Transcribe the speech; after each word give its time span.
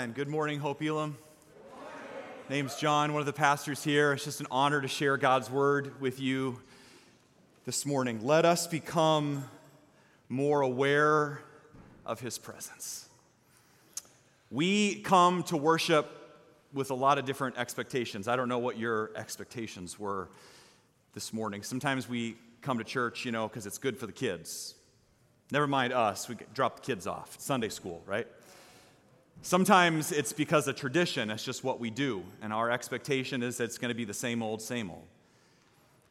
Amen. 0.00 0.12
Good 0.12 0.28
morning, 0.28 0.60
Hope 0.60 0.82
Elam. 0.82 1.18
Name's 2.48 2.74
John, 2.76 3.12
one 3.12 3.20
of 3.20 3.26
the 3.26 3.34
pastors 3.34 3.84
here. 3.84 4.14
It's 4.14 4.24
just 4.24 4.40
an 4.40 4.46
honor 4.50 4.80
to 4.80 4.88
share 4.88 5.18
God's 5.18 5.50
word 5.50 6.00
with 6.00 6.18
you 6.18 6.58
this 7.66 7.84
morning. 7.84 8.24
Let 8.24 8.46
us 8.46 8.66
become 8.66 9.44
more 10.30 10.62
aware 10.62 11.42
of 12.06 12.18
his 12.18 12.38
presence. 12.38 13.10
We 14.50 15.00
come 15.00 15.42
to 15.44 15.58
worship 15.58 16.08
with 16.72 16.90
a 16.90 16.94
lot 16.94 17.18
of 17.18 17.26
different 17.26 17.58
expectations. 17.58 18.26
I 18.26 18.36
don't 18.36 18.48
know 18.48 18.58
what 18.58 18.78
your 18.78 19.10
expectations 19.16 19.98
were 19.98 20.30
this 21.12 21.30
morning. 21.34 21.62
Sometimes 21.62 22.08
we 22.08 22.38
come 22.62 22.78
to 22.78 22.84
church, 22.84 23.26
you 23.26 23.32
know, 23.32 23.48
because 23.48 23.66
it's 23.66 23.76
good 23.76 23.98
for 23.98 24.06
the 24.06 24.12
kids. 24.12 24.76
Never 25.52 25.66
mind 25.66 25.92
us, 25.92 26.26
we 26.26 26.36
drop 26.54 26.76
the 26.76 26.82
kids 26.82 27.06
off. 27.06 27.34
It's 27.34 27.44
Sunday 27.44 27.68
school, 27.68 28.02
right? 28.06 28.26
Sometimes 29.42 30.12
it's 30.12 30.34
because 30.34 30.68
of 30.68 30.76
tradition, 30.76 31.30
it's 31.30 31.42
just 31.42 31.64
what 31.64 31.80
we 31.80 31.88
do, 31.88 32.22
and 32.42 32.52
our 32.52 32.70
expectation 32.70 33.42
is 33.42 33.56
that 33.56 33.64
it's 33.64 33.78
going 33.78 33.88
to 33.88 33.94
be 33.94 34.04
the 34.04 34.12
same 34.12 34.42
old, 34.42 34.60
same 34.60 34.90
old. 34.90 35.06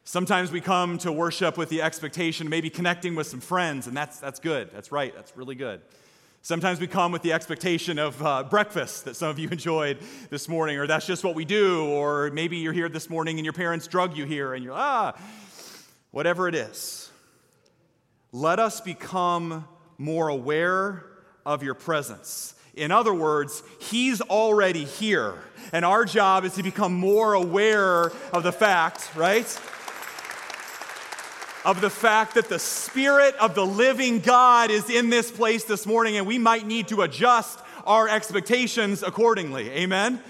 Sometimes 0.02 0.50
we 0.50 0.60
come 0.60 0.98
to 0.98 1.12
worship 1.12 1.56
with 1.56 1.68
the 1.68 1.80
expectation 1.80 2.48
of 2.48 2.50
maybe 2.50 2.70
connecting 2.70 3.14
with 3.14 3.28
some 3.28 3.38
friends, 3.38 3.86
and 3.86 3.96
that's, 3.96 4.18
that's 4.18 4.40
good. 4.40 4.70
That's 4.72 4.90
right. 4.90 5.14
That's 5.14 5.36
really 5.36 5.54
good. 5.54 5.80
Sometimes 6.42 6.80
we 6.80 6.88
come 6.88 7.12
with 7.12 7.22
the 7.22 7.32
expectation 7.32 8.00
of 8.00 8.20
uh, 8.20 8.42
breakfast 8.42 9.04
that 9.04 9.14
some 9.14 9.28
of 9.28 9.38
you 9.38 9.48
enjoyed 9.52 9.98
this 10.30 10.48
morning, 10.48 10.78
or 10.78 10.88
that's 10.88 11.06
just 11.06 11.22
what 11.22 11.36
we 11.36 11.44
do, 11.44 11.84
or 11.86 12.32
maybe 12.32 12.56
you're 12.56 12.72
here 12.72 12.88
this 12.88 13.08
morning 13.08 13.38
and 13.38 13.46
your 13.46 13.52
parents 13.52 13.86
drug 13.86 14.16
you 14.16 14.24
here, 14.24 14.54
and 14.54 14.64
you're, 14.64 14.74
ah, 14.74 15.16
whatever 16.10 16.48
it 16.48 16.56
is. 16.56 17.12
Let 18.32 18.58
us 18.58 18.80
become 18.80 19.68
more 19.98 20.26
aware 20.26 21.04
of 21.46 21.62
your 21.62 21.74
presence. 21.74 22.54
In 22.74 22.90
other 22.90 23.14
words, 23.14 23.62
He's 23.78 24.20
already 24.20 24.84
here. 24.84 25.34
And 25.72 25.84
our 25.84 26.04
job 26.04 26.44
is 26.44 26.54
to 26.54 26.62
become 26.62 26.92
more 26.92 27.34
aware 27.34 28.12
of 28.32 28.42
the 28.42 28.52
fact, 28.52 29.10
right? 29.14 29.46
Of 31.64 31.80
the 31.80 31.90
fact 31.90 32.34
that 32.34 32.48
the 32.48 32.58
Spirit 32.58 33.34
of 33.36 33.54
the 33.54 33.66
living 33.66 34.20
God 34.20 34.70
is 34.70 34.90
in 34.90 35.10
this 35.10 35.30
place 35.30 35.64
this 35.64 35.86
morning, 35.86 36.16
and 36.16 36.26
we 36.26 36.38
might 36.38 36.66
need 36.66 36.88
to 36.88 37.02
adjust 37.02 37.58
our 37.84 38.08
expectations 38.08 39.02
accordingly. 39.02 39.70
Amen? 39.70 40.20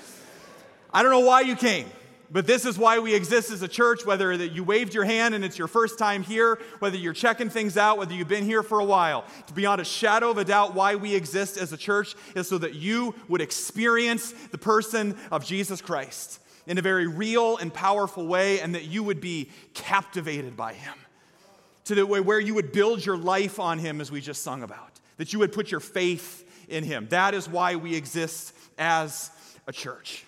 I 0.92 1.02
don't 1.02 1.12
know 1.12 1.20
why 1.20 1.42
you 1.42 1.56
came. 1.56 1.86
But 2.32 2.46
this 2.46 2.64
is 2.64 2.78
why 2.78 3.00
we 3.00 3.14
exist 3.14 3.50
as 3.50 3.62
a 3.62 3.68
church, 3.68 4.06
whether 4.06 4.36
that 4.36 4.52
you 4.52 4.62
waved 4.62 4.94
your 4.94 5.04
hand 5.04 5.34
and 5.34 5.44
it's 5.44 5.58
your 5.58 5.66
first 5.66 5.98
time 5.98 6.22
here, 6.22 6.60
whether 6.78 6.96
you're 6.96 7.12
checking 7.12 7.50
things 7.50 7.76
out, 7.76 7.98
whether 7.98 8.14
you've 8.14 8.28
been 8.28 8.44
here 8.44 8.62
for 8.62 8.78
a 8.78 8.84
while. 8.84 9.24
To 9.48 9.52
beyond 9.52 9.80
a 9.80 9.84
shadow 9.84 10.30
of 10.30 10.38
a 10.38 10.44
doubt, 10.44 10.74
why 10.74 10.94
we 10.94 11.14
exist 11.14 11.56
as 11.56 11.72
a 11.72 11.76
church 11.76 12.14
is 12.36 12.48
so 12.48 12.58
that 12.58 12.74
you 12.74 13.16
would 13.26 13.40
experience 13.40 14.32
the 14.52 14.58
person 14.58 15.16
of 15.32 15.44
Jesus 15.44 15.80
Christ 15.80 16.40
in 16.66 16.78
a 16.78 16.82
very 16.82 17.08
real 17.08 17.56
and 17.56 17.74
powerful 17.74 18.26
way, 18.26 18.60
and 18.60 18.76
that 18.76 18.84
you 18.84 19.02
would 19.02 19.20
be 19.20 19.50
captivated 19.74 20.56
by 20.56 20.72
him. 20.72 20.94
To 21.86 21.96
the 21.96 22.06
way 22.06 22.20
where 22.20 22.38
you 22.38 22.54
would 22.54 22.70
build 22.70 23.04
your 23.04 23.16
life 23.16 23.58
on 23.58 23.80
him, 23.80 24.00
as 24.00 24.12
we 24.12 24.20
just 24.20 24.44
sung 24.44 24.62
about, 24.62 25.00
that 25.16 25.32
you 25.32 25.40
would 25.40 25.52
put 25.52 25.72
your 25.72 25.80
faith 25.80 26.44
in 26.68 26.84
him. 26.84 27.08
That 27.10 27.34
is 27.34 27.48
why 27.48 27.74
we 27.74 27.96
exist 27.96 28.54
as 28.78 29.32
a 29.66 29.72
church. 29.72 30.24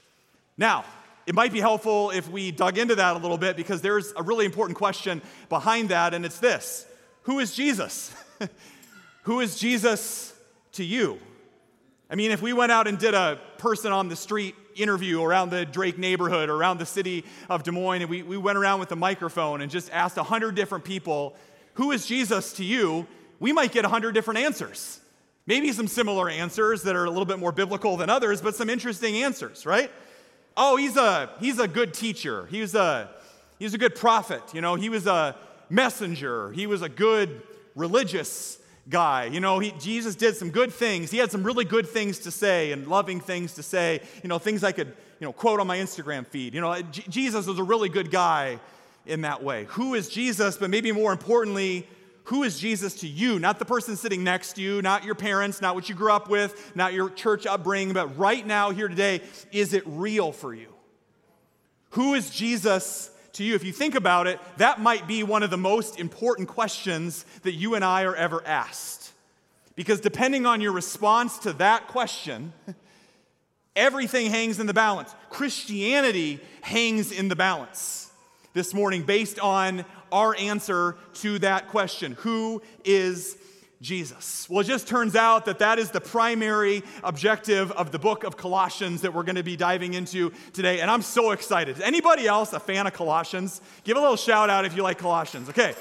Now, 0.59 0.85
it 1.27 1.35
might 1.35 1.53
be 1.53 1.61
helpful 1.61 2.11
if 2.11 2.29
we 2.29 2.51
dug 2.51 2.79
into 2.79 2.95
that 2.97 3.17
a 3.17 3.19
little 3.19 3.39
bit 3.39 3.57
because 3.57 3.81
there's 3.81 4.13
a 4.17 4.23
really 4.23 4.45
important 4.45 4.77
question 4.77 5.23
behind 5.49 5.91
that, 5.91 6.15
and 6.15 6.25
it's 6.25 6.39
this 6.39 6.87
Who 7.23 7.39
is 7.39 7.55
Jesus? 7.55 8.15
Who 9.23 9.41
is 9.41 9.59
Jesus 9.59 10.35
to 10.73 10.85
you? 10.85 11.19
I 12.11 12.15
mean, 12.15 12.31
if 12.31 12.43
we 12.43 12.53
went 12.53 12.73
out 12.73 12.87
and 12.87 12.99
did 12.99 13.15
a 13.15 13.41
person 13.59 13.93
on 13.93 14.09
the 14.09 14.17
street 14.17 14.55
interview 14.75 15.23
around 15.23 15.51
the 15.51 15.65
Drake 15.65 15.97
neighborhood 15.97 16.51
or 16.51 16.55
around 16.55 16.79
the 16.79 16.87
city 16.87 17.25
of 17.49 17.63
Des 17.63 17.71
Moines, 17.71 18.03
and 18.03 18.11
we, 18.11 18.23
we 18.23 18.37
went 18.37 18.59
around 18.59 18.81
with 18.81 18.93
a 18.93 18.97
microphone 18.97 19.61
and 19.61 19.71
just 19.71 19.91
asked 19.93 20.17
100 20.17 20.55
different 20.55 20.85
people, 20.85 21.37
Who 21.75 21.93
is 21.93 22.07
Jesus 22.07 22.53
to 22.55 22.65
you? 22.65 23.07
we 23.43 23.53
might 23.53 23.73
get 23.73 23.83
100 23.83 24.13
different 24.13 24.39
answers. 24.39 25.01
Maybe 25.47 25.73
some 25.73 25.89
similar 25.89 26.31
answers 26.31 26.85
that 26.85 26.95
are 26.95 27.05
a 27.05 27.11
little 27.11 27.25
bit 27.25 27.41
more 27.41 27.51
biblical 27.51 27.97
than 27.97 28.09
others, 28.09 28.41
but 28.41 28.55
some 28.55 28.71
interesting 28.71 29.17
answers, 29.17 29.67
right? 29.67 29.91
Oh, 30.57 30.77
he's 30.77 30.97
a, 30.97 31.31
he's 31.41 31.59
a 31.59 31.69
good 31.69 31.95
teacher. 31.95 32.47
He 32.47 32.61
was 32.61 32.75
a, 32.75 33.09
he 33.59 33.65
was 33.65 33.75
a 33.75 33.79
good 33.79 33.95
prophet. 33.95 34.43
You 34.53 34.61
know, 34.61 34.75
he 34.75 34.89
was 34.89 35.07
a 35.07 35.37
messenger. 35.71 36.53
He 36.53 36.67
was 36.67 36.83
a 36.83 36.89
good 36.89 37.43
religious 37.75 38.59
guy. 38.89 39.27
You 39.27 39.41
know, 39.41 39.59
he, 39.59 39.73
Jesus 39.79 40.15
did 40.15 40.37
some 40.37 40.51
good 40.51 40.73
things. 40.73 41.11
He 41.11 41.19
had 41.19 41.31
some 41.31 41.45
really 41.45 41.65
good 41.65 41.89
things 41.89 42.19
to 42.21 42.31
say 42.31 42.73
and 42.73 42.87
loving 42.87 43.21
things 43.21 43.55
to 43.55 43.63
say. 43.63 44.01
You 44.23 44.29
know, 44.29 44.39
things 44.39 44.65
I 44.65 44.73
could, 44.73 44.89
you 45.21 45.27
know, 45.27 45.33
quote 45.33 45.61
on 45.61 45.67
my 45.67 45.79
Instagram 45.79 46.27
feed. 46.27 46.55
You 46.55 46.61
know, 46.61 46.81
J- 46.83 47.05
Jesus 47.09 47.47
was 47.47 47.59
a 47.59 47.63
really 47.63 47.89
good 47.89 48.11
guy 48.11 48.59
in 49.07 49.23
that 49.23 49.43
way. 49.43 49.65
Who 49.71 49.95
is 49.95 50.09
Jesus? 50.09 50.57
But 50.57 50.71
maybe 50.71 50.93
more 50.93 51.13
importantly, 51.13 51.87
who 52.25 52.45
is 52.45 52.59
Jesus 52.59 52.95
to 53.01 53.09
you? 53.09 53.39
Not 53.39 53.59
the 53.59 53.65
person 53.65 53.97
sitting 53.97 54.23
next 54.23 54.55
to 54.55 54.63
you, 54.63 54.81
not 54.81 55.05
your 55.05 55.15
parents, 55.15 55.61
not 55.61 55.75
what 55.75 55.89
you 55.89 55.95
grew 55.95 56.13
up 56.13 56.29
with, 56.29 56.73
not 56.77 56.93
your 56.93 57.11
church 57.11 57.47
upbringing, 57.47 57.95
but 57.95 58.17
right 58.17 58.47
now, 58.47 58.71
here 58.71 58.89
today, 58.89 59.23
is 59.51 59.73
it 59.73 59.83
real 59.87 60.31
for 60.31 60.55
you? 60.55 60.69
Who 61.91 62.15
is 62.15 62.31
Jesus 62.31 63.11
to 63.33 63.45
you? 63.45 63.55
If 63.55 63.65
you 63.65 63.73
think 63.73 63.97
about 63.97 64.27
it, 64.27 64.39
that 64.59 64.81
might 64.81 65.09
be 65.09 65.25
one 65.25 65.43
of 65.43 65.51
the 65.51 65.59
most 65.59 65.99
important 65.99 66.49
questions 66.49 67.25
that 67.43 67.53
you 67.53 67.75
and 67.75 67.85
I 67.85 68.05
are 68.05 68.15
ever 68.15 68.47
asked. 68.47 69.13
Because 69.75 70.01
depending 70.01 70.47
on 70.47 70.61
your 70.61 70.73
response 70.73 71.39
to 71.41 71.53
that 71.55 71.89
question, 71.89 72.53
everything 73.75 74.31
hangs 74.31 74.61
in 74.61 74.67
the 74.67 74.75
balance. 74.75 75.13
Christianity 75.29 76.41
hangs 76.61 77.11
in 77.11 77.29
the 77.29 77.37
balance 77.37 78.12
this 78.53 78.75
morning 78.75 79.03
based 79.03 79.39
on 79.39 79.85
our 80.11 80.37
answer 80.37 80.97
to 81.15 81.39
that 81.41 81.69
question 81.69 82.13
Who 82.21 82.63
is 82.85 83.37
Jesus? 83.81 84.49
Well, 84.49 84.61
it 84.61 84.67
just 84.67 84.87
turns 84.87 85.17
out 85.17 85.47
that 85.47 85.59
that 85.59 85.79
is 85.79 85.91
the 85.91 86.01
primary 86.01 86.83
objective 87.03 87.73
of 87.73 87.91
the 87.91 87.99
book 87.99 88.25
of 88.25 88.37
Colossians 88.37 89.01
that 89.01 89.13
we're 89.13 89.25
going 89.25 89.37
to 89.37 89.43
be 89.43 89.57
diving 89.57 89.95
into 89.95 90.33
today. 90.53 90.81
And 90.81 90.91
I'm 90.91 91.03
so 91.03 91.33
excited. 91.33 91.81
Anybody 91.81 92.27
else 92.27 92.53
a 92.53 92.61
fan 92.61 92.87
of 92.87 92.93
Colossians? 92.93 93.61
Give 93.85 93.97
a 93.97 94.01
little 94.01 94.17
shout 94.17 94.51
out 94.51 94.65
if 94.65 94.77
you 94.77 94.83
like 94.83 94.99
Colossians. 94.99 95.49
Okay. 95.49 95.75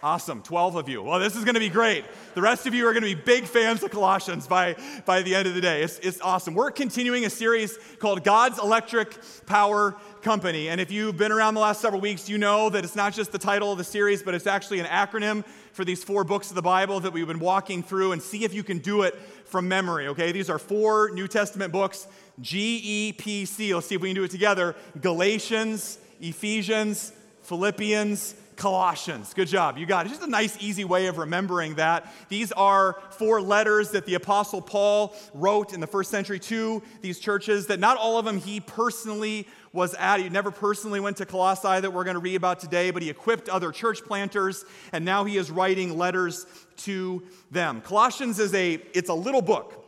Awesome, 0.00 0.42
12 0.42 0.76
of 0.76 0.88
you. 0.88 1.02
Well, 1.02 1.18
this 1.18 1.34
is 1.34 1.42
going 1.42 1.54
to 1.54 1.60
be 1.60 1.68
great. 1.68 2.04
The 2.34 2.40
rest 2.40 2.68
of 2.68 2.74
you 2.74 2.86
are 2.86 2.92
going 2.92 3.02
to 3.02 3.16
be 3.16 3.20
big 3.20 3.46
fans 3.46 3.82
of 3.82 3.90
Colossians 3.90 4.46
by, 4.46 4.76
by 5.04 5.22
the 5.22 5.34
end 5.34 5.48
of 5.48 5.56
the 5.56 5.60
day. 5.60 5.82
It's, 5.82 5.98
it's 5.98 6.20
awesome. 6.20 6.54
We're 6.54 6.70
continuing 6.70 7.24
a 7.24 7.30
series 7.30 7.76
called 7.98 8.22
God's 8.22 8.60
Electric 8.60 9.18
Power 9.46 9.96
Company. 10.22 10.68
And 10.68 10.80
if 10.80 10.92
you've 10.92 11.16
been 11.16 11.32
around 11.32 11.54
the 11.54 11.60
last 11.60 11.80
several 11.80 12.00
weeks, 12.00 12.28
you 12.28 12.38
know 12.38 12.70
that 12.70 12.84
it's 12.84 12.94
not 12.94 13.12
just 13.12 13.32
the 13.32 13.40
title 13.40 13.72
of 13.72 13.78
the 13.78 13.82
series, 13.82 14.22
but 14.22 14.36
it's 14.36 14.46
actually 14.46 14.78
an 14.78 14.86
acronym 14.86 15.44
for 15.72 15.84
these 15.84 16.04
four 16.04 16.22
books 16.22 16.50
of 16.50 16.54
the 16.54 16.62
Bible 16.62 17.00
that 17.00 17.12
we've 17.12 17.26
been 17.26 17.40
walking 17.40 17.82
through 17.82 18.12
and 18.12 18.22
see 18.22 18.44
if 18.44 18.54
you 18.54 18.62
can 18.62 18.78
do 18.78 19.02
it 19.02 19.16
from 19.46 19.66
memory, 19.66 20.06
okay? 20.06 20.30
These 20.30 20.48
are 20.48 20.60
four 20.60 21.10
New 21.10 21.26
Testament 21.26 21.72
books 21.72 22.06
G 22.40 22.80
E 22.84 23.12
P 23.14 23.44
C. 23.44 23.74
Let's 23.74 23.88
see 23.88 23.96
if 23.96 24.00
we 24.00 24.10
can 24.10 24.14
do 24.14 24.22
it 24.22 24.30
together 24.30 24.76
Galatians, 25.00 25.98
Ephesians, 26.20 27.12
Philippians, 27.42 28.36
Colossians. 28.58 29.32
Good 29.32 29.48
job. 29.48 29.78
You 29.78 29.86
got 29.86 30.04
it. 30.04 30.08
Just 30.08 30.22
a 30.22 30.26
nice, 30.26 30.56
easy 30.60 30.84
way 30.84 31.06
of 31.06 31.16
remembering 31.16 31.76
that. 31.76 32.12
These 32.28 32.50
are 32.52 33.00
four 33.12 33.40
letters 33.40 33.92
that 33.92 34.04
the 34.04 34.14
Apostle 34.14 34.60
Paul 34.60 35.14
wrote 35.32 35.72
in 35.72 35.80
the 35.80 35.86
first 35.86 36.10
century 36.10 36.40
to 36.40 36.82
these 37.00 37.20
churches, 37.20 37.68
that 37.68 37.78
not 37.78 37.96
all 37.96 38.18
of 38.18 38.24
them 38.24 38.38
he 38.38 38.58
personally 38.58 39.46
was 39.72 39.94
at. 39.94 40.18
He 40.18 40.28
never 40.28 40.50
personally 40.50 40.98
went 40.98 41.16
to 41.18 41.24
Colossae 41.24 41.80
that 41.80 41.92
we're 41.92 42.04
going 42.04 42.14
to 42.14 42.20
read 42.20 42.34
about 42.34 42.58
today, 42.58 42.90
but 42.90 43.00
he 43.00 43.08
equipped 43.08 43.48
other 43.48 43.70
church 43.70 44.02
planters, 44.04 44.64
and 44.92 45.04
now 45.04 45.24
he 45.24 45.36
is 45.36 45.50
writing 45.50 45.96
letters 45.96 46.44
to 46.78 47.22
them. 47.52 47.80
Colossians 47.80 48.40
is 48.40 48.52
a, 48.54 48.74
it's 48.92 49.08
a 49.08 49.14
little 49.14 49.42
book. 49.42 49.87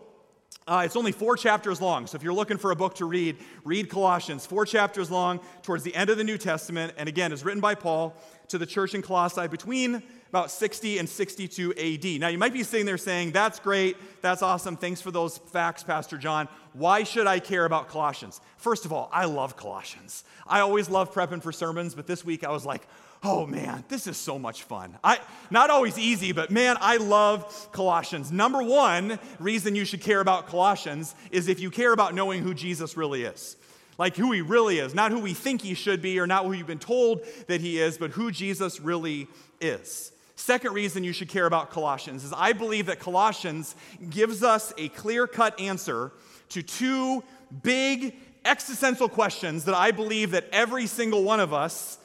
Uh, 0.71 0.83
it's 0.85 0.95
only 0.95 1.11
four 1.11 1.37
chapters 1.37 1.81
long, 1.81 2.07
so 2.07 2.15
if 2.15 2.23
you're 2.23 2.33
looking 2.33 2.57
for 2.57 2.71
a 2.71 2.77
book 2.77 2.95
to 2.95 3.05
read, 3.05 3.37
read 3.65 3.91
Colossians. 3.91 4.47
Four 4.47 4.65
chapters 4.65 5.11
long, 5.11 5.41
towards 5.63 5.83
the 5.83 5.93
end 5.97 6.11
of 6.11 6.17
the 6.17 6.23
New 6.23 6.39
Testament, 6.39 6.93
and 6.97 7.09
again, 7.09 7.33
is 7.33 7.45
written 7.45 7.61
by 7.61 7.75
Paul 7.75 8.15
to 8.47 8.57
the 8.57 8.67
church 8.67 8.95
in 8.95 9.03
Colossae 9.03 9.49
between 9.49 10.01
about 10.29 10.49
60 10.49 10.99
and 10.99 11.09
62 11.09 11.75
AD. 11.75 12.21
Now, 12.21 12.29
you 12.29 12.39
might 12.39 12.53
be 12.53 12.63
sitting 12.63 12.87
there 12.87 12.99
saying, 12.99 13.33
That's 13.33 13.59
great, 13.59 13.97
that's 14.23 14.43
awesome, 14.43 14.77
thanks 14.77 15.01
for 15.01 15.11
those 15.11 15.39
facts, 15.39 15.83
Pastor 15.83 16.17
John. 16.17 16.47
Why 16.73 17.03
should 17.03 17.27
I 17.27 17.41
care 17.41 17.65
about 17.65 17.89
Colossians? 17.89 18.41
First 18.57 18.85
of 18.85 18.93
all, 18.93 19.11
I 19.13 19.25
love 19.25 19.57
Colossians. 19.57 20.23
I 20.47 20.61
always 20.61 20.89
love 20.89 21.13
prepping 21.13 21.43
for 21.43 21.51
sermons, 21.51 21.97
but 21.97 22.07
this 22.07 22.25
week 22.25 22.45
I 22.45 22.51
was 22.53 22.65
like, 22.65 22.87
oh 23.23 23.47
man, 23.47 23.85
this 23.89 24.07
is 24.07 24.17
so 24.17 24.39
much 24.39 24.63
fun. 24.63 24.99
I, 25.05 25.19
not 25.51 25.71
always 25.71 25.99
easy, 25.99 26.33
but 26.33 26.51
man, 26.51 26.77
I 26.81 26.97
love 26.97 27.69
Colossians. 27.73 28.33
Number 28.33 28.63
one 28.63 29.19
reason 29.39 29.75
you 29.75 29.85
should 29.85 30.01
care 30.01 30.21
about 30.21 30.47
Colossians 30.47 31.15
is 31.31 31.49
if 31.49 31.61
you 31.61 31.71
care 31.71 31.93
about 31.93 32.15
knowing 32.15 32.43
who 32.43 32.55
Jesus 32.55 32.97
really 32.97 33.25
is 33.25 33.57
like 34.01 34.17
who 34.17 34.33
he 34.33 34.41
really 34.41 34.79
is, 34.79 34.95
not 34.95 35.13
who 35.13 35.19
we 35.19 35.35
think 35.35 35.61
he 35.61 35.75
should 35.75 36.01
be 36.01 36.19
or 36.19 36.27
not 36.27 36.47
who 36.47 36.53
you've 36.53 36.67
been 36.67 36.79
told 36.79 37.21
that 37.49 37.61
he 37.61 37.79
is, 37.79 37.99
but 37.99 38.11
who 38.13 38.31
Jesus 38.31 38.81
really 38.81 39.29
is. 39.61 40.11
Second 40.37 40.73
reason 40.73 41.05
you 41.05 41.13
should 41.13 41.29
care 41.29 41.45
about 41.45 41.71
Colossians 41.71 42.25
is 42.25 42.33
I 42.35 42.55
believe 42.55 42.87
that 42.87 42.99
Colossians 42.99 43.77
gives 44.09 44.43
us 44.43 44.73
a 44.79 44.89
clear 44.89 45.27
cut 45.27 45.61
answer 45.61 46.13
to 46.49 46.63
two 46.63 47.23
big 47.63 48.17
existential 48.47 49.07
questions 49.07 49.67
that 49.67 49.75
I 49.75 49.91
believe 49.91 50.31
that 50.31 50.47
every 50.51 50.87
single 50.87 51.23
one 51.23 51.39
of 51.39 51.53
us 51.53 51.99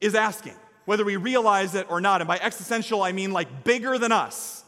is 0.00 0.14
asking, 0.14 0.54
whether 0.84 1.04
we 1.04 1.16
realize 1.16 1.74
it 1.74 1.90
or 1.90 2.00
not. 2.00 2.20
And 2.20 2.28
by 2.28 2.38
existential, 2.38 3.02
I 3.02 3.12
mean 3.12 3.32
like 3.32 3.64
bigger 3.64 3.98
than 3.98 4.12
us. 4.12 4.64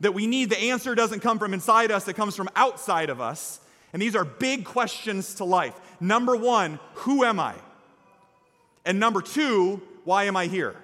That 0.00 0.12
we 0.12 0.26
need 0.26 0.50
the 0.50 0.58
answer 0.58 0.94
doesn't 0.94 1.20
come 1.20 1.38
from 1.38 1.54
inside 1.54 1.90
us, 1.90 2.06
it 2.06 2.16
comes 2.16 2.36
from 2.36 2.50
outside 2.54 3.08
of 3.10 3.20
us. 3.20 3.60
And 3.92 4.02
these 4.02 4.14
are 4.14 4.24
big 4.24 4.64
questions 4.64 5.36
to 5.36 5.44
life. 5.44 5.74
Number 6.00 6.36
one, 6.36 6.78
who 6.94 7.24
am 7.24 7.40
I? 7.40 7.54
And 8.84 9.00
number 9.00 9.22
two, 9.22 9.80
why 10.04 10.24
am 10.24 10.36
I 10.36 10.46
here? 10.46 10.76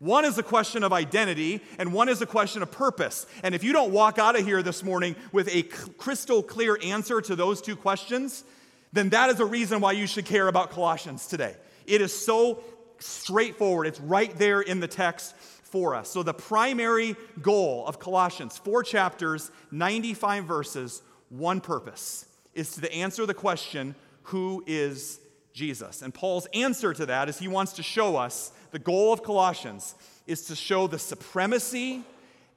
One 0.00 0.24
is 0.24 0.38
a 0.38 0.42
question 0.42 0.84
of 0.84 0.92
identity, 0.92 1.60
and 1.78 1.92
one 1.92 2.08
is 2.08 2.22
a 2.22 2.26
question 2.26 2.62
of 2.62 2.70
purpose. 2.70 3.26
And 3.42 3.54
if 3.54 3.64
you 3.64 3.72
don't 3.72 3.92
walk 3.92 4.18
out 4.18 4.38
of 4.38 4.44
here 4.44 4.62
this 4.62 4.84
morning 4.84 5.16
with 5.32 5.48
a 5.52 5.62
crystal 5.62 6.42
clear 6.42 6.78
answer 6.82 7.20
to 7.20 7.34
those 7.34 7.60
two 7.60 7.74
questions, 7.74 8.44
then 8.92 9.08
that 9.08 9.30
is 9.30 9.40
a 9.40 9.44
reason 9.44 9.80
why 9.80 9.92
you 9.92 10.06
should 10.06 10.24
care 10.24 10.46
about 10.46 10.70
Colossians 10.70 11.26
today. 11.26 11.56
It 11.86 12.00
is 12.00 12.16
so 12.16 12.62
straightforward, 12.98 13.86
it's 13.86 14.00
right 14.00 14.36
there 14.38 14.60
in 14.60 14.80
the 14.80 14.88
text 14.88 15.34
for 15.62 15.94
us. 15.94 16.08
So, 16.10 16.22
the 16.22 16.34
primary 16.34 17.16
goal 17.42 17.86
of 17.86 17.98
Colossians, 17.98 18.56
four 18.56 18.82
chapters, 18.82 19.50
95 19.70 20.44
verses, 20.44 21.02
one 21.28 21.60
purpose 21.60 22.26
is 22.54 22.74
to 22.76 22.92
answer 22.92 23.26
the 23.26 23.34
question 23.34 23.94
who 24.22 24.62
is 24.66 25.20
Jesus? 25.52 26.02
And 26.02 26.12
Paul's 26.12 26.46
answer 26.54 26.92
to 26.92 27.06
that 27.06 27.28
is 27.28 27.38
he 27.38 27.48
wants 27.48 27.72
to 27.74 27.82
show 27.82 28.16
us 28.16 28.52
the 28.70 28.78
goal 28.78 29.12
of 29.12 29.22
Colossians 29.22 29.94
is 30.26 30.42
to 30.46 30.56
show 30.56 30.86
the 30.86 30.98
supremacy 30.98 32.04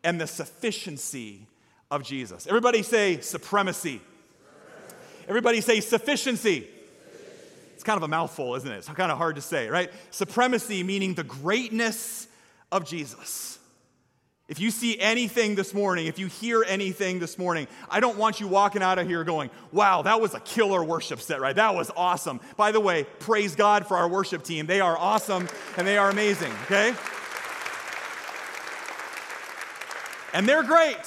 and 0.03 0.19
the 0.19 0.27
sufficiency 0.27 1.47
of 1.89 2.03
Jesus. 2.03 2.47
Everybody 2.47 2.83
say 2.83 3.19
supremacy. 3.21 4.01
Everybody 5.27 5.61
say 5.61 5.79
sufficiency. 5.79 6.67
It's 7.81 7.87
kind 7.87 7.97
of 7.97 8.03
a 8.03 8.07
mouthful, 8.07 8.53
isn't 8.53 8.71
it? 8.71 8.77
It's 8.77 8.87
kind 8.89 9.11
of 9.11 9.17
hard 9.17 9.37
to 9.37 9.41
say, 9.41 9.67
right? 9.67 9.91
Supremacy 10.11 10.83
meaning 10.83 11.15
the 11.15 11.23
greatness 11.23 12.27
of 12.71 12.85
Jesus. 12.85 13.57
If 14.47 14.59
you 14.59 14.69
see 14.69 14.99
anything 14.99 15.55
this 15.55 15.73
morning, 15.73 16.05
if 16.05 16.19
you 16.19 16.27
hear 16.27 16.63
anything 16.63 17.17
this 17.17 17.39
morning, 17.39 17.67
I 17.89 17.99
don't 17.99 18.19
want 18.19 18.39
you 18.39 18.47
walking 18.47 18.83
out 18.83 18.99
of 18.99 19.07
here 19.07 19.23
going, 19.23 19.49
wow, 19.71 20.03
that 20.03 20.21
was 20.21 20.35
a 20.35 20.39
killer 20.41 20.83
worship 20.83 21.21
set, 21.21 21.41
right? 21.41 21.55
That 21.55 21.73
was 21.73 21.89
awesome. 21.97 22.39
By 22.55 22.71
the 22.71 22.79
way, 22.79 23.05
praise 23.17 23.55
God 23.55 23.87
for 23.87 23.97
our 23.97 24.07
worship 24.07 24.43
team. 24.43 24.67
They 24.67 24.79
are 24.79 24.95
awesome 24.95 25.49
and 25.75 25.87
they 25.87 25.97
are 25.97 26.11
amazing, 26.11 26.51
okay? 26.65 26.93
And 30.35 30.47
they're 30.47 30.61
great 30.61 30.99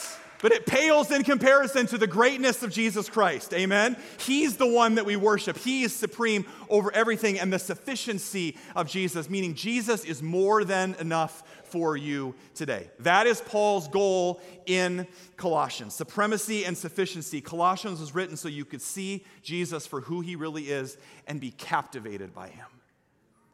but 0.44 0.52
it 0.52 0.66
pales 0.66 1.10
in 1.10 1.24
comparison 1.24 1.86
to 1.86 1.96
the 1.96 2.06
greatness 2.06 2.62
of 2.62 2.70
Jesus 2.70 3.08
Christ. 3.08 3.54
Amen? 3.54 3.96
He's 4.18 4.58
the 4.58 4.66
one 4.66 4.96
that 4.96 5.06
we 5.06 5.16
worship. 5.16 5.56
He 5.56 5.84
is 5.84 5.96
supreme 5.96 6.44
over 6.68 6.92
everything, 6.92 7.40
and 7.40 7.50
the 7.50 7.58
sufficiency 7.58 8.58
of 8.76 8.86
Jesus, 8.86 9.30
meaning 9.30 9.54
Jesus 9.54 10.04
is 10.04 10.22
more 10.22 10.62
than 10.62 10.96
enough 11.00 11.42
for 11.64 11.96
you 11.96 12.34
today. 12.54 12.90
That 12.98 13.26
is 13.26 13.40
Paul's 13.40 13.88
goal 13.88 14.38
in 14.66 15.06
Colossians 15.38 15.94
supremacy 15.94 16.66
and 16.66 16.76
sufficiency. 16.76 17.40
Colossians 17.40 17.98
was 17.98 18.14
written 18.14 18.36
so 18.36 18.46
you 18.46 18.66
could 18.66 18.82
see 18.82 19.24
Jesus 19.42 19.86
for 19.86 20.02
who 20.02 20.20
he 20.20 20.36
really 20.36 20.64
is 20.64 20.98
and 21.26 21.40
be 21.40 21.52
captivated 21.52 22.34
by 22.34 22.48
him. 22.48 22.66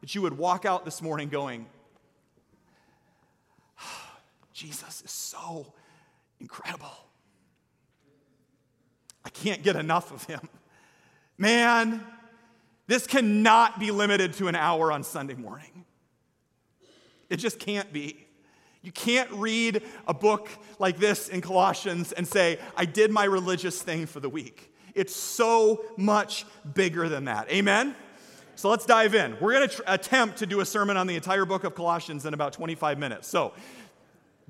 That 0.01 0.13
you 0.13 0.23
would 0.23 0.37
walk 0.37 0.65
out 0.65 0.83
this 0.83 1.01
morning 1.01 1.29
going, 1.29 1.67
Jesus 4.51 5.01
is 5.05 5.11
so 5.11 5.73
incredible. 6.41 6.91
I 9.23 9.29
can't 9.29 9.63
get 9.63 9.75
enough 9.75 10.11
of 10.11 10.23
him. 10.25 10.41
Man, 11.37 12.03
this 12.87 13.07
cannot 13.07 13.79
be 13.79 13.91
limited 13.91 14.33
to 14.33 14.47
an 14.47 14.55
hour 14.55 14.91
on 14.91 15.03
Sunday 15.03 15.35
morning. 15.35 15.85
It 17.29 17.37
just 17.37 17.59
can't 17.59 17.93
be. 17.93 18.27
You 18.81 18.91
can't 18.91 19.31
read 19.31 19.83
a 20.07 20.13
book 20.13 20.49
like 20.79 20.97
this 20.97 21.29
in 21.29 21.41
Colossians 21.41 22.11
and 22.11 22.27
say, 22.27 22.59
I 22.75 22.85
did 22.85 23.11
my 23.11 23.25
religious 23.25 23.81
thing 23.81 24.07
for 24.07 24.19
the 24.19 24.29
week. 24.29 24.73
It's 24.95 25.15
so 25.15 25.85
much 25.95 26.45
bigger 26.73 27.07
than 27.07 27.25
that. 27.25 27.49
Amen? 27.51 27.95
So 28.55 28.69
let's 28.69 28.85
dive 28.85 29.15
in. 29.15 29.37
We're 29.39 29.53
going 29.53 29.69
to 29.69 29.75
tr- 29.75 29.81
attempt 29.87 30.37
to 30.39 30.45
do 30.45 30.59
a 30.59 30.65
sermon 30.65 30.97
on 30.97 31.07
the 31.07 31.15
entire 31.15 31.45
book 31.45 31.63
of 31.63 31.73
Colossians 31.73 32.25
in 32.25 32.33
about 32.33 32.53
25 32.53 32.99
minutes. 32.99 33.27
So 33.27 33.53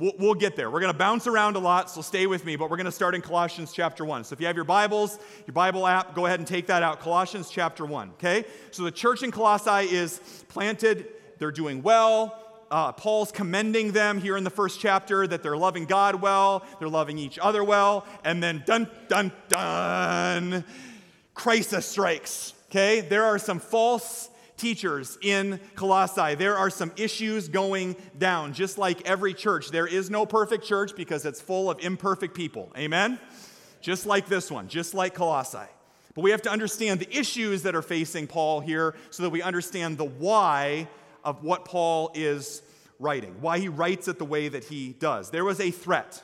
We'll, 0.02 0.14
we'll, 0.18 0.34
get 0.34 0.56
there. 0.56 0.72
We're 0.72 0.80
going 0.80 0.92
to 0.92 0.98
bounce 0.98 1.28
around 1.28 1.58
a 1.58 1.60
lot, 1.60 1.88
so 1.92 2.02
stay 2.02 2.26
with 2.26 2.44
me, 2.44 2.56
but 2.56 2.72
we're 2.72 2.78
going 2.78 2.88
to 2.88 2.92
start 2.92 3.14
in 3.14 3.22
Colossians 3.22 3.72
chapter 3.72 4.04
1. 4.04 4.24
So 4.24 4.34
if 4.34 4.42
you 4.42 4.48
have 4.48 4.56
your 4.56 4.66
Bibles, 4.66 5.20
your 5.46 5.54
Bible 5.54 5.86
app, 5.86 6.16
go 6.16 6.26
ahead 6.26 6.40
and 6.40 6.48
take 6.48 6.66
that 6.68 6.82
out. 6.82 7.02
Colossians 7.02 7.52
chapter 7.52 7.86
1, 7.86 8.10
okay? 8.14 8.46
So 8.72 8.82
the 8.82 8.90
church 8.90 9.22
in 9.22 9.30
Colossae 9.30 9.94
is 9.94 10.20
planted, 10.48 11.06
they're 11.38 11.52
doing 11.52 11.84
well. 11.84 12.36
Uh, 12.72 12.92
Paul's 12.94 13.32
commending 13.32 13.92
them 13.92 14.20
here 14.20 14.38
in 14.38 14.44
the 14.44 14.50
first 14.50 14.80
chapter 14.80 15.28
that 15.28 15.44
they're 15.44 15.56
loving 15.56 15.86
God 15.86 16.20
well, 16.20 16.66
they're 16.80 16.90
loving 16.90 17.20
each 17.20 17.38
other 17.38 17.64
well, 17.64 18.08
and 18.24 18.42
then 18.42 18.64
dun, 18.66 18.90
dun, 19.08 19.32
dun, 19.50 20.64
crisis 21.36 21.86
strikes, 21.86 22.56
okay? 22.72 23.02
There 23.02 23.26
are 23.26 23.38
some 23.38 23.60
false 23.60 24.31
teachers 24.62 25.18
in 25.22 25.60
Colossae. 25.76 26.36
There 26.36 26.56
are 26.56 26.70
some 26.70 26.92
issues 26.96 27.50
going 27.50 27.96
down. 28.18 28.54
Just 28.54 28.78
like 28.78 29.06
every 29.08 29.34
church, 29.34 29.70
there 29.70 29.88
is 29.88 30.10
no 30.10 30.26
perfect 30.26 30.64
church 30.64 30.96
because 30.96 31.26
it's 31.26 31.42
full 31.42 31.70
of 31.70 31.80
imperfect 31.80 32.36
people. 32.36 32.72
Amen? 32.78 33.20
Just 33.82 34.06
like 34.06 34.28
this 34.28 34.52
one, 34.52 34.68
just 34.68 34.94
like 34.94 35.16
Colossae. 35.16 35.58
But 36.14 36.22
we 36.22 36.32
have 36.32 36.44
to 36.44 36.52
understand 36.52 37.00
the 37.00 37.18
issues 37.18 37.64
that 37.64 37.76
are 37.76 37.82
facing 37.82 38.28
Paul 38.28 38.60
here 38.60 38.96
so 39.10 39.24
that 39.24 39.30
we 39.32 39.42
understand 39.42 39.98
the 39.98 40.06
why 40.06 40.88
of 41.24 41.44
what 41.44 41.66
Paul 41.66 42.12
is 42.14 42.62
writing, 43.00 43.36
why 43.42 43.58
he 43.60 43.68
writes 43.68 44.08
it 44.08 44.20
the 44.20 44.26
way 44.26 44.48
that 44.48 44.66
he 44.66 44.90
does. 44.94 45.32
There 45.32 45.46
was 45.46 45.60
a 45.60 45.72
threat. 45.72 46.24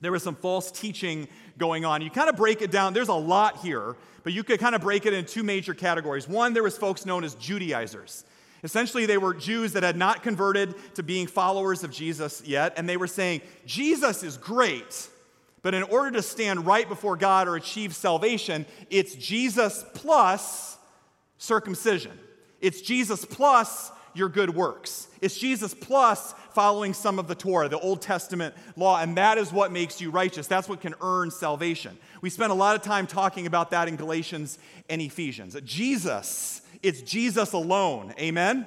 There 0.00 0.12
was 0.12 0.22
some 0.22 0.36
false 0.36 0.70
teaching 0.70 1.28
going 1.58 1.84
on. 1.84 2.02
You 2.02 2.10
kind 2.10 2.28
of 2.28 2.36
break 2.36 2.62
it 2.62 2.70
down. 2.70 2.92
There's 2.92 3.08
a 3.08 3.14
lot 3.14 3.58
here, 3.58 3.96
but 4.22 4.32
you 4.32 4.44
could 4.44 4.60
kind 4.60 4.74
of 4.74 4.80
break 4.80 5.06
it 5.06 5.12
into 5.12 5.32
two 5.32 5.42
major 5.42 5.74
categories. 5.74 6.28
One, 6.28 6.52
there 6.52 6.62
was 6.62 6.76
folks 6.76 7.06
known 7.06 7.24
as 7.24 7.34
Judaizers. 7.36 8.24
Essentially, 8.62 9.06
they 9.06 9.18
were 9.18 9.34
Jews 9.34 9.72
that 9.72 9.82
had 9.82 9.96
not 9.96 10.22
converted 10.22 10.74
to 10.94 11.02
being 11.02 11.26
followers 11.26 11.84
of 11.84 11.90
Jesus 11.90 12.42
yet, 12.44 12.74
and 12.76 12.88
they 12.88 12.96
were 12.96 13.06
saying, 13.06 13.42
Jesus 13.64 14.22
is 14.22 14.36
great, 14.36 15.08
but 15.62 15.74
in 15.74 15.82
order 15.84 16.10
to 16.12 16.22
stand 16.22 16.66
right 16.66 16.88
before 16.88 17.16
God 17.16 17.48
or 17.48 17.56
achieve 17.56 17.94
salvation, 17.94 18.66
it's 18.90 19.14
Jesus 19.14 19.84
plus 19.94 20.78
circumcision. 21.38 22.18
It's 22.60 22.80
Jesus 22.80 23.24
plus 23.24 23.92
your 24.16 24.28
good 24.28 24.50
works. 24.50 25.08
It's 25.20 25.38
Jesus 25.38 25.74
plus 25.74 26.32
following 26.52 26.94
some 26.94 27.18
of 27.18 27.28
the 27.28 27.34
Torah, 27.34 27.68
the 27.68 27.78
Old 27.78 28.00
Testament 28.00 28.54
law, 28.76 29.00
and 29.00 29.16
that 29.16 29.38
is 29.38 29.52
what 29.52 29.72
makes 29.72 30.00
you 30.00 30.10
righteous. 30.10 30.46
That's 30.46 30.68
what 30.68 30.80
can 30.80 30.94
earn 31.00 31.30
salvation. 31.30 31.98
We 32.20 32.30
spent 32.30 32.50
a 32.50 32.54
lot 32.54 32.76
of 32.76 32.82
time 32.82 33.06
talking 33.06 33.46
about 33.46 33.70
that 33.70 33.88
in 33.88 33.96
Galatians 33.96 34.58
and 34.88 35.00
Ephesians. 35.00 35.56
Jesus, 35.64 36.62
it's 36.82 37.02
Jesus 37.02 37.52
alone. 37.52 38.14
Amen? 38.18 38.66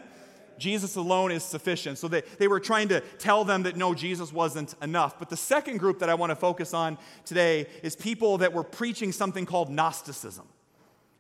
Jesus 0.60 0.98
alone 0.98 1.32
is 1.32 1.44
sufficient. 1.44 1.98
So 1.98 2.08
they, 2.08 2.22
they 2.38 2.48
were 2.48 2.60
trying 2.60 2.90
to 2.90 3.02
tell 3.18 3.44
them 3.44 3.64
that 3.64 3.76
no, 3.76 3.94
Jesus 3.94 4.32
wasn't 4.32 4.76
enough. 4.82 5.18
But 5.18 5.30
the 5.30 5.38
second 5.38 5.78
group 5.78 6.00
that 6.00 6.10
I 6.10 6.14
want 6.14 6.32
to 6.32 6.36
focus 6.36 6.74
on 6.74 6.98
today 7.26 7.68
is 7.82 7.96
people 7.96 8.40
that 8.40 8.54
were 8.54 8.64
preaching 8.64 9.12
something 9.12 9.46
called 9.46 9.70
Gnosticism. 9.70 10.48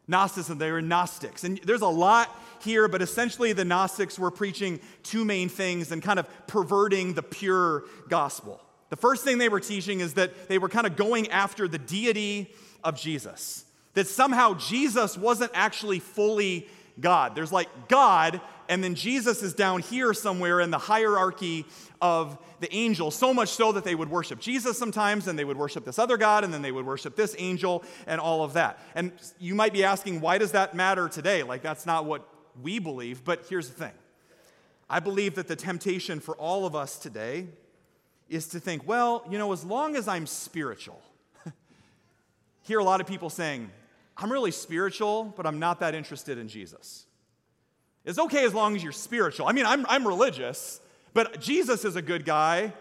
Gnosticism, 0.10 0.58
they 0.58 0.72
were 0.72 0.82
Gnostics. 0.82 1.44
And 1.44 1.60
there's 1.64 1.82
a 1.82 1.88
lot 1.88 2.36
here, 2.62 2.88
but 2.88 3.02
essentially 3.02 3.54
the 3.54 3.64
Gnostics 3.64 4.18
were 4.18 4.32
preaching 4.32 4.80
two 5.04 5.24
main 5.24 5.50
things 5.50 5.92
and 5.92 6.02
kind 6.02 6.20
of 6.20 6.28
perverting 6.48 7.14
the 7.14 7.24
pure 7.24 7.84
gospel. 8.10 8.60
The 8.90 8.98
first 8.98 9.24
thing 9.24 9.38
they 9.38 9.50
were 9.50 9.60
teaching 9.60 10.00
is 10.00 10.16
that 10.16 10.50
they 10.50 10.58
were 10.58 10.68
kind 10.68 10.88
of 10.88 10.96
going 10.96 11.30
after 11.30 11.68
the 11.68 11.78
deity 11.78 12.52
of 12.84 13.00
Jesus, 13.00 13.64
that 13.94 14.08
somehow 14.08 14.56
Jesus 14.56 15.16
wasn't 15.16 15.52
actually 15.54 16.00
fully 16.00 16.68
God. 17.00 17.36
There's 17.36 17.52
like 17.52 17.70
God, 17.88 18.42
and 18.70 18.84
then 18.84 18.94
Jesus 18.94 19.42
is 19.42 19.56
down 19.56 19.82
here 19.82 20.14
somewhere 20.14 20.62
in 20.62 20.70
the 20.70 20.78
hierarchy 20.78 21.66
of 22.00 22.38
the 22.60 22.74
angels, 22.74 23.16
so 23.16 23.34
much 23.34 23.50
so 23.50 23.72
that 23.72 23.84
they 23.84 23.96
would 23.96 24.10
worship 24.10 24.40
Jesus 24.40 24.78
sometimes, 24.78 25.28
and 25.28 25.38
they 25.38 25.44
would 25.44 25.58
worship 25.58 25.86
this 25.86 25.98
other 25.98 26.18
God, 26.18 26.44
and 26.44 26.54
then 26.54 26.62
they 26.62 26.72
would 26.72 26.86
worship 26.86 27.16
this 27.16 27.36
angel, 27.40 27.84
and 28.06 28.22
all 28.22 28.44
of 28.44 28.54
that. 28.54 28.80
And 28.94 29.12
you 29.40 29.56
might 29.56 29.74
be 29.74 29.84
asking, 29.84 30.22
why 30.22 30.38
does 30.38 30.52
that 30.52 30.76
matter 30.76 31.10
today? 31.10 31.42
Like, 31.42 31.64
that's 31.64 31.88
not 31.88 32.06
what 32.06 32.30
we 32.62 32.78
believe, 32.78 33.26
but 33.26 33.48
here's 33.50 33.68
the 33.68 33.74
thing 33.74 33.94
I 34.88 35.00
believe 35.00 35.34
that 35.36 35.48
the 35.48 35.56
temptation 35.56 36.20
for 36.20 36.36
all 36.36 36.68
of 36.68 36.76
us 36.76 37.00
today 37.00 37.48
is 38.30 38.48
to 38.50 38.60
think, 38.60 38.88
well, 38.88 39.26
you 39.32 39.40
know, 39.40 39.52
as 39.52 39.66
long 39.66 39.96
as 39.96 40.08
I'm 40.08 40.28
spiritual, 40.28 41.02
hear 42.62 42.78
a 42.78 42.84
lot 42.84 43.02
of 43.02 43.08
people 43.08 43.32
saying, 43.32 43.72
I'm 44.16 44.32
really 44.32 44.52
spiritual, 44.52 45.34
but 45.36 45.48
I'm 45.48 45.58
not 45.58 45.80
that 45.80 45.96
interested 45.96 46.38
in 46.38 46.48
Jesus. 46.48 47.08
It's 48.10 48.18
okay 48.18 48.44
as 48.44 48.56
long 48.56 48.76
as 48.76 48.82
you're 48.82 48.92
spiritual. 48.92 49.48
I 49.48 49.52
mean, 49.52 49.68
I'm, 49.68 49.86
I'm 49.88 50.08
religious, 50.08 50.82
but 51.14 51.40
Jesus 51.40 51.86
is 51.86 51.96
a 51.96 52.02
good 52.02 52.26
guy, 52.26 52.74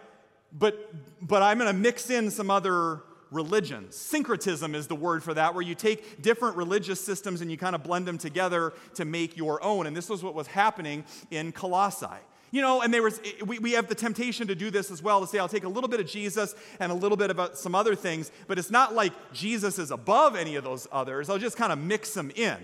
but, 0.52 0.90
but 1.20 1.42
I'm 1.42 1.58
going 1.58 1.70
to 1.70 1.78
mix 1.78 2.08
in 2.08 2.30
some 2.30 2.50
other 2.50 3.02
religions. 3.30 3.94
Syncretism 3.94 4.74
is 4.74 4.86
the 4.86 4.94
word 4.94 5.22
for 5.22 5.34
that, 5.34 5.52
where 5.52 5.62
you 5.62 5.74
take 5.74 6.22
different 6.22 6.56
religious 6.56 6.98
systems 6.98 7.42
and 7.42 7.50
you 7.50 7.58
kind 7.58 7.74
of 7.74 7.82
blend 7.82 8.06
them 8.06 8.16
together 8.16 8.72
to 8.94 9.04
make 9.04 9.36
your 9.36 9.62
own. 9.62 9.86
And 9.86 9.94
this 9.94 10.08
was 10.08 10.24
what 10.24 10.34
was 10.34 10.46
happening 10.46 11.04
in 11.30 11.52
Colossae. 11.52 12.06
You 12.50 12.62
know, 12.62 12.80
and 12.80 12.94
there 12.94 13.02
was, 13.02 13.20
we, 13.44 13.58
we 13.58 13.72
have 13.72 13.86
the 13.86 13.94
temptation 13.94 14.46
to 14.46 14.54
do 14.54 14.70
this 14.70 14.90
as 14.90 15.02
well 15.02 15.20
to 15.20 15.26
say, 15.26 15.38
I'll 15.38 15.46
take 15.46 15.64
a 15.64 15.68
little 15.68 15.90
bit 15.90 16.00
of 16.00 16.06
Jesus 16.06 16.54
and 16.80 16.90
a 16.90 16.94
little 16.94 17.18
bit 17.18 17.28
about 17.28 17.58
some 17.58 17.74
other 17.74 17.94
things, 17.94 18.32
but 18.46 18.58
it's 18.58 18.70
not 18.70 18.94
like 18.94 19.12
Jesus 19.34 19.78
is 19.78 19.90
above 19.90 20.36
any 20.36 20.56
of 20.56 20.64
those 20.64 20.88
others. 20.90 21.28
I'll 21.28 21.36
just 21.36 21.58
kind 21.58 21.70
of 21.70 21.78
mix 21.78 22.14
them 22.14 22.32
in. 22.34 22.56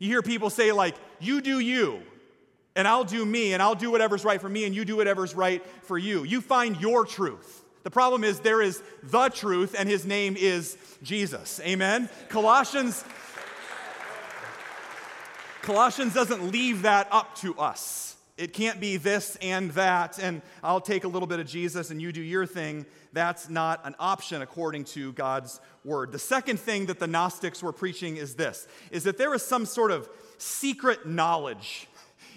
You 0.00 0.08
hear 0.08 0.22
people 0.22 0.50
say, 0.50 0.72
like, 0.72 0.96
you 1.20 1.40
do 1.40 1.60
you, 1.60 2.00
and 2.74 2.88
I'll 2.88 3.04
do 3.04 3.24
me, 3.24 3.52
and 3.52 3.62
I'll 3.62 3.74
do 3.74 3.90
whatever's 3.92 4.24
right 4.24 4.40
for 4.40 4.48
me, 4.48 4.64
and 4.64 4.74
you 4.74 4.84
do 4.84 4.96
whatever's 4.96 5.34
right 5.34 5.64
for 5.82 5.98
you. 5.98 6.24
You 6.24 6.40
find 6.40 6.80
your 6.80 7.04
truth. 7.04 7.64
The 7.82 7.90
problem 7.90 8.24
is 8.24 8.40
there 8.40 8.62
is 8.62 8.82
the 9.02 9.28
truth, 9.28 9.76
and 9.78 9.88
his 9.88 10.06
name 10.06 10.36
is 10.38 10.76
Jesus. 11.02 11.60
Amen? 11.60 12.08
Colossians. 12.28 13.04
Colossians 15.62 16.14
doesn't 16.14 16.50
leave 16.50 16.82
that 16.82 17.06
up 17.10 17.36
to 17.36 17.54
us. 17.58 18.16
It 18.38 18.54
can't 18.54 18.80
be 18.80 18.96
this 18.96 19.36
and 19.42 19.70
that, 19.72 20.18
and 20.18 20.40
I'll 20.64 20.80
take 20.80 21.04
a 21.04 21.08
little 21.08 21.28
bit 21.28 21.40
of 21.40 21.46
Jesus 21.46 21.90
and 21.90 22.00
you 22.00 22.10
do 22.10 22.22
your 22.22 22.46
thing. 22.46 22.86
That's 23.12 23.48
not 23.48 23.80
an 23.84 23.94
option 23.98 24.42
according 24.42 24.84
to 24.84 25.12
God's 25.12 25.60
word. 25.84 26.12
The 26.12 26.18
second 26.18 26.60
thing 26.60 26.86
that 26.86 26.98
the 26.98 27.06
Gnostics 27.06 27.62
were 27.62 27.72
preaching 27.72 28.16
is 28.16 28.34
this 28.34 28.68
is 28.90 29.04
that 29.04 29.18
there 29.18 29.34
is 29.34 29.42
some 29.42 29.66
sort 29.66 29.90
of 29.90 30.08
secret 30.38 31.06
knowledge 31.06 31.88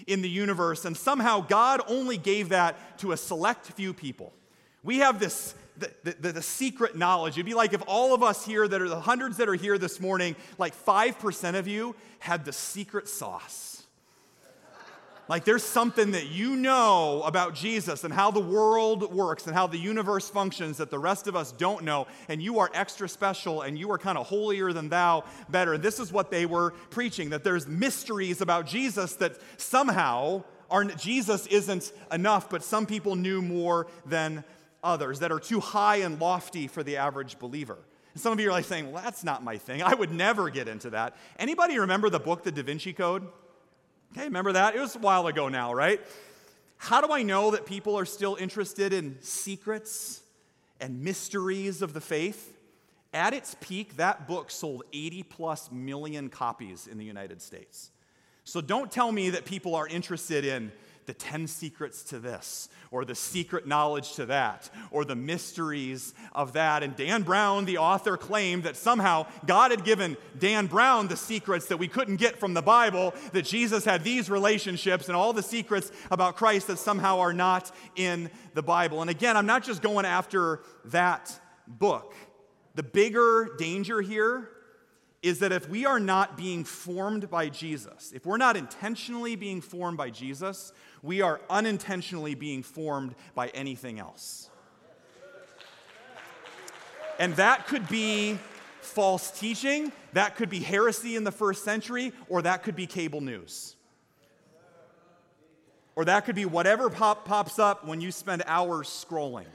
in 0.06 0.22
the 0.22 0.28
universe, 0.28 0.84
and 0.84 0.96
somehow 0.96 1.40
God 1.40 1.80
only 1.86 2.18
gave 2.18 2.50
that 2.50 2.98
to 2.98 3.12
a 3.12 3.16
select 3.16 3.66
few 3.66 3.94
people. 3.94 4.32
We 4.82 4.98
have 4.98 5.18
this 5.18 5.54
the, 5.76 5.90
the, 6.04 6.32
the, 6.32 6.42
secret 6.42 6.96
knowledge. 6.96 7.34
It'd 7.34 7.46
be 7.46 7.54
like 7.54 7.72
if 7.72 7.82
all 7.88 8.14
of 8.14 8.22
us 8.22 8.46
here, 8.46 8.68
that 8.68 8.80
are 8.80 8.88
the 8.88 9.00
hundreds 9.00 9.38
that 9.38 9.48
are 9.48 9.54
here 9.54 9.76
this 9.76 10.00
morning, 10.00 10.36
like 10.56 10.72
5% 10.72 11.58
of 11.58 11.66
you 11.66 11.96
had 12.20 12.44
the 12.44 12.52
secret 12.52 13.08
sauce. 13.08 13.83
Like 15.26 15.44
there's 15.44 15.62
something 15.62 16.10
that 16.10 16.26
you 16.26 16.54
know 16.54 17.22
about 17.22 17.54
Jesus 17.54 18.04
and 18.04 18.12
how 18.12 18.30
the 18.30 18.40
world 18.40 19.12
works 19.12 19.46
and 19.46 19.54
how 19.54 19.66
the 19.66 19.78
universe 19.78 20.28
functions 20.28 20.76
that 20.76 20.90
the 20.90 20.98
rest 20.98 21.26
of 21.26 21.34
us 21.34 21.50
don't 21.52 21.84
know, 21.84 22.06
and 22.28 22.42
you 22.42 22.58
are 22.58 22.70
extra 22.74 23.08
special 23.08 23.62
and 23.62 23.78
you 23.78 23.90
are 23.90 23.98
kind 23.98 24.18
of 24.18 24.26
holier 24.26 24.72
than 24.72 24.90
thou 24.90 25.24
better. 25.48 25.78
This 25.78 25.98
is 25.98 26.12
what 26.12 26.30
they 26.30 26.44
were 26.44 26.72
preaching 26.90 27.30
that 27.30 27.42
there's 27.42 27.66
mysteries 27.66 28.42
about 28.42 28.66
Jesus 28.66 29.14
that 29.16 29.38
somehow 29.56 30.44
are, 30.70 30.84
Jesus 30.84 31.46
isn't 31.46 31.92
enough, 32.12 32.50
but 32.50 32.62
some 32.62 32.84
people 32.84 33.16
knew 33.16 33.40
more 33.40 33.86
than 34.04 34.44
others 34.82 35.20
that 35.20 35.32
are 35.32 35.40
too 35.40 35.60
high 35.60 35.96
and 35.96 36.20
lofty 36.20 36.66
for 36.66 36.82
the 36.82 36.98
average 36.98 37.38
believer. 37.38 37.78
And 38.12 38.20
some 38.20 38.32
of 38.32 38.40
you 38.40 38.48
are 38.48 38.52
like 38.52 38.66
saying, 38.66 38.92
well, 38.92 39.02
that's 39.02 39.24
not 39.24 39.42
my 39.42 39.56
thing. 39.56 39.82
I 39.82 39.94
would 39.94 40.12
never 40.12 40.50
get 40.50 40.68
into 40.68 40.90
that. 40.90 41.16
Anybody 41.38 41.78
remember 41.78 42.10
the 42.10 42.20
book, 42.20 42.44
The 42.44 42.52
Da 42.52 42.62
Vinci 42.62 42.92
Code? 42.92 43.26
Okay, 44.16 44.26
remember 44.26 44.52
that? 44.52 44.76
It 44.76 44.80
was 44.80 44.94
a 44.94 45.00
while 45.00 45.26
ago 45.26 45.48
now, 45.48 45.74
right? 45.74 46.00
How 46.76 47.00
do 47.00 47.12
I 47.12 47.24
know 47.24 47.50
that 47.50 47.66
people 47.66 47.98
are 47.98 48.04
still 48.04 48.36
interested 48.36 48.92
in 48.92 49.16
secrets 49.20 50.22
and 50.80 51.02
mysteries 51.02 51.82
of 51.82 51.94
the 51.94 52.00
faith? 52.00 52.56
At 53.12 53.34
its 53.34 53.56
peak, 53.60 53.96
that 53.96 54.28
book 54.28 54.52
sold 54.52 54.84
80 54.92 55.24
plus 55.24 55.72
million 55.72 56.28
copies 56.28 56.86
in 56.86 56.96
the 56.96 57.04
United 57.04 57.42
States. 57.42 57.90
So 58.44 58.60
don't 58.60 58.88
tell 58.88 59.10
me 59.10 59.30
that 59.30 59.46
people 59.46 59.74
are 59.74 59.88
interested 59.88 60.44
in 60.44 60.70
the 61.06 61.14
10 61.14 61.46
secrets 61.46 62.02
to 62.04 62.18
this, 62.18 62.68
or 62.90 63.04
the 63.04 63.14
secret 63.14 63.66
knowledge 63.66 64.14
to 64.14 64.26
that, 64.26 64.70
or 64.90 65.04
the 65.04 65.16
mysteries 65.16 66.14
of 66.32 66.52
that. 66.54 66.82
And 66.82 66.96
Dan 66.96 67.22
Brown, 67.22 67.64
the 67.64 67.78
author, 67.78 68.16
claimed 68.16 68.64
that 68.64 68.76
somehow 68.76 69.26
God 69.46 69.70
had 69.70 69.84
given 69.84 70.16
Dan 70.38 70.66
Brown 70.66 71.08
the 71.08 71.16
secrets 71.16 71.66
that 71.66 71.76
we 71.76 71.88
couldn't 71.88 72.16
get 72.16 72.38
from 72.38 72.54
the 72.54 72.62
Bible, 72.62 73.14
that 73.32 73.44
Jesus 73.44 73.84
had 73.84 74.04
these 74.04 74.30
relationships 74.30 75.08
and 75.08 75.16
all 75.16 75.32
the 75.32 75.42
secrets 75.42 75.92
about 76.10 76.36
Christ 76.36 76.68
that 76.68 76.78
somehow 76.78 77.20
are 77.20 77.32
not 77.32 77.70
in 77.96 78.30
the 78.54 78.62
Bible. 78.62 79.00
And 79.00 79.10
again, 79.10 79.36
I'm 79.36 79.46
not 79.46 79.64
just 79.64 79.82
going 79.82 80.06
after 80.06 80.60
that 80.86 81.38
book. 81.66 82.14
The 82.74 82.82
bigger 82.82 83.54
danger 83.58 84.00
here 84.00 84.50
is 85.24 85.38
that 85.38 85.52
if 85.52 85.66
we 85.70 85.86
are 85.86 85.98
not 85.98 86.36
being 86.36 86.64
formed 86.64 87.30
by 87.30 87.48
Jesus, 87.48 88.12
if 88.14 88.26
we're 88.26 88.36
not 88.36 88.58
intentionally 88.58 89.36
being 89.36 89.62
formed 89.62 89.96
by 89.96 90.10
Jesus, 90.10 90.70
we 91.02 91.22
are 91.22 91.40
unintentionally 91.48 92.34
being 92.34 92.62
formed 92.62 93.14
by 93.34 93.48
anything 93.48 93.98
else. 93.98 94.50
And 97.18 97.34
that 97.36 97.66
could 97.66 97.88
be 97.88 98.38
false 98.82 99.30
teaching, 99.30 99.92
that 100.12 100.36
could 100.36 100.50
be 100.50 100.60
heresy 100.60 101.16
in 101.16 101.24
the 101.24 101.32
first 101.32 101.64
century, 101.64 102.12
or 102.28 102.42
that 102.42 102.62
could 102.62 102.76
be 102.76 102.86
cable 102.86 103.22
news. 103.22 103.76
Or 105.96 106.04
that 106.04 106.26
could 106.26 106.34
be 106.34 106.44
whatever 106.44 106.90
pop, 106.90 107.24
pops 107.24 107.58
up 107.58 107.86
when 107.86 108.02
you 108.02 108.12
spend 108.12 108.42
hours 108.46 108.88
scrolling 108.88 109.46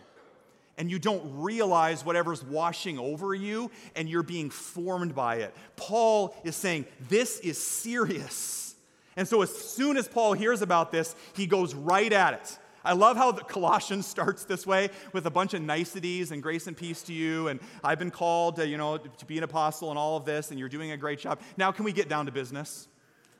and 0.79 0.89
you 0.89 0.97
don't 0.97 1.21
realize 1.35 2.03
whatever's 2.03 2.43
washing 2.43 2.97
over 2.97 3.35
you 3.35 3.69
and 3.95 4.09
you're 4.09 4.23
being 4.23 4.49
formed 4.49 5.13
by 5.13 5.35
it. 5.35 5.53
Paul 5.75 6.33
is 6.43 6.55
saying, 6.55 6.85
This 7.09 7.39
is 7.41 7.61
serious. 7.61 8.73
And 9.15 9.27
so, 9.27 9.41
as 9.41 9.53
soon 9.53 9.97
as 9.97 10.07
Paul 10.07 10.33
hears 10.33 10.61
about 10.61 10.91
this, 10.91 11.15
he 11.35 11.45
goes 11.45 11.75
right 11.75 12.11
at 12.11 12.33
it. 12.33 12.57
I 12.85 12.93
love 12.93 13.17
how 13.17 13.33
the 13.33 13.43
Colossians 13.43 14.07
starts 14.07 14.45
this 14.45 14.65
way 14.65 14.89
with 15.11 15.25
a 15.25 15.29
bunch 15.29 15.53
of 15.53 15.61
niceties 15.61 16.31
and 16.31 16.41
grace 16.41 16.67
and 16.67 16.77
peace 16.77 17.03
to 17.03 17.13
you. 17.13 17.49
And 17.49 17.59
I've 17.83 17.99
been 17.99 18.11
called 18.11 18.55
to, 18.55 18.67
you 18.67 18.77
know, 18.77 18.97
to 18.97 19.25
be 19.25 19.37
an 19.37 19.43
apostle 19.43 19.89
and 19.89 19.99
all 19.99 20.15
of 20.15 20.23
this, 20.23 20.49
and 20.49 20.59
you're 20.59 20.69
doing 20.69 20.91
a 20.91 20.97
great 20.97 21.19
job. 21.19 21.41
Now, 21.57 21.73
can 21.73 21.83
we 21.83 21.91
get 21.91 22.07
down 22.07 22.25
to 22.27 22.31
business? 22.31 22.87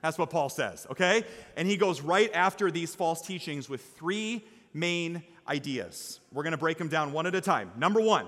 That's 0.02 0.18
what 0.18 0.30
Paul 0.30 0.50
says, 0.50 0.86
okay? 0.92 1.24
And 1.56 1.68
he 1.68 1.78
goes 1.78 2.02
right 2.02 2.32
after 2.34 2.72
these 2.72 2.96
false 2.96 3.22
teachings 3.22 3.70
with 3.70 3.82
three 3.98 4.46
main 4.74 5.24
ideas. 5.50 6.20
We're 6.32 6.44
going 6.44 6.52
to 6.52 6.58
break 6.58 6.78
them 6.78 6.90
down 6.90 7.12
one 7.12 7.26
at 7.26 7.36
a 7.36 7.42
time. 7.42 7.72
Number 7.78 8.00
one, 8.00 8.28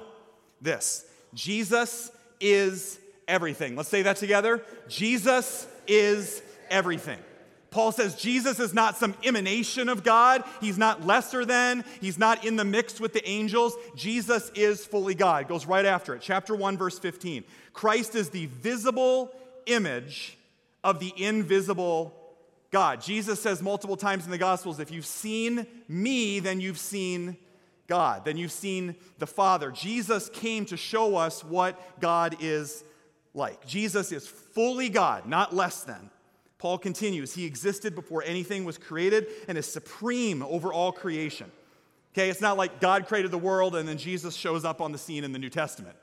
this 0.61 1.05
Jesus 1.33 2.11
is 2.39 2.99
everything. 3.27 3.75
Let's 3.75 3.89
say 3.89 4.01
that 4.01 4.17
together. 4.17 4.63
Jesus 4.87 5.67
is 5.87 6.41
everything. 6.69 7.19
Paul 7.69 7.93
says 7.93 8.15
Jesus 8.15 8.59
is 8.59 8.73
not 8.73 8.97
some 8.97 9.15
emanation 9.23 9.87
of 9.87 10.03
God. 10.03 10.43
He's 10.59 10.77
not 10.77 11.05
lesser 11.05 11.45
than. 11.45 11.85
He's 12.01 12.17
not 12.19 12.45
in 12.45 12.57
the 12.57 12.65
mix 12.65 12.99
with 12.99 13.13
the 13.13 13.25
angels. 13.27 13.75
Jesus 13.95 14.51
is 14.55 14.85
fully 14.85 15.15
God. 15.15 15.47
Goes 15.47 15.65
right 15.65 15.85
after 15.85 16.13
it. 16.13 16.21
Chapter 16.21 16.53
1, 16.53 16.77
verse 16.77 16.99
15. 16.99 17.45
Christ 17.71 18.15
is 18.15 18.29
the 18.29 18.47
visible 18.47 19.31
image 19.67 20.37
of 20.83 20.99
the 20.99 21.13
invisible 21.15 22.13
God. 22.71 23.01
Jesus 23.01 23.41
says 23.41 23.61
multiple 23.61 23.97
times 23.97 24.25
in 24.25 24.31
the 24.31 24.37
Gospels 24.37 24.79
if 24.79 24.91
you've 24.91 25.05
seen 25.05 25.67
me, 25.87 26.39
then 26.39 26.61
you've 26.61 26.79
seen 26.79 27.37
God, 27.87 28.23
then 28.23 28.37
you've 28.37 28.53
seen 28.53 28.95
the 29.19 29.27
Father. 29.27 29.69
Jesus 29.71 30.29
came 30.29 30.65
to 30.67 30.77
show 30.77 31.17
us 31.17 31.43
what 31.43 31.99
God 31.99 32.37
is 32.39 32.85
like. 33.33 33.65
Jesus 33.65 34.13
is 34.13 34.25
fully 34.25 34.87
God, 34.87 35.25
not 35.25 35.53
less 35.53 35.83
than. 35.83 36.09
Paul 36.57 36.77
continues, 36.77 37.33
He 37.33 37.45
existed 37.45 37.93
before 37.93 38.23
anything 38.23 38.63
was 38.63 38.77
created 38.77 39.27
and 39.47 39.57
is 39.57 39.65
supreme 39.65 40.41
over 40.43 40.71
all 40.71 40.93
creation. 40.93 41.51
Okay, 42.13 42.29
it's 42.29 42.41
not 42.41 42.57
like 42.57 42.79
God 42.79 43.07
created 43.07 43.31
the 43.31 43.37
world 43.37 43.75
and 43.75 43.87
then 43.87 43.97
Jesus 43.97 44.35
shows 44.35 44.63
up 44.63 44.79
on 44.79 44.91
the 44.91 44.97
scene 44.97 45.23
in 45.23 45.33
the 45.33 45.39
New 45.39 45.49
Testament. 45.49 45.95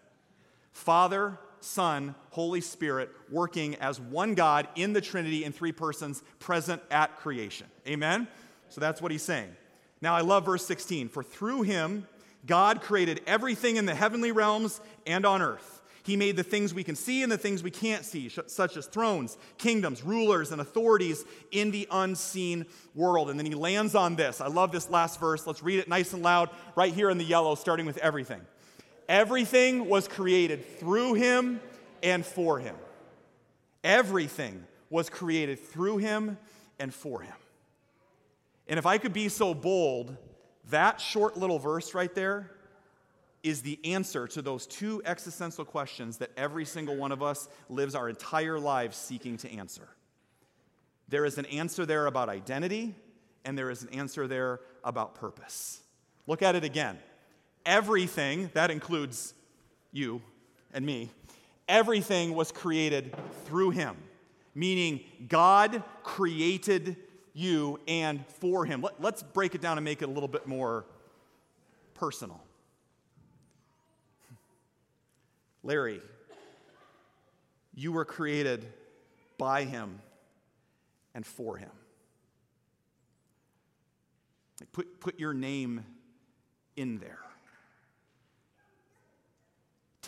Father, 0.72 1.38
Son, 1.60 2.14
Holy 2.30 2.60
Spirit 2.60 3.10
working 3.30 3.74
as 3.76 4.00
one 4.00 4.34
God 4.34 4.68
in 4.74 4.92
the 4.92 5.00
Trinity 5.00 5.44
in 5.44 5.52
three 5.52 5.72
persons 5.72 6.22
present 6.38 6.82
at 6.90 7.16
creation. 7.16 7.66
Amen? 7.86 8.28
So 8.68 8.80
that's 8.80 9.02
what 9.02 9.12
he's 9.12 9.22
saying. 9.22 9.54
Now 10.00 10.14
I 10.14 10.20
love 10.20 10.44
verse 10.44 10.64
16. 10.66 11.08
For 11.08 11.22
through 11.22 11.62
him, 11.62 12.06
God 12.46 12.80
created 12.80 13.20
everything 13.26 13.76
in 13.76 13.86
the 13.86 13.94
heavenly 13.94 14.32
realms 14.32 14.80
and 15.06 15.26
on 15.26 15.42
earth 15.42 15.78
he 16.08 16.16
made 16.16 16.36
the 16.36 16.42
things 16.42 16.72
we 16.72 16.84
can 16.84 16.96
see 16.96 17.22
and 17.22 17.30
the 17.30 17.36
things 17.36 17.62
we 17.62 17.70
can't 17.70 18.02
see, 18.02 18.30
such 18.46 18.78
as 18.78 18.86
thrones, 18.86 19.36
kingdoms, 19.58 20.02
rulers, 20.02 20.52
and 20.52 20.60
authorities 20.60 21.22
in 21.50 21.70
the 21.70 21.86
unseen 21.90 22.64
world. 22.94 23.28
And 23.28 23.38
then 23.38 23.44
he 23.44 23.54
lands 23.54 23.94
on 23.94 24.16
this. 24.16 24.40
I 24.40 24.46
love 24.46 24.72
this 24.72 24.88
last 24.88 25.20
verse. 25.20 25.46
Let's 25.46 25.62
read 25.62 25.80
it 25.80 25.86
nice 25.86 26.14
and 26.14 26.22
loud 26.22 26.48
right 26.74 26.94
here 26.94 27.10
in 27.10 27.18
the 27.18 27.24
yellow, 27.24 27.54
starting 27.56 27.84
with 27.84 27.98
everything. 27.98 28.40
Everything 29.08 29.88
was 29.88 30.06
created 30.06 30.78
through 30.78 31.14
him 31.14 31.60
and 32.02 32.24
for 32.24 32.58
him. 32.58 32.76
Everything 33.82 34.64
was 34.90 35.08
created 35.08 35.58
through 35.58 35.98
him 35.98 36.36
and 36.78 36.92
for 36.92 37.22
him. 37.22 37.34
And 38.66 38.78
if 38.78 38.86
I 38.86 38.98
could 38.98 39.12
be 39.12 39.28
so 39.28 39.54
bold, 39.54 40.16
that 40.70 41.00
short 41.00 41.36
little 41.36 41.58
verse 41.58 41.94
right 41.94 42.14
there 42.14 42.50
is 43.42 43.62
the 43.62 43.78
answer 43.84 44.26
to 44.26 44.42
those 44.42 44.66
two 44.66 45.00
existential 45.04 45.64
questions 45.64 46.18
that 46.18 46.30
every 46.36 46.64
single 46.64 46.96
one 46.96 47.12
of 47.12 47.22
us 47.22 47.48
lives 47.68 47.94
our 47.94 48.08
entire 48.08 48.58
lives 48.58 48.96
seeking 48.96 49.36
to 49.38 49.50
answer. 49.50 49.88
There 51.08 51.24
is 51.24 51.38
an 51.38 51.46
answer 51.46 51.86
there 51.86 52.06
about 52.06 52.28
identity, 52.28 52.94
and 53.44 53.56
there 53.56 53.70
is 53.70 53.82
an 53.82 53.88
answer 53.90 54.26
there 54.26 54.60
about 54.84 55.14
purpose. 55.14 55.80
Look 56.26 56.42
at 56.42 56.54
it 56.54 56.64
again. 56.64 56.98
Everything, 57.68 58.48
that 58.54 58.70
includes 58.70 59.34
you 59.92 60.22
and 60.72 60.86
me, 60.86 61.10
everything 61.68 62.34
was 62.34 62.50
created 62.50 63.14
through 63.44 63.70
him, 63.70 63.94
meaning 64.54 65.02
God 65.28 65.82
created 66.02 66.96
you 67.34 67.78
and 67.86 68.24
for 68.26 68.64
him. 68.64 68.80
Let, 68.98 69.16
us 69.16 69.22
break 69.22 69.54
it 69.54 69.60
down 69.60 69.76
and 69.76 69.84
make 69.84 70.00
it 70.00 70.06
a 70.06 70.10
little 70.10 70.30
bit 70.30 70.46
more 70.46 70.86
personal. 71.92 72.40
Larry, 75.62 76.00
you 77.74 77.92
were 77.92 78.06
created 78.06 78.64
by 79.36 79.64
him 79.64 80.00
and 81.14 81.26
for 81.26 81.58
him. 81.58 81.70
Put, 84.72 85.00
put 85.00 85.20
your 85.20 85.34
name 85.34 85.84
in 86.74 86.96
there. 86.96 87.18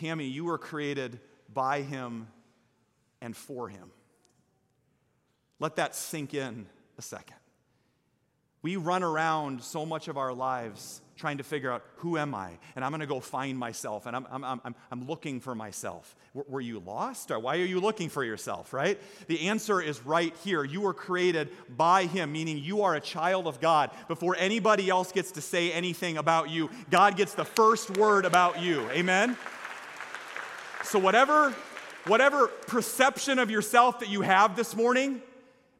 Tammy, 0.01 0.25
you 0.25 0.47
were 0.47 0.57
created 0.57 1.21
by 1.53 1.83
him 1.83 2.29
and 3.21 3.37
for 3.37 3.69
him. 3.69 3.91
Let 5.59 5.77
that 5.77 5.95
sink 5.95 6.33
in 6.33 6.67
a 6.97 7.03
second. 7.03 7.37
We 8.63 8.77
run 8.77 9.03
around 9.03 9.63
so 9.63 9.85
much 9.85 10.09
of 10.09 10.17
our 10.17 10.33
lives 10.33 11.03
trying 11.17 11.37
to 11.37 11.45
figure 11.45 11.71
out 11.71 11.85
who 11.97 12.17
am 12.17 12.35
I? 12.35 12.53
And 12.75 12.83
I'm 12.83 12.93
going 12.93 13.01
to 13.01 13.07
go 13.07 13.21
find 13.21 13.59
myself 13.59 14.07
and 14.07 14.17
I'm, 14.17 14.27
I'm, 14.31 14.61
I'm, 14.65 14.75
I'm 14.91 15.07
looking 15.07 15.39
for 15.39 15.55
myself. 15.55 16.17
W- 16.35 16.51
were 16.51 16.63
you 16.63 16.79
lost? 16.79 17.31
Or 17.31 17.39
why 17.39 17.59
are 17.59 17.65
you 17.67 17.79
looking 17.79 18.09
for 18.09 18.25
yourself, 18.25 18.73
right? 18.73 18.99
The 19.27 19.49
answer 19.49 19.83
is 19.83 20.05
right 20.07 20.35
here. 20.45 20.65
You 20.65 20.81
were 20.81 20.95
created 20.95 21.51
by 21.77 22.07
Him, 22.07 22.33
meaning 22.33 22.57
you 22.57 22.83
are 22.83 22.95
a 22.95 23.01
child 23.01 23.47
of 23.47 23.61
God. 23.61 23.91
Before 24.09 24.35
anybody 24.39 24.89
else 24.89 25.13
gets 25.13 25.33
to 25.33 25.43
say 25.43 25.73
anything 25.73 26.17
about 26.17 26.49
you, 26.49 26.71
God 26.89 27.19
gets 27.19 27.35
the 27.35 27.45
first 27.45 27.99
word 27.99 28.25
about 28.25 28.63
you. 28.63 28.89
Amen? 28.91 29.37
So, 30.85 30.99
whatever, 30.99 31.55
whatever 32.07 32.49
perception 32.49 33.39
of 33.39 33.51
yourself 33.51 34.01
that 34.01 34.09
you 34.09 34.23
have 34.23 34.57
this 34.57 34.75
morning, 34.75 35.23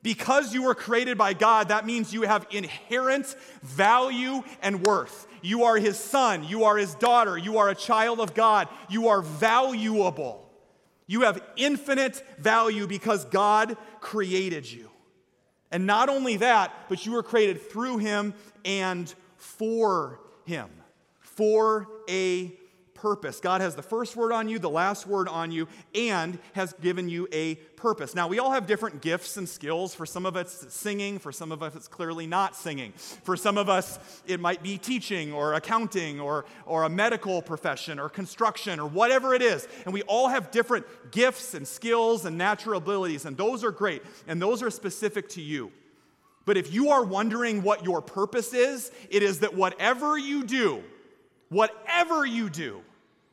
because 0.03 0.55
you 0.55 0.63
were 0.63 0.75
created 0.75 1.19
by 1.19 1.35
God, 1.35 1.69
that 1.69 1.87
means 1.87 2.13
you 2.13 2.23
have 2.23 2.47
inherent 2.51 3.35
value 3.63 4.43
and 4.63 4.83
worth. 4.83 5.27
You 5.43 5.65
are 5.65 5.77
his 5.77 5.99
son. 5.99 6.45
You 6.45 6.65
are 6.65 6.77
his 6.77 6.95
daughter. 6.95 7.37
You 7.37 7.59
are 7.59 7.69
a 7.69 7.75
child 7.75 8.21
of 8.21 8.35
God. 8.35 8.69
You 8.89 9.09
are 9.09 9.23
valuable. 9.23 10.49
You 11.07 11.23
have 11.23 11.43
infinite 11.57 12.23
value 12.39 12.87
because 12.87 13.25
God 13.27 13.77
created 14.01 14.71
you. 14.71 14.91
And 15.73 15.87
not 15.87 16.09
only 16.09 16.37
that, 16.39 16.73
but 16.89 17.05
you 17.07 17.13
were 17.13 17.23
created 17.23 17.71
through 17.71 17.99
him 17.99 18.35
and 18.65 19.13
for 19.37 20.21
him, 20.45 20.69
for 21.21 21.89
a 22.09 22.53
purpose. 23.01 23.41
God 23.41 23.61
has 23.63 23.75
the 23.75 23.83
first 23.83 24.15
word 24.15 24.31
on 24.33 24.49
you, 24.49 24.59
the 24.59 24.69
last 24.69 25.07
word 25.07 25.27
on 25.27 25.51
you, 25.51 25.69
and 25.95 26.39
has 26.53 26.75
given 26.75 27.09
you 27.09 27.27
a 27.33 27.55
purpose. 27.77 28.15
Now, 28.15 28.29
we 28.29 28.39
all 28.39 28.53
have 28.53 28.67
different 28.67 29.01
gifts 29.01 29.39
and 29.39 29.49
skills. 29.49 29.95
For 29.95 30.05
some 30.05 30.27
of 30.27 30.37
us, 30.37 30.63
it's 30.63 30.77
singing. 30.77 31.19
For 31.19 31.33
some 31.33 31.51
of 31.51 31.63
us, 31.63 31.75
it's 31.75 31.89
clearly 31.89 32.27
not 32.27 32.55
singing. 32.55 32.93
For 32.93 33.37
some 33.37 33.57
of 33.57 33.71
us, 33.71 33.99
it 34.27 34.39
might 34.39 34.63
be 34.63 34.77
teaching 34.77 35.33
or 35.33 35.55
accounting 35.55 36.21
or, 36.21 36.45
or 36.67 36.83
a 36.83 36.91
medical 36.91 37.41
profession 37.41 37.99
or 37.99 38.11
construction 38.11 38.79
or 38.79 38.87
whatever 38.87 39.35
it 39.35 39.41
is. 39.41 39.67
And 39.85 39.95
we 39.95 40.03
all 40.03 40.29
have 40.29 40.51
different 40.51 40.85
gifts 41.11 41.55
and 41.55 41.67
skills 41.67 42.27
and 42.27 42.37
natural 42.37 42.77
abilities, 42.77 43.25
and 43.25 43.37
those 43.37 43.65
are 43.65 43.73
great, 43.73 44.03
and 44.29 44.41
those 44.41 44.63
are 44.63 44.71
specific 44.71 45.31
to 45.31 45.41
you. 45.41 45.73
But 46.45 46.57
if 46.57 46.73
you 46.73 46.91
are 46.91 47.05
wondering 47.05 47.63
what 47.63 47.85
your 47.85 48.03
purpose 48.03 48.53
is, 48.53 48.91
it 49.09 49.23
is 49.23 49.41
that 49.41 49.55
whatever 49.55 50.19
you 50.19 50.45
do, 50.45 50.83
whatever 51.49 52.27
you 52.27 52.51
do, 52.51 52.83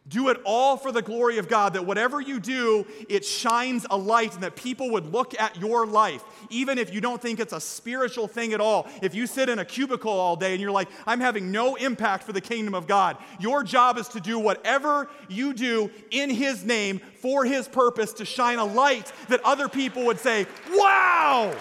do 0.10 0.30
it 0.30 0.38
all 0.46 0.78
for 0.78 0.92
the 0.92 1.02
glory 1.02 1.38
of 1.38 1.48
God, 1.48 1.74
that 1.74 1.86
whatever 1.86 2.22
you 2.22 2.40
do, 2.40 2.86
it 3.10 3.26
shines 3.26 3.86
a 3.90 3.98
light 3.98 4.34
and 4.34 4.44
that 4.44 4.56
people 4.56 4.92
would 4.92 5.12
look 5.12 5.40
at 5.40 5.58
your 5.58 5.86
life, 5.86 6.24
even 6.50 6.78
if 6.78 6.94
you 6.94 7.02
don't 7.02 7.22
think 7.22 7.40
it's 7.40 7.54
a 7.54 7.60
spiritual 7.60 8.28
thing 8.28 8.54
at 8.54 8.62
all. 8.62 8.88
If 9.02 9.14
you 9.14 9.28
sit 9.28 9.50
in 9.50 9.60
a 9.60 9.66
cubicle 9.66 10.12
all 10.12 10.36
day 10.36 10.54
and 10.54 10.62
you're 10.62 10.72
like, 10.72 10.88
I'm 11.06 11.20
having 11.20 11.52
no 11.52 11.76
impact 11.76 12.24
for 12.24 12.32
the 12.32 12.42
kingdom 12.42 12.74
of 12.74 12.88
God, 12.88 13.18
your 13.40 13.64
job 13.64 13.98
is 13.98 14.08
to 14.10 14.20
do 14.20 14.40
whatever 14.40 15.10
you 15.28 15.54
do 15.54 15.92
in 16.12 16.30
His 16.30 16.64
name 16.64 17.00
for 17.16 17.44
His 17.44 17.68
purpose 17.68 18.14
to 18.14 18.26
shine 18.26 18.60
a 18.60 18.66
light 18.66 19.12
that 19.28 19.42
other 19.44 19.68
people 19.68 20.06
would 20.06 20.20
say, 20.20 20.46
Wow, 20.72 21.54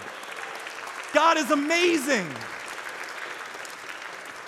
God 1.13 1.37
is 1.37 1.51
amazing. 1.51 2.27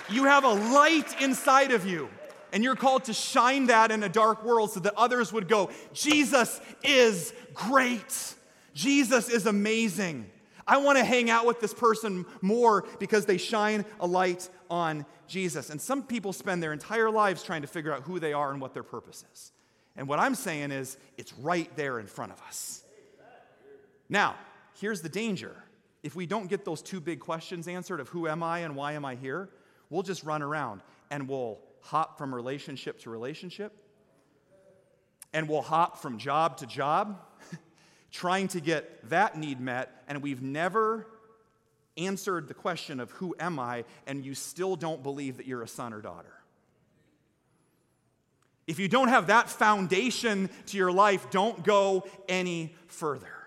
You 0.09 0.23
have 0.23 0.43
a 0.43 0.53
light 0.53 1.21
inside 1.21 1.71
of 1.71 1.85
you. 1.85 2.09
And 2.51 2.63
you're 2.63 2.75
called 2.75 3.05
to 3.05 3.13
shine 3.13 3.67
that 3.67 3.91
in 3.91 4.03
a 4.03 4.09
dark 4.09 4.43
world 4.43 4.71
so 4.71 4.79
that 4.81 4.93
others 4.95 5.31
would 5.31 5.47
go, 5.47 5.69
Jesus 5.93 6.59
is 6.83 7.33
great. 7.53 8.35
Jesus 8.73 9.29
is 9.29 9.45
amazing. 9.45 10.29
I 10.65 10.77
want 10.77 10.97
to 10.99 11.03
hang 11.03 11.29
out 11.29 11.47
with 11.47 11.59
this 11.59 11.73
person 11.73 12.25
more 12.41 12.85
because 12.99 13.25
they 13.25 13.37
shine 13.37 13.85
a 13.99 14.05
light 14.05 14.49
on 14.69 15.05
Jesus. 15.27 15.69
And 15.69 15.81
some 15.81 16.03
people 16.03 16.31
spend 16.31 16.61
their 16.61 16.73
entire 16.73 17.09
lives 17.09 17.43
trying 17.43 17.61
to 17.61 17.67
figure 17.67 17.91
out 17.91 18.03
who 18.03 18.19
they 18.19 18.33
are 18.33 18.51
and 18.51 18.61
what 18.61 18.73
their 18.73 18.83
purpose 18.83 19.25
is. 19.33 19.51
And 19.95 20.07
what 20.07 20.19
I'm 20.19 20.35
saying 20.35 20.71
is, 20.71 20.97
it's 21.17 21.33
right 21.33 21.69
there 21.75 21.99
in 21.99 22.05
front 22.05 22.31
of 22.31 22.41
us. 22.41 22.83
Now, 24.07 24.35
here's 24.79 25.01
the 25.01 25.09
danger. 25.09 25.55
If 26.03 26.15
we 26.15 26.25
don't 26.25 26.47
get 26.47 26.65
those 26.65 26.81
two 26.81 27.01
big 27.01 27.19
questions 27.19 27.67
answered 27.67 27.99
of 27.99 28.07
who 28.09 28.27
am 28.27 28.41
I 28.41 28.59
and 28.59 28.75
why 28.75 28.93
am 28.93 29.03
I 29.03 29.15
here, 29.15 29.49
we'll 29.89 30.03
just 30.03 30.23
run 30.23 30.41
around 30.41 30.81
and 31.11 31.27
we'll 31.27 31.59
hop 31.81 32.17
from 32.17 32.33
relationship 32.33 32.99
to 33.01 33.09
relationship, 33.09 33.73
and 35.33 35.47
we'll 35.47 35.61
hop 35.61 35.99
from 35.99 36.17
job 36.17 36.57
to 36.57 36.65
job, 36.65 37.19
trying 38.11 38.47
to 38.49 38.59
get 38.59 39.09
that 39.09 39.37
need 39.37 39.59
met, 39.59 40.03
and 40.07 40.21
we've 40.21 40.41
never 40.41 41.07
answered 41.97 42.47
the 42.47 42.53
question 42.53 42.99
of 42.99 43.11
who 43.11 43.35
am 43.39 43.59
I, 43.59 43.85
and 44.07 44.25
you 44.25 44.33
still 44.33 44.75
don't 44.75 45.03
believe 45.03 45.37
that 45.37 45.45
you're 45.45 45.63
a 45.63 45.67
son 45.67 45.93
or 45.93 46.01
daughter. 46.01 46.33
If 48.67 48.77
you 48.79 48.87
don't 48.87 49.07
have 49.07 49.27
that 49.27 49.49
foundation 49.49 50.49
to 50.67 50.77
your 50.77 50.91
life, 50.91 51.31
don't 51.31 51.63
go 51.63 52.07
any 52.27 52.75
further. 52.87 53.38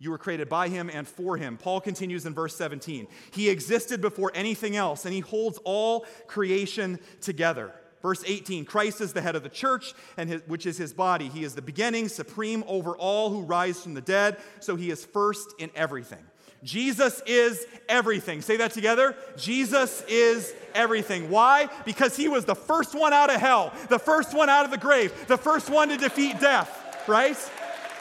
You 0.00 0.10
were 0.10 0.18
created 0.18 0.48
by 0.48 0.68
him 0.68 0.90
and 0.92 1.06
for 1.06 1.36
him. 1.36 1.58
Paul 1.58 1.80
continues 1.80 2.24
in 2.24 2.32
verse 2.32 2.56
17. 2.56 3.06
He 3.32 3.50
existed 3.50 4.00
before 4.00 4.32
anything 4.34 4.74
else, 4.74 5.04
and 5.04 5.12
he 5.12 5.20
holds 5.20 5.58
all 5.62 6.06
creation 6.26 6.98
together. 7.20 7.70
Verse 8.00 8.24
18 8.26 8.64
Christ 8.64 9.02
is 9.02 9.12
the 9.12 9.20
head 9.20 9.36
of 9.36 9.42
the 9.42 9.50
church, 9.50 9.92
and 10.16 10.30
his, 10.30 10.40
which 10.46 10.64
is 10.64 10.78
his 10.78 10.94
body. 10.94 11.28
He 11.28 11.44
is 11.44 11.54
the 11.54 11.60
beginning, 11.60 12.08
supreme 12.08 12.64
over 12.66 12.96
all 12.96 13.28
who 13.28 13.42
rise 13.42 13.82
from 13.82 13.92
the 13.92 14.00
dead, 14.00 14.38
so 14.60 14.74
he 14.74 14.90
is 14.90 15.04
first 15.04 15.54
in 15.58 15.70
everything. 15.74 16.24
Jesus 16.64 17.22
is 17.26 17.66
everything. 17.86 18.40
Say 18.40 18.56
that 18.56 18.72
together. 18.72 19.14
Jesus 19.36 20.02
is 20.08 20.54
everything. 20.74 21.30
Why? 21.30 21.68
Because 21.84 22.16
he 22.16 22.28
was 22.28 22.46
the 22.46 22.54
first 22.54 22.94
one 22.94 23.12
out 23.12 23.30
of 23.30 23.40
hell, 23.40 23.72
the 23.90 23.98
first 23.98 24.34
one 24.34 24.48
out 24.48 24.64
of 24.64 24.70
the 24.70 24.78
grave, 24.78 25.12
the 25.26 25.38
first 25.38 25.68
one 25.68 25.90
to 25.90 25.98
defeat 25.98 26.40
death, 26.40 27.04
right? 27.06 27.36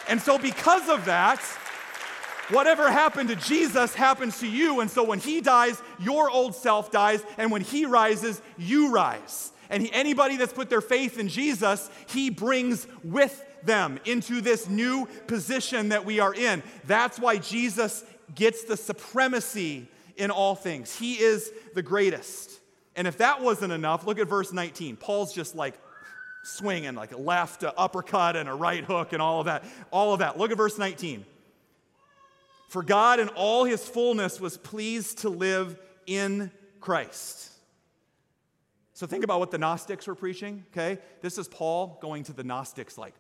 And 0.08 0.22
so, 0.22 0.38
because 0.38 0.88
of 0.90 1.06
that, 1.06 1.42
Whatever 2.50 2.92
happened 2.92 3.30
to 3.30 3.36
Jesus 3.36 3.94
happens 3.94 4.40
to 4.40 4.48
you. 4.48 4.80
And 4.80 4.90
so 4.90 5.04
when 5.04 5.20
he 5.20 5.40
dies, 5.42 5.82
your 6.00 6.30
old 6.30 6.56
self 6.56 6.92
dies. 6.92 7.24
And 7.38 7.52
when 7.52 7.62
he 7.62 7.86
rises, 7.86 8.42
you 8.58 8.92
rise. 8.92 9.52
And 9.70 9.84
he, 9.84 9.94
anybody 9.94 10.36
that's 10.36 10.54
put 10.54 10.70
their 10.70 10.82
faith 10.82 11.20
in 11.20 11.28
Jesus, 11.28 11.90
he 12.08 12.30
brings 12.30 12.88
with 13.04 13.46
them 13.64 14.00
into 14.06 14.42
this 14.42 14.68
new 14.68 15.08
position 15.28 15.90
that 15.90 16.06
we 16.06 16.20
are 16.20 16.34
in. 16.34 16.64
That's 16.88 17.20
why 17.20 17.38
Jesus 17.38 18.04
gets 18.34 18.64
the 18.64 18.78
supremacy 18.78 19.88
in 20.18 20.32
all 20.32 20.56
things. 20.56 20.96
He 20.96 21.16
is 21.16 21.52
the 21.76 21.84
greatest. 21.84 22.60
And 22.96 23.08
if 23.08 23.20
that 23.20 23.42
wasn't 23.42 23.74
enough, 23.74 24.06
look 24.06 24.20
at 24.20 24.28
verse 24.28 24.52
19. 24.52 24.98
Paul's 24.98 25.34
just 25.34 25.56
like 25.56 25.76
swinging, 26.44 26.96
like 26.96 27.12
a 27.12 27.18
left, 27.18 27.64
a 27.64 27.78
uppercut, 27.78 28.36
and 28.36 28.50
a 28.50 28.54
right 28.54 28.84
hook, 28.84 29.14
and 29.14 29.22
all 29.22 29.40
of 29.40 29.46
that. 29.46 29.64
All 29.92 30.14
of 30.14 30.20
that. 30.20 30.38
Look 30.38 30.52
at 30.52 30.58
verse 30.58 30.78
19. 30.78 31.26
For 32.70 32.84
God 32.84 33.20
in 33.20 33.30
all 33.30 33.66
his 33.66 33.86
fullness 33.86 34.40
was 34.40 34.56
pleased 34.56 35.20
to 35.20 35.30
live 35.30 35.78
in 36.06 36.52
Christ. 36.80 37.50
So 38.94 39.08
think 39.08 39.24
about 39.24 39.40
what 39.40 39.50
the 39.50 39.58
Gnostics 39.58 40.06
were 40.06 40.14
preaching, 40.14 40.66
okay? 40.72 41.02
This 41.22 41.40
is 41.40 41.48
Paul 41.48 41.98
going 42.00 42.24
to 42.26 42.34
the 42.34 42.44
Gnostics 42.44 42.96
like, 42.96 43.16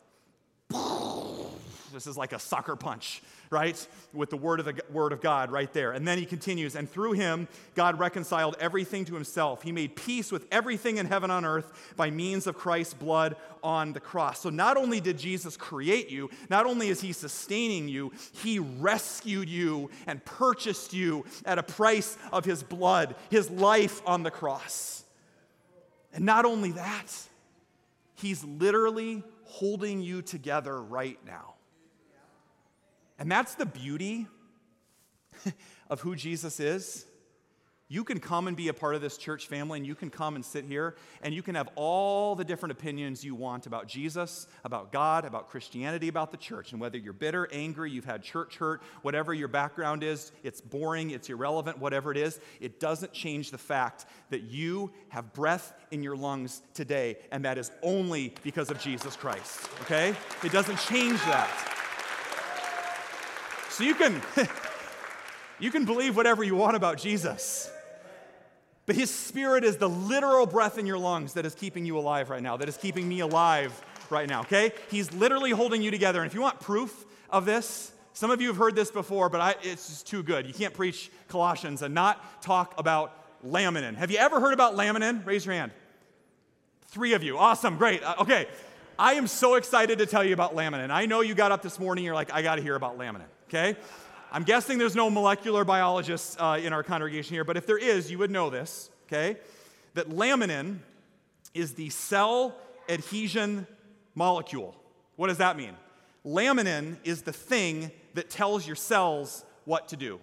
this 1.91 2.07
is 2.07 2.17
like 2.17 2.33
a 2.33 2.39
sucker 2.39 2.75
punch, 2.75 3.21
right? 3.49 3.87
With 4.13 4.29
the 4.29 4.37
word 4.37 4.59
of 4.59 4.65
the 4.65 4.81
word 4.91 5.13
of 5.13 5.21
God 5.21 5.51
right 5.51 5.71
there. 5.73 5.91
And 5.91 6.07
then 6.07 6.17
he 6.17 6.25
continues, 6.25 6.75
and 6.75 6.89
through 6.89 7.13
him 7.13 7.47
God 7.75 7.99
reconciled 7.99 8.55
everything 8.59 9.05
to 9.05 9.13
himself. 9.13 9.63
He 9.63 9.71
made 9.71 9.95
peace 9.95 10.31
with 10.31 10.45
everything 10.51 10.97
in 10.97 11.05
heaven 11.05 11.31
on 11.31 11.45
earth 11.45 11.93
by 11.95 12.09
means 12.09 12.47
of 12.47 12.57
Christ's 12.57 12.93
blood 12.93 13.35
on 13.63 13.93
the 13.93 13.99
cross. 13.99 14.39
So 14.39 14.49
not 14.49 14.77
only 14.77 14.99
did 14.99 15.17
Jesus 15.17 15.57
create 15.57 16.09
you, 16.09 16.29
not 16.49 16.65
only 16.65 16.89
is 16.89 17.01
he 17.01 17.11
sustaining 17.11 17.87
you, 17.87 18.11
he 18.33 18.59
rescued 18.59 19.49
you 19.49 19.89
and 20.07 20.23
purchased 20.23 20.93
you 20.93 21.25
at 21.45 21.57
a 21.57 21.63
price 21.63 22.17
of 22.31 22.45
his 22.45 22.63
blood, 22.63 23.15
his 23.29 23.49
life 23.49 24.01
on 24.05 24.23
the 24.23 24.31
cross. 24.31 25.03
And 26.13 26.25
not 26.25 26.45
only 26.45 26.71
that, 26.71 27.07
he's 28.15 28.43
literally 28.43 29.23
holding 29.43 30.01
you 30.01 30.21
together 30.21 30.81
right 30.81 31.17
now. 31.25 31.55
And 33.19 33.29
that's 33.29 33.55
the 33.55 33.65
beauty 33.65 34.27
of 35.89 35.99
who 36.01 36.15
Jesus 36.15 36.59
is. 36.59 37.05
You 37.91 38.03
can 38.03 38.19
come 38.19 38.47
and 38.47 38.55
be 38.55 38.67
a 38.67 38.73
part 38.73 38.93
of 38.93 39.01
this 39.01 39.17
church 39.17 39.47
family, 39.47 39.79
and 39.79 39.87
you 39.87 39.95
can 39.95 40.11
come 40.11 40.35
and 40.35 40.45
sit 40.45 40.63
here, 40.63 40.95
and 41.23 41.33
you 41.33 41.41
can 41.41 41.55
have 41.55 41.69
all 41.73 42.35
the 42.35 42.45
different 42.45 42.71
opinions 42.71 43.23
you 43.23 43.33
want 43.33 43.65
about 43.65 43.87
Jesus, 43.87 44.45
about 44.63 44.91
God, 44.91 45.25
about 45.25 45.49
Christianity, 45.49 46.07
about 46.07 46.29
the 46.29 46.37
church. 46.37 46.71
And 46.71 46.79
whether 46.79 46.99
you're 46.99 47.13
bitter, 47.13 47.49
angry, 47.51 47.89
you've 47.89 48.05
had 48.05 48.21
church 48.21 48.57
hurt, 48.57 48.83
whatever 49.01 49.33
your 49.33 49.47
background 49.47 50.03
is, 50.03 50.31
it's 50.43 50.61
boring, 50.61 51.09
it's 51.09 51.29
irrelevant, 51.29 51.79
whatever 51.79 52.11
it 52.11 52.17
is, 52.17 52.39
it 52.61 52.79
doesn't 52.79 53.11
change 53.11 53.49
the 53.49 53.57
fact 53.57 54.05
that 54.29 54.43
you 54.43 54.91
have 55.07 55.33
breath 55.33 55.73
in 55.89 56.03
your 56.03 56.15
lungs 56.15 56.61
today, 56.75 57.17
and 57.31 57.43
that 57.43 57.57
is 57.57 57.71
only 57.81 58.35
because 58.43 58.69
of 58.69 58.79
Jesus 58.79 59.15
Christ, 59.15 59.67
okay? 59.81 60.15
It 60.43 60.51
doesn't 60.51 60.77
change 60.77 61.19
that. 61.21 61.49
So 63.79 63.85
you 63.85 63.95
can. 63.95 64.21
you 65.59 65.71
can 65.71 65.85
believe 65.85 66.17
whatever 66.17 66.43
you 66.43 66.53
want 66.53 66.75
about 66.75 66.97
Jesus. 66.97 67.71
But 68.85 68.97
his 68.97 69.09
spirit 69.09 69.63
is 69.63 69.77
the 69.77 69.87
literal 69.87 70.45
breath 70.45 70.77
in 70.77 70.85
your 70.85 70.97
lungs 70.97 71.31
that 71.35 71.45
is 71.45 71.55
keeping 71.55 71.85
you 71.85 71.97
alive 71.97 72.29
right 72.29 72.43
now, 72.43 72.57
that 72.57 72.67
is 72.67 72.75
keeping 72.75 73.07
me 73.07 73.21
alive 73.21 73.71
right 74.09 74.27
now, 74.27 74.41
okay? 74.41 74.73
He's 74.91 75.13
literally 75.13 75.51
holding 75.51 75.81
you 75.81 75.91
together. 75.91 76.21
And 76.21 76.27
if 76.27 76.33
you 76.35 76.41
want 76.41 76.59
proof 76.59 77.05
of 77.29 77.45
this, 77.45 77.93
some 78.11 78.31
of 78.31 78.41
you 78.41 78.49
have 78.49 78.57
heard 78.57 78.75
this 78.75 78.91
before, 78.91 79.29
but 79.29 79.39
I, 79.39 79.55
it's 79.61 79.87
just 79.87 80.07
too 80.07 80.23
good. 80.23 80.45
You 80.45 80.53
can't 80.53 80.73
preach 80.73 81.09
Colossians 81.29 81.81
and 81.81 81.95
not 81.95 82.41
talk 82.41 82.77
about 82.77 83.15
laminin. 83.45 83.95
Have 83.95 84.11
you 84.11 84.17
ever 84.17 84.41
heard 84.41 84.53
about 84.53 84.75
laminin? 84.75 85.25
Raise 85.25 85.45
your 85.45 85.55
hand. 85.55 85.71
Three 86.87 87.13
of 87.13 87.23
you. 87.23 87.37
Awesome, 87.37 87.77
great. 87.77 88.03
Uh, 88.03 88.15
okay. 88.19 88.47
I 88.97 89.13
am 89.13 89.27
so 89.27 89.55
excited 89.55 89.99
to 89.99 90.05
tell 90.05 90.25
you 90.25 90.33
about 90.33 90.53
laminin. 90.53 90.91
I 90.91 91.05
know 91.05 91.21
you 91.21 91.33
got 91.33 91.53
up 91.53 91.61
this 91.61 91.79
morning, 91.79 92.03
you're 92.03 92.13
like, 92.13 92.33
I 92.33 92.41
got 92.41 92.55
to 92.55 92.61
hear 92.61 92.75
about 92.75 92.99
laminin, 92.99 93.23
okay? 93.49 93.75
I'm 94.31 94.43
guessing 94.43 94.77
there's 94.77 94.95
no 94.95 95.09
molecular 95.09 95.65
biologists 95.65 96.37
uh, 96.39 96.59
in 96.61 96.71
our 96.71 96.83
congregation 96.83 97.33
here, 97.33 97.43
but 97.43 97.57
if 97.57 97.65
there 97.65 97.79
is, 97.79 98.11
you 98.11 98.19
would 98.19 98.29
know 98.29 98.49
this, 98.49 98.91
okay? 99.07 99.37
That 99.95 100.09
laminin 100.09 100.79
is 101.53 101.73
the 101.73 101.89
cell 101.89 102.55
adhesion 102.87 103.65
molecule. 104.13 104.75
What 105.15 105.27
does 105.27 105.37
that 105.37 105.57
mean? 105.57 105.73
Laminin 106.23 106.97
is 107.03 107.23
the 107.23 107.33
thing 107.33 107.91
that 108.13 108.29
tells 108.29 108.67
your 108.67 108.75
cells 108.75 109.43
what 109.65 109.87
to 109.89 109.97
do. 109.97 110.19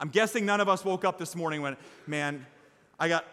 I'm 0.00 0.08
guessing 0.08 0.46
none 0.46 0.60
of 0.60 0.68
us 0.68 0.84
woke 0.84 1.04
up 1.04 1.18
this 1.18 1.36
morning 1.36 1.60
when, 1.60 1.76
man, 2.06 2.46
I 2.98 3.08
got, 3.08 3.26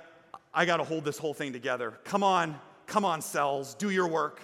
I 0.53 0.65
got 0.65 0.77
to 0.77 0.83
hold 0.83 1.05
this 1.05 1.17
whole 1.17 1.33
thing 1.33 1.53
together. 1.53 1.93
Come 2.03 2.23
on, 2.23 2.59
come 2.87 3.05
on, 3.05 3.21
cells, 3.21 3.73
do 3.75 3.89
your 3.89 4.07
work. 4.07 4.41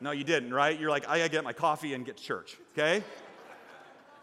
No, 0.00 0.10
you 0.10 0.24
didn't, 0.24 0.52
right? 0.52 0.78
You're 0.78 0.90
like, 0.90 1.08
I 1.08 1.18
gotta 1.18 1.30
get 1.30 1.44
my 1.44 1.52
coffee 1.52 1.94
and 1.94 2.04
get 2.04 2.16
to 2.18 2.22
church, 2.22 2.58
okay? 2.72 3.02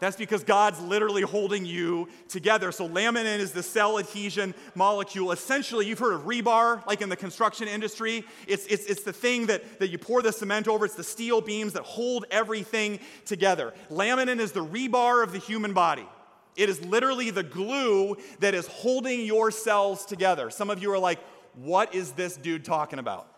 That's 0.02 0.16
because 0.16 0.42
God's 0.42 0.80
literally 0.80 1.22
holding 1.22 1.64
you 1.64 2.08
together. 2.26 2.72
So, 2.72 2.88
laminin 2.88 3.38
is 3.38 3.52
the 3.52 3.62
cell 3.62 4.00
adhesion 4.00 4.52
molecule. 4.74 5.30
Essentially, 5.30 5.86
you've 5.86 6.00
heard 6.00 6.14
of 6.14 6.22
rebar, 6.22 6.84
like 6.88 7.02
in 7.02 7.08
the 7.08 7.14
construction 7.14 7.68
industry. 7.68 8.24
It's, 8.48 8.66
it's, 8.66 8.86
it's 8.86 9.04
the 9.04 9.12
thing 9.12 9.46
that, 9.46 9.78
that 9.78 9.90
you 9.90 9.98
pour 9.98 10.20
the 10.20 10.32
cement 10.32 10.66
over, 10.66 10.86
it's 10.86 10.96
the 10.96 11.04
steel 11.04 11.40
beams 11.40 11.74
that 11.74 11.84
hold 11.84 12.24
everything 12.32 12.98
together. 13.26 13.74
Laminin 13.92 14.40
is 14.40 14.50
the 14.50 14.66
rebar 14.66 15.22
of 15.22 15.30
the 15.30 15.38
human 15.38 15.72
body. 15.72 16.08
It 16.56 16.68
is 16.68 16.84
literally 16.84 17.30
the 17.30 17.44
glue 17.44 18.16
that 18.40 18.54
is 18.54 18.66
holding 18.66 19.24
your 19.24 19.52
cells 19.52 20.04
together. 20.04 20.50
Some 20.50 20.68
of 20.68 20.82
you 20.82 20.90
are 20.90 20.98
like, 20.98 21.20
what 21.54 21.94
is 21.94 22.10
this 22.10 22.36
dude 22.36 22.64
talking 22.64 22.98
about? 22.98 23.28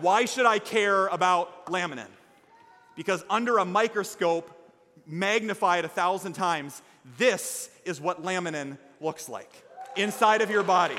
Why 0.00 0.24
should 0.24 0.46
I 0.46 0.58
care 0.58 1.06
about 1.06 1.66
laminin? 1.66 2.08
Because 2.96 3.24
under 3.30 3.58
a 3.58 3.64
microscope, 3.64 4.56
magnified 5.10 5.84
a 5.84 5.88
thousand 5.88 6.34
times, 6.34 6.82
this 7.18 7.70
is 7.84 8.00
what 8.00 8.22
laminin 8.22 8.78
looks 9.00 9.28
like 9.28 9.50
inside 9.96 10.42
of 10.42 10.50
your 10.50 10.62
body. 10.62 10.96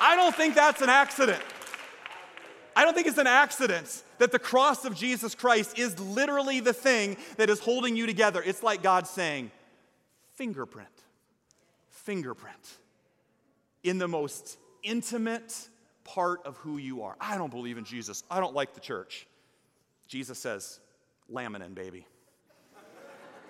I 0.00 0.16
don't 0.16 0.34
think 0.34 0.54
that's 0.54 0.80
an 0.80 0.88
accident. 0.88 1.42
I 2.76 2.84
don't 2.84 2.94
think 2.94 3.08
it's 3.08 3.18
an 3.18 3.26
accident 3.26 4.04
that 4.18 4.30
the 4.30 4.38
cross 4.38 4.84
of 4.84 4.94
Jesus 4.94 5.34
Christ 5.34 5.78
is 5.78 5.98
literally 5.98 6.60
the 6.60 6.72
thing 6.72 7.16
that 7.36 7.50
is 7.50 7.58
holding 7.58 7.96
you 7.96 8.06
together. 8.06 8.40
It's 8.44 8.62
like 8.62 8.82
God 8.82 9.06
saying, 9.08 9.50
fingerprint, 10.34 10.88
fingerprint, 11.88 12.78
in 13.82 13.98
the 13.98 14.06
most 14.06 14.58
intimate 14.84 15.68
part 16.04 16.40
of 16.46 16.56
who 16.58 16.78
you 16.78 17.02
are. 17.02 17.16
I 17.20 17.36
don't 17.36 17.50
believe 17.50 17.78
in 17.78 17.84
Jesus. 17.84 18.22
I 18.30 18.38
don't 18.38 18.54
like 18.54 18.74
the 18.74 18.80
church. 18.80 19.26
Jesus 20.08 20.38
says, 20.38 20.80
laminin, 21.30 21.74
baby. 21.74 22.06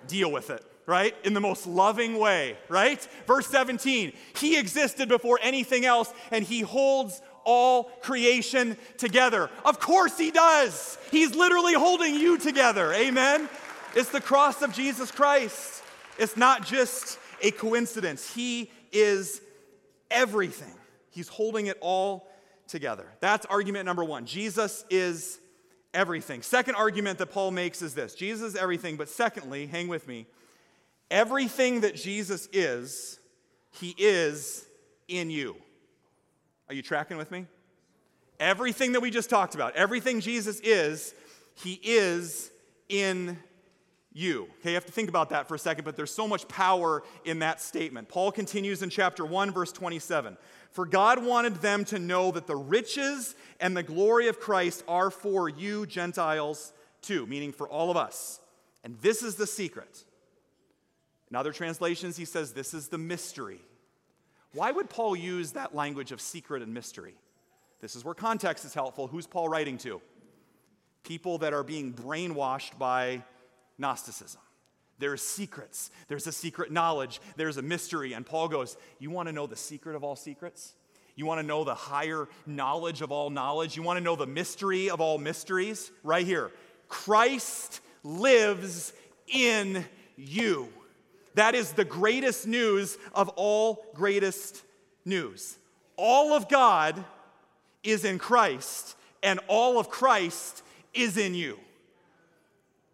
Deal 0.07 0.31
with 0.31 0.49
it, 0.49 0.63
right? 0.85 1.15
In 1.23 1.33
the 1.33 1.41
most 1.41 1.65
loving 1.65 2.19
way, 2.19 2.57
right? 2.67 3.05
Verse 3.25 3.47
17, 3.47 4.13
he 4.35 4.57
existed 4.57 5.09
before 5.09 5.39
anything 5.41 5.85
else 5.85 6.13
and 6.31 6.43
he 6.43 6.61
holds 6.61 7.21
all 7.45 7.85
creation 8.01 8.77
together. 8.97 9.49
Of 9.65 9.79
course 9.79 10.17
he 10.17 10.31
does. 10.31 10.97
He's 11.11 11.35
literally 11.35 11.73
holding 11.73 12.15
you 12.15 12.37
together. 12.37 12.93
Amen. 12.93 13.49
It's 13.95 14.09
the 14.09 14.21
cross 14.21 14.61
of 14.61 14.73
Jesus 14.73 15.11
Christ. 15.11 15.83
It's 16.17 16.37
not 16.37 16.65
just 16.65 17.17
a 17.41 17.51
coincidence. 17.51 18.33
He 18.33 18.71
is 18.91 19.41
everything. 20.11 20.75
He's 21.09 21.27
holding 21.27 21.67
it 21.67 21.77
all 21.81 22.27
together. 22.67 23.05
That's 23.19 23.45
argument 23.47 23.85
number 23.85 24.03
1. 24.03 24.25
Jesus 24.25 24.85
is 24.89 25.39
everything. 25.93 26.41
Second 26.41 26.75
argument 26.75 27.17
that 27.19 27.27
Paul 27.27 27.51
makes 27.51 27.81
is 27.81 27.93
this 27.93 28.13
Jesus 28.13 28.53
is 28.53 28.55
everything, 28.55 28.95
but 28.97 29.09
secondly, 29.09 29.67
hang 29.67 29.87
with 29.87 30.07
me, 30.07 30.27
everything 31.09 31.81
that 31.81 31.95
Jesus 31.95 32.47
is, 32.51 33.19
he 33.71 33.95
is 33.97 34.65
in 35.07 35.29
you. 35.29 35.55
Are 36.67 36.73
you 36.75 36.81
tracking 36.81 37.17
with 37.17 37.31
me? 37.31 37.47
Everything 38.39 38.93
that 38.93 39.01
we 39.01 39.11
just 39.11 39.29
talked 39.29 39.55
about, 39.55 39.75
everything 39.75 40.21
Jesus 40.21 40.59
is, 40.61 41.13
he 41.55 41.79
is 41.83 42.51
in 42.87 43.37
you. 44.19 44.43
Okay, 44.59 44.69
you 44.69 44.75
have 44.75 44.85
to 44.85 44.91
think 44.91 45.09
about 45.09 45.29
that 45.29 45.47
for 45.47 45.55
a 45.55 45.59
second, 45.59 45.85
but 45.85 45.95
there's 45.95 46.13
so 46.13 46.27
much 46.27 46.47
power 46.47 47.03
in 47.25 47.39
that 47.39 47.61
statement. 47.61 48.09
Paul 48.09 48.31
continues 48.31 48.83
in 48.83 48.89
chapter 48.89 49.25
1, 49.25 49.51
verse 49.51 49.71
27. 49.71 50.37
For 50.71 50.85
God 50.85 51.23
wanted 51.23 51.55
them 51.55 51.85
to 51.85 51.99
know 51.99 52.31
that 52.31 52.45
the 52.45 52.55
riches 52.55 53.35
and 53.59 53.75
the 53.75 53.83
glory 53.83 54.27
of 54.27 54.39
Christ 54.39 54.83
are 54.87 55.09
for 55.09 55.49
you, 55.49 55.85
Gentiles, 55.85 56.73
too, 57.01 57.25
meaning 57.25 57.51
for 57.51 57.67
all 57.67 57.89
of 57.89 57.97
us. 57.97 58.39
And 58.83 58.97
this 58.99 59.23
is 59.23 59.35
the 59.35 59.47
secret. 59.47 60.03
In 61.29 61.35
other 61.35 61.51
translations, 61.51 62.17
he 62.17 62.25
says 62.25 62.53
this 62.53 62.73
is 62.73 62.87
the 62.87 62.97
mystery. 62.97 63.61
Why 64.53 64.71
would 64.71 64.89
Paul 64.89 65.15
use 65.15 65.51
that 65.53 65.75
language 65.75 66.11
of 66.11 66.21
secret 66.21 66.61
and 66.61 66.73
mystery? 66.73 67.15
This 67.81 67.95
is 67.95 68.03
where 68.03 68.15
context 68.15 68.65
is 68.65 68.73
helpful. 68.73 69.07
Who's 69.07 69.27
Paul 69.27 69.47
writing 69.47 69.77
to? 69.79 70.01
people 71.03 71.37
that 71.39 71.53
are 71.53 71.63
being 71.63 71.93
brainwashed 71.93 72.77
by 72.77 73.23
Gnosticism. 73.79 74.41
There's 74.99 75.21
secrets. 75.21 75.91
There's 76.09 76.27
a 76.27 76.31
secret 76.31 76.71
knowledge. 76.71 77.21
There's 77.37 77.57
a 77.57 77.61
mystery. 77.61 78.13
And 78.13 78.25
Paul 78.25 78.49
goes, 78.49 78.77
You 78.99 79.09
want 79.09 79.27
to 79.27 79.33
know 79.33 79.47
the 79.47 79.55
secret 79.55 79.95
of 79.95 80.03
all 80.03 80.15
secrets? 80.15 80.73
You 81.15 81.25
want 81.25 81.39
to 81.39 81.47
know 81.47 81.63
the 81.63 81.75
higher 81.75 82.27
knowledge 82.45 83.01
of 83.01 83.11
all 83.11 83.29
knowledge? 83.29 83.75
You 83.75 83.83
want 83.83 83.97
to 83.97 84.03
know 84.03 84.15
the 84.15 84.27
mystery 84.27 84.89
of 84.89 85.01
all 85.01 85.17
mysteries? 85.17 85.91
Right 86.03 86.25
here. 86.25 86.51
Christ 86.87 87.81
lives 88.03 88.93
in 89.27 89.85
you. 90.15 90.69
That 91.35 91.55
is 91.55 91.71
the 91.71 91.85
greatest 91.85 92.47
news 92.47 92.97
of 93.13 93.29
all 93.29 93.85
greatest 93.93 94.63
news. 95.05 95.57
All 95.95 96.33
of 96.33 96.49
God 96.49 97.03
is 97.83 98.05
in 98.05 98.19
Christ, 98.19 98.95
and 99.21 99.39
all 99.47 99.79
of 99.79 99.89
Christ 99.89 100.63
is 100.93 101.17
in 101.17 101.35
you. 101.35 101.59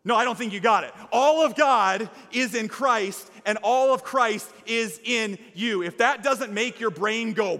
No, 0.07 0.15
I 0.15 0.23
don't 0.23 0.37
think 0.37 0.53
you 0.53 0.59
got 0.59 0.83
it. 0.83 0.93
All 1.11 1.43
of 1.43 1.55
God 1.55 2.09
is 2.31 2.53
in 2.53 2.67
Christ, 2.67 3.29
and 3.43 3.57
all 3.63 3.91
of 3.91 4.03
Christ 4.03 4.53
is 4.67 5.01
in 5.03 5.39
you. 5.55 5.81
If 5.81 5.97
that 5.97 6.23
doesn't 6.23 6.53
make 6.53 6.79
your 6.79 6.91
brain 6.91 7.33
go, 7.33 7.59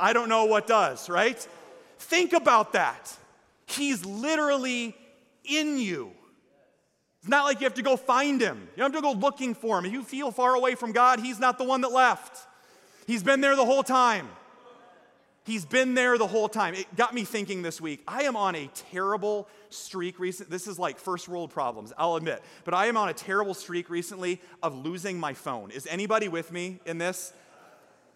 I 0.00 0.14
don't 0.14 0.30
know 0.30 0.46
what 0.46 0.66
does, 0.66 1.10
right? 1.10 1.46
Think 1.98 2.32
about 2.32 2.72
that. 2.72 3.14
He's 3.66 4.06
literally 4.06 4.96
in 5.44 5.78
you. 5.78 6.12
It's 7.20 7.28
not 7.28 7.44
like 7.44 7.60
you 7.60 7.66
have 7.66 7.74
to 7.74 7.82
go 7.82 7.98
find 7.98 8.40
him. 8.40 8.66
You 8.74 8.82
don't 8.82 8.94
have 8.94 9.02
to 9.02 9.06
go 9.06 9.12
looking 9.12 9.54
for 9.54 9.78
him. 9.78 9.84
If 9.84 9.92
you 9.92 10.02
feel 10.02 10.30
far 10.30 10.54
away 10.54 10.74
from 10.74 10.92
God, 10.92 11.20
he's 11.20 11.38
not 11.38 11.58
the 11.58 11.64
one 11.64 11.82
that 11.82 11.92
left. 11.92 12.46
He's 13.06 13.22
been 13.22 13.42
there 13.42 13.54
the 13.54 13.66
whole 13.66 13.82
time. 13.82 14.28
He's 15.44 15.64
been 15.64 15.94
there 15.94 16.18
the 16.18 16.26
whole 16.26 16.48
time. 16.48 16.74
It 16.74 16.94
got 16.96 17.14
me 17.14 17.24
thinking 17.24 17.62
this 17.62 17.80
week. 17.80 18.02
I 18.06 18.24
am 18.24 18.36
on 18.36 18.54
a 18.54 18.68
terrible 18.74 19.48
streak 19.70 20.18
recently. 20.18 20.50
This 20.50 20.66
is 20.66 20.78
like 20.78 20.98
first 20.98 21.28
world 21.28 21.50
problems, 21.50 21.92
I'll 21.96 22.16
admit. 22.16 22.42
But 22.64 22.74
I 22.74 22.86
am 22.86 22.96
on 22.96 23.08
a 23.08 23.14
terrible 23.14 23.54
streak 23.54 23.88
recently 23.88 24.40
of 24.62 24.74
losing 24.74 25.18
my 25.18 25.32
phone. 25.32 25.70
Is 25.70 25.86
anybody 25.86 26.28
with 26.28 26.52
me 26.52 26.80
in 26.84 26.98
this? 26.98 27.32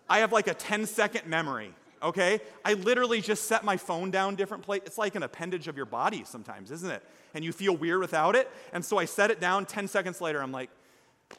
I 0.08 0.18
have 0.18 0.32
like 0.32 0.48
a 0.48 0.54
10 0.54 0.84
second 0.84 1.26
memory, 1.26 1.72
okay? 2.02 2.40
I 2.62 2.74
literally 2.74 3.22
just 3.22 3.44
set 3.44 3.64
my 3.64 3.78
phone 3.78 4.10
down 4.10 4.34
different 4.34 4.62
place. 4.62 4.82
It's 4.84 4.98
like 4.98 5.14
an 5.14 5.22
appendage 5.22 5.66
of 5.66 5.78
your 5.78 5.86
body 5.86 6.24
sometimes, 6.26 6.70
isn't 6.70 6.90
it? 6.90 7.02
And 7.32 7.42
you 7.42 7.52
feel 7.52 7.74
weird 7.74 8.00
without 8.00 8.36
it. 8.36 8.50
And 8.74 8.84
so 8.84 8.98
I 8.98 9.06
set 9.06 9.30
it 9.30 9.40
down 9.40 9.64
10 9.64 9.88
seconds 9.88 10.20
later. 10.20 10.42
I'm 10.42 10.52
like, 10.52 10.68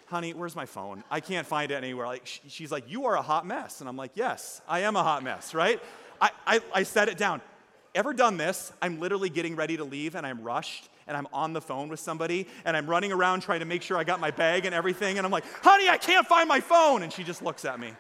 honey, 0.07 0.33
where's 0.33 0.55
my 0.55 0.65
phone? 0.65 1.03
I 1.09 1.19
can't 1.19 1.47
find 1.47 1.71
it 1.71 1.75
anywhere. 1.75 2.07
Like, 2.07 2.25
she's 2.25 2.71
like, 2.71 2.89
you 2.89 3.05
are 3.05 3.15
a 3.15 3.21
hot 3.21 3.45
mess. 3.45 3.79
And 3.79 3.89
I'm 3.89 3.97
like, 3.97 4.11
yes, 4.15 4.61
I 4.67 4.81
am 4.81 4.95
a 4.95 5.03
hot 5.03 5.23
mess, 5.23 5.53
right? 5.53 5.81
I, 6.21 6.29
I, 6.45 6.61
I 6.73 6.83
set 6.83 7.09
it 7.09 7.17
down. 7.17 7.41
Ever 7.93 8.13
done 8.13 8.37
this? 8.37 8.73
I'm 8.81 8.99
literally 8.99 9.29
getting 9.29 9.55
ready 9.55 9.77
to 9.77 9.83
leave 9.83 10.15
and 10.15 10.25
I'm 10.25 10.41
rushed 10.41 10.89
and 11.07 11.15
I'm 11.15 11.27
on 11.31 11.53
the 11.53 11.61
phone 11.61 11.87
with 11.87 11.99
somebody 11.99 12.47
and 12.65 12.75
I'm 12.75 12.87
running 12.87 13.11
around 13.11 13.41
trying 13.41 13.61
to 13.61 13.65
make 13.65 13.81
sure 13.81 13.97
I 13.97 14.03
got 14.03 14.19
my 14.19 14.31
bag 14.31 14.65
and 14.65 14.75
everything. 14.75 15.17
And 15.17 15.25
I'm 15.25 15.31
like, 15.31 15.45
honey, 15.63 15.87
I 15.87 15.97
can't 15.97 16.27
find 16.27 16.49
my 16.49 16.59
phone. 16.59 17.03
And 17.03 17.11
she 17.11 17.23
just 17.23 17.41
looks 17.41 17.63
at 17.63 17.79
me. 17.79 17.93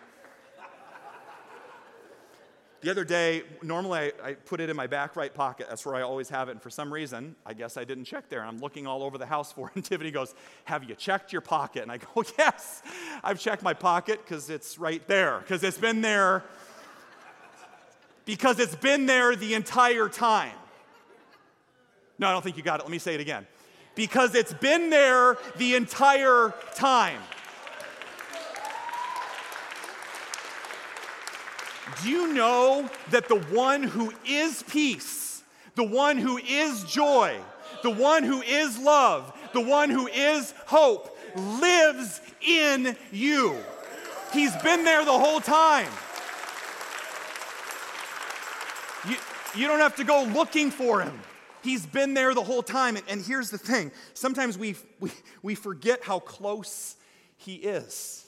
The 2.85 2.91
other 2.91 3.03
day, 3.03 3.41
normally 3.63 3.97
I, 3.97 4.11
I, 4.23 4.33
put 4.35 4.61
it 4.61 4.69
in 4.69 4.75
my 4.75 4.85
back 4.85 5.15
right 5.15 5.33
pocket. 5.33 5.65
That's 5.67 5.83
where 5.87 5.95
I 5.95 6.03
always 6.03 6.29
have 6.29 6.49
it. 6.49 6.51
And 6.51 6.61
for 6.61 6.69
some 6.69 6.93
reason, 6.93 7.35
I 7.43 7.55
guess 7.55 7.77
I 7.77 7.83
didn't 7.83 8.05
check 8.05 8.29
there. 8.29 8.45
I'm 8.45 8.59
looking 8.59 8.85
all 8.85 9.01
over 9.01 9.17
the 9.17 9.25
house 9.25 9.51
for 9.51 9.69
it. 9.75 9.75
And 9.75 9.83
Tiffany 9.83 10.11
goes, 10.11 10.35
Have 10.65 10.83
you 10.83 10.93
checked 10.93 11.33
your 11.33 11.41
pocket? 11.41 11.81
And 11.81 11.91
I 11.91 11.97
go, 11.97 12.23
Yes, 12.37 12.83
I've 13.23 13.39
checked 13.39 13.63
my 13.63 13.73
pocket 13.73 14.21
because 14.23 14.51
it's 14.51 14.77
right 14.77 15.01
there, 15.07 15.39
because 15.39 15.63
it's 15.63 15.79
been 15.79 16.01
there. 16.01 16.43
Because 18.23 18.59
it's 18.59 18.75
been 18.75 19.07
there 19.07 19.35
the 19.35 19.55
entire 19.55 20.07
time. 20.07 20.53
No, 22.19 22.27
I 22.27 22.33
don't 22.33 22.43
think 22.43 22.55
you 22.55 22.61
got 22.61 22.81
it. 22.81 22.83
Let 22.83 22.91
me 22.91 22.99
say 22.99 23.15
it 23.15 23.19
again. 23.19 23.47
Because 23.95 24.35
it's 24.35 24.53
been 24.53 24.91
there 24.91 25.37
the 25.57 25.73
entire 25.73 26.53
time. 26.75 27.19
Do 32.01 32.09
you 32.09 32.33
know 32.33 32.89
that 33.11 33.27
the 33.27 33.35
one 33.35 33.83
who 33.83 34.11
is 34.27 34.63
peace, 34.63 35.43
the 35.75 35.83
one 35.83 36.17
who 36.17 36.37
is 36.37 36.83
joy, 36.85 37.39
the 37.83 37.91
one 37.91 38.23
who 38.23 38.41
is 38.41 38.77
love, 38.79 39.37
the 39.53 39.61
one 39.61 39.89
who 39.89 40.07
is 40.07 40.53
hope 40.65 41.17
lives 41.35 42.21
in 42.41 42.95
you? 43.11 43.55
He's 44.33 44.55
been 44.57 44.83
there 44.83 45.05
the 45.05 45.17
whole 45.17 45.39
time. 45.39 45.91
You, 49.07 49.15
you 49.55 49.67
don't 49.67 49.79
have 49.79 49.95
to 49.97 50.03
go 50.03 50.23
looking 50.23 50.71
for 50.71 51.01
him. 51.01 51.19
He's 51.63 51.85
been 51.85 52.13
there 52.13 52.33
the 52.33 52.43
whole 52.43 52.63
time. 52.63 52.95
And, 52.95 53.05
and 53.07 53.21
here's 53.21 53.49
the 53.49 53.57
thing 53.57 53.91
sometimes 54.13 54.57
we, 54.57 54.75
we, 54.99 55.11
we 55.41 55.55
forget 55.55 56.03
how 56.03 56.19
close 56.19 56.95
he 57.37 57.55
is. 57.55 58.24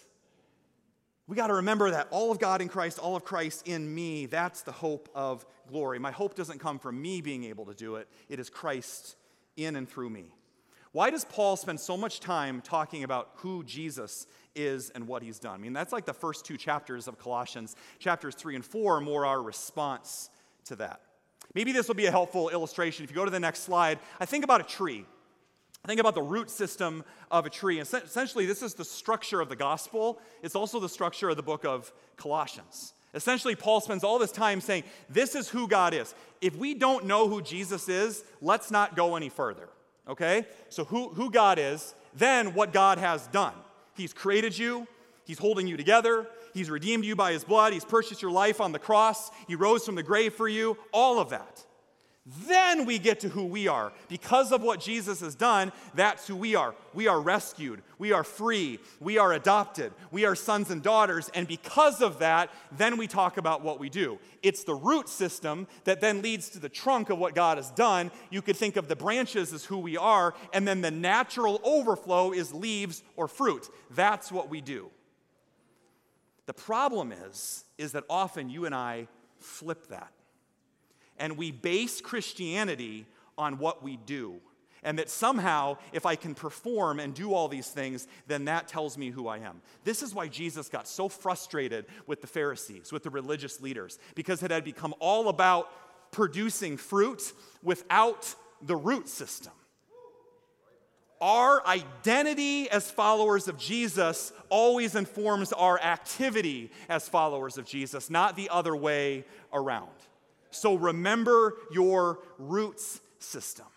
We 1.27 1.35
got 1.35 1.47
to 1.47 1.55
remember 1.55 1.91
that 1.91 2.07
all 2.09 2.31
of 2.31 2.39
God 2.39 2.61
in 2.61 2.69
Christ, 2.69 2.99
all 2.99 3.15
of 3.17 3.25
Christ 3.25 3.67
in 3.67 3.93
me, 3.93 4.27
that's 4.27 4.61
the 4.61 4.71
hope 4.71 5.09
of 5.13 5.45
glory. 5.67 5.99
My 5.99 6.11
hope 6.11 6.35
doesn't 6.35 6.59
come 6.59 6.79
from 6.79 7.01
me 7.01 7.19
being 7.19 7.43
able 7.43 7.65
to 7.65 7.73
do 7.73 7.95
it, 7.95 8.07
it 8.29 8.39
is 8.39 8.49
Christ 8.49 9.15
in 9.57 9.75
and 9.75 9.89
through 9.89 10.09
me. 10.09 10.33
Why 10.93 11.09
does 11.09 11.25
Paul 11.25 11.57
spend 11.57 11.79
so 11.79 11.97
much 11.97 12.21
time 12.21 12.61
talking 12.61 13.03
about 13.03 13.31
who 13.35 13.63
Jesus 13.63 14.25
is 14.55 14.89
and 14.91 15.07
what 15.07 15.21
he's 15.21 15.37
done? 15.37 15.55
I 15.55 15.57
mean, 15.57 15.73
that's 15.73 15.91
like 15.91 16.05
the 16.05 16.13
first 16.13 16.45
two 16.45 16.57
chapters 16.57 17.07
of 17.07 17.19
Colossians. 17.19 17.75
Chapters 17.99 18.33
three 18.33 18.55
and 18.55 18.65
four 18.65 18.97
are 18.97 19.01
more 19.01 19.25
our 19.25 19.41
response 19.41 20.29
to 20.65 20.77
that. 20.77 21.01
Maybe 21.53 21.71
this 21.71 21.87
will 21.87 21.95
be 21.95 22.05
a 22.05 22.11
helpful 22.11 22.49
illustration. 22.49 23.03
If 23.03 23.11
you 23.11 23.15
go 23.15 23.25
to 23.25 23.31
the 23.31 23.39
next 23.39 23.63
slide, 23.63 23.99
I 24.19 24.25
think 24.25 24.43
about 24.43 24.61
a 24.61 24.63
tree. 24.63 25.05
Think 25.87 26.01
about 26.01 26.15
the 26.15 26.21
root 26.21 26.49
system 26.51 27.05
of 27.31 27.45
a 27.45 27.49
tree. 27.49 27.79
Essentially, 27.79 28.45
this 28.45 28.61
is 28.61 28.73
the 28.73 28.83
structure 28.83 29.39
of 29.39 29.47
the 29.47 29.55
gospel. 29.55 30.19
It's 30.43 30.53
also 30.53 30.81
the 30.81 30.89
structure 30.89 31.29
of 31.29 31.37
the 31.37 31.43
book 31.43 31.63
of 31.63 31.93
Colossians. 32.17 32.93
Essentially, 33.13 33.55
Paul 33.55 33.79
spends 33.79 34.03
all 34.03 34.19
this 34.19 34.33
time 34.33 34.59
saying, 34.59 34.83
This 35.09 35.33
is 35.33 35.47
who 35.47 35.65
God 35.65 35.93
is. 35.93 36.13
If 36.41 36.57
we 36.57 36.73
don't 36.73 37.05
know 37.05 37.29
who 37.29 37.41
Jesus 37.41 37.87
is, 37.87 38.25
let's 38.41 38.69
not 38.69 38.97
go 38.97 39.15
any 39.15 39.29
further. 39.29 39.69
Okay? 40.09 40.45
So, 40.67 40.83
who, 40.83 41.07
who 41.09 41.31
God 41.31 41.57
is, 41.57 41.95
then 42.13 42.53
what 42.53 42.73
God 42.73 42.97
has 42.97 43.25
done. 43.27 43.53
He's 43.95 44.13
created 44.13 44.57
you, 44.57 44.87
He's 45.23 45.39
holding 45.39 45.67
you 45.67 45.77
together, 45.77 46.27
He's 46.53 46.69
redeemed 46.69 47.05
you 47.05 47.15
by 47.15 47.31
His 47.31 47.45
blood, 47.45 47.71
He's 47.71 47.85
purchased 47.85 48.21
your 48.21 48.31
life 48.31 48.59
on 48.59 48.73
the 48.73 48.79
cross, 48.79 49.31
He 49.47 49.55
rose 49.55 49.85
from 49.85 49.95
the 49.95 50.03
grave 50.03 50.33
for 50.33 50.49
you, 50.49 50.77
all 50.91 51.17
of 51.17 51.29
that. 51.29 51.65
Then 52.45 52.85
we 52.85 52.99
get 52.99 53.21
to 53.21 53.29
who 53.29 53.45
we 53.45 53.69
are. 53.69 53.93
Because 54.09 54.51
of 54.51 54.61
what 54.61 54.81
Jesus 54.81 55.21
has 55.21 55.33
done, 55.33 55.71
that's 55.95 56.27
who 56.27 56.35
we 56.35 56.55
are. 56.55 56.75
We 56.93 57.07
are 57.07 57.21
rescued. 57.21 57.81
We 57.97 58.11
are 58.11 58.25
free. 58.25 58.79
We 58.99 59.17
are 59.17 59.31
adopted. 59.31 59.93
We 60.11 60.25
are 60.25 60.35
sons 60.35 60.69
and 60.69 60.83
daughters. 60.83 61.29
And 61.33 61.47
because 61.47 62.01
of 62.01 62.19
that, 62.19 62.49
then 62.73 62.97
we 62.97 63.07
talk 63.07 63.37
about 63.37 63.61
what 63.61 63.79
we 63.79 63.89
do. 63.89 64.19
It's 64.43 64.65
the 64.65 64.75
root 64.75 65.07
system 65.07 65.67
that 65.85 66.01
then 66.01 66.21
leads 66.21 66.49
to 66.49 66.59
the 66.59 66.67
trunk 66.67 67.09
of 67.09 67.17
what 67.17 67.33
God 67.33 67.57
has 67.57 67.71
done. 67.71 68.11
You 68.29 68.41
could 68.41 68.57
think 68.57 68.75
of 68.75 68.89
the 68.89 68.95
branches 68.97 69.53
as 69.53 69.63
who 69.63 69.77
we 69.77 69.95
are, 69.95 70.33
and 70.51 70.67
then 70.67 70.81
the 70.81 70.91
natural 70.91 71.61
overflow 71.63 72.33
is 72.33 72.53
leaves 72.53 73.03
or 73.15 73.29
fruit. 73.29 73.69
That's 73.91 74.33
what 74.33 74.49
we 74.49 74.59
do. 74.59 74.89
The 76.45 76.53
problem 76.53 77.13
is, 77.13 77.63
is 77.77 77.93
that 77.93 78.03
often 78.09 78.49
you 78.49 78.65
and 78.65 78.75
I 78.75 79.07
flip 79.39 79.87
that 79.87 80.11
and 81.17 81.37
we 81.37 81.51
base 81.51 82.01
Christianity 82.01 83.05
on 83.37 83.57
what 83.57 83.83
we 83.83 83.97
do. 83.97 84.39
And 84.83 84.99
that 84.99 85.09
somehow, 85.09 85.77
if 85.91 86.05
I 86.05 86.15
can 86.15 86.35
perform 86.35 86.99
and 86.99 87.13
do 87.13 87.33
all 87.33 87.47
these 87.47 87.67
things, 87.67 88.07
then 88.27 88.45
that 88.45 88.67
tells 88.67 88.97
me 88.97 89.09
who 89.09 89.27
I 89.27 89.39
am. 89.39 89.61
This 89.83 90.01
is 90.01 90.13
why 90.13 90.27
Jesus 90.27 90.69
got 90.69 90.87
so 90.87 91.09
frustrated 91.09 91.85
with 92.05 92.21
the 92.21 92.27
Pharisees, 92.27 92.91
with 92.91 93.03
the 93.03 93.09
religious 93.09 93.59
leaders, 93.59 93.97
because 94.15 94.43
it 94.43 94.51
had 94.51 94.63
become 94.63 94.93
all 94.99 95.29
about 95.29 95.69
producing 96.11 96.77
fruit 96.77 97.33
without 97.63 98.33
the 98.61 98.75
root 98.75 99.09
system. 99.09 99.51
Our 101.19 101.65
identity 101.65 102.69
as 102.69 102.91
followers 102.91 103.47
of 103.47 103.57
Jesus 103.57 104.31
always 104.49 104.95
informs 104.95 105.51
our 105.51 105.79
activity 105.81 106.71
as 106.87 107.09
followers 107.09 107.57
of 107.57 107.65
Jesus, 107.65 108.09
not 108.09 108.35
the 108.35 108.49
other 108.49 108.75
way 108.75 109.25
around. 109.51 109.89
So 110.57 110.73
remember 110.75 111.53
your 111.71 112.19
roots 112.39 112.99
system. 113.19 113.67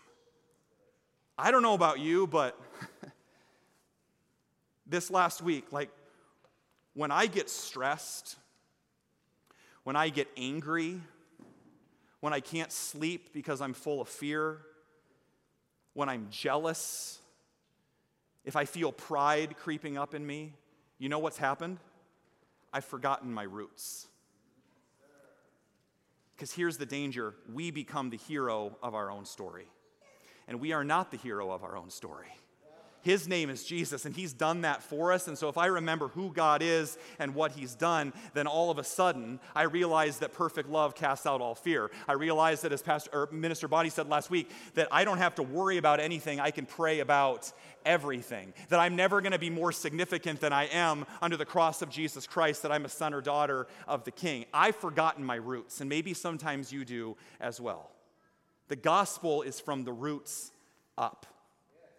I 1.37 1.51
don't 1.51 1.61
know 1.61 1.75
about 1.75 1.99
you, 1.99 2.25
but 2.25 2.59
this 4.87 5.11
last 5.11 5.41
week, 5.43 5.71
like 5.71 5.89
when 6.93 7.11
I 7.11 7.27
get 7.27 7.49
stressed, 7.49 8.35
when 9.83 9.95
I 9.95 10.09
get 10.09 10.27
angry, 10.35 10.99
when 12.19 12.33
I 12.33 12.39
can't 12.39 12.71
sleep 12.71 13.31
because 13.31 13.61
I'm 13.61 13.73
full 13.73 14.01
of 14.01 14.09
fear, 14.09 14.57
when 15.93 16.09
I'm 16.09 16.27
jealous, 16.31 17.19
if 18.43 18.55
I 18.55 18.65
feel 18.65 18.91
pride 18.91 19.55
creeping 19.57 19.97
up 19.97 20.15
in 20.15 20.25
me, 20.25 20.53
you 20.97 21.09
know 21.09 21.19
what's 21.19 21.37
happened? 21.37 21.77
I've 22.73 22.85
forgotten 22.85 23.31
my 23.31 23.43
roots. 23.43 24.07
Because 26.41 26.55
here's 26.55 26.77
the 26.77 26.87
danger 26.87 27.35
we 27.53 27.69
become 27.69 28.09
the 28.09 28.17
hero 28.17 28.75
of 28.81 28.95
our 28.95 29.11
own 29.11 29.25
story. 29.25 29.67
And 30.47 30.59
we 30.59 30.73
are 30.73 30.83
not 30.83 31.11
the 31.11 31.17
hero 31.17 31.51
of 31.51 31.63
our 31.63 31.77
own 31.77 31.91
story. 31.91 32.29
His 33.01 33.27
name 33.27 33.49
is 33.49 33.63
Jesus, 33.63 34.05
and 34.05 34.15
He's 34.15 34.33
done 34.33 34.61
that 34.61 34.83
for 34.83 35.11
us. 35.11 35.27
And 35.27 35.37
so, 35.37 35.49
if 35.49 35.57
I 35.57 35.65
remember 35.65 36.07
who 36.09 36.31
God 36.31 36.61
is 36.61 36.97
and 37.19 37.33
what 37.33 37.51
He's 37.51 37.73
done, 37.73 38.13
then 38.33 38.47
all 38.47 38.69
of 38.69 38.77
a 38.77 38.83
sudden, 38.83 39.39
I 39.55 39.63
realize 39.63 40.19
that 40.19 40.33
perfect 40.33 40.69
love 40.69 40.93
casts 40.93 41.25
out 41.25 41.41
all 41.41 41.55
fear. 41.55 41.89
I 42.07 42.13
realize 42.13 42.61
that, 42.61 42.71
as 42.71 42.81
Pastor 42.81 43.09
or 43.11 43.29
Minister 43.31 43.67
Body 43.67 43.89
said 43.89 44.07
last 44.07 44.29
week, 44.29 44.51
that 44.75 44.87
I 44.91 45.03
don't 45.03 45.17
have 45.17 45.35
to 45.35 45.43
worry 45.43 45.77
about 45.77 45.99
anything. 45.99 46.39
I 46.39 46.51
can 46.51 46.65
pray 46.65 46.99
about 46.99 47.51
everything. 47.85 48.53
That 48.69 48.79
I'm 48.79 48.95
never 48.95 49.19
going 49.21 49.31
to 49.31 49.39
be 49.39 49.49
more 49.49 49.71
significant 49.71 50.39
than 50.39 50.53
I 50.53 50.65
am 50.65 51.05
under 51.21 51.37
the 51.37 51.45
cross 51.45 51.81
of 51.81 51.89
Jesus 51.89 52.27
Christ. 52.27 52.61
That 52.61 52.71
I'm 52.71 52.85
a 52.85 52.89
son 52.89 53.13
or 53.13 53.21
daughter 53.21 53.67
of 53.87 54.03
the 54.03 54.11
King. 54.11 54.45
I've 54.53 54.75
forgotten 54.75 55.25
my 55.25 55.35
roots, 55.35 55.81
and 55.81 55.89
maybe 55.89 56.13
sometimes 56.13 56.71
you 56.71 56.85
do 56.85 57.17
as 57.39 57.59
well. 57.59 57.89
The 58.67 58.75
gospel 58.75 59.41
is 59.41 59.59
from 59.59 59.83
the 59.83 59.91
roots 59.91 60.51
up. 60.97 61.25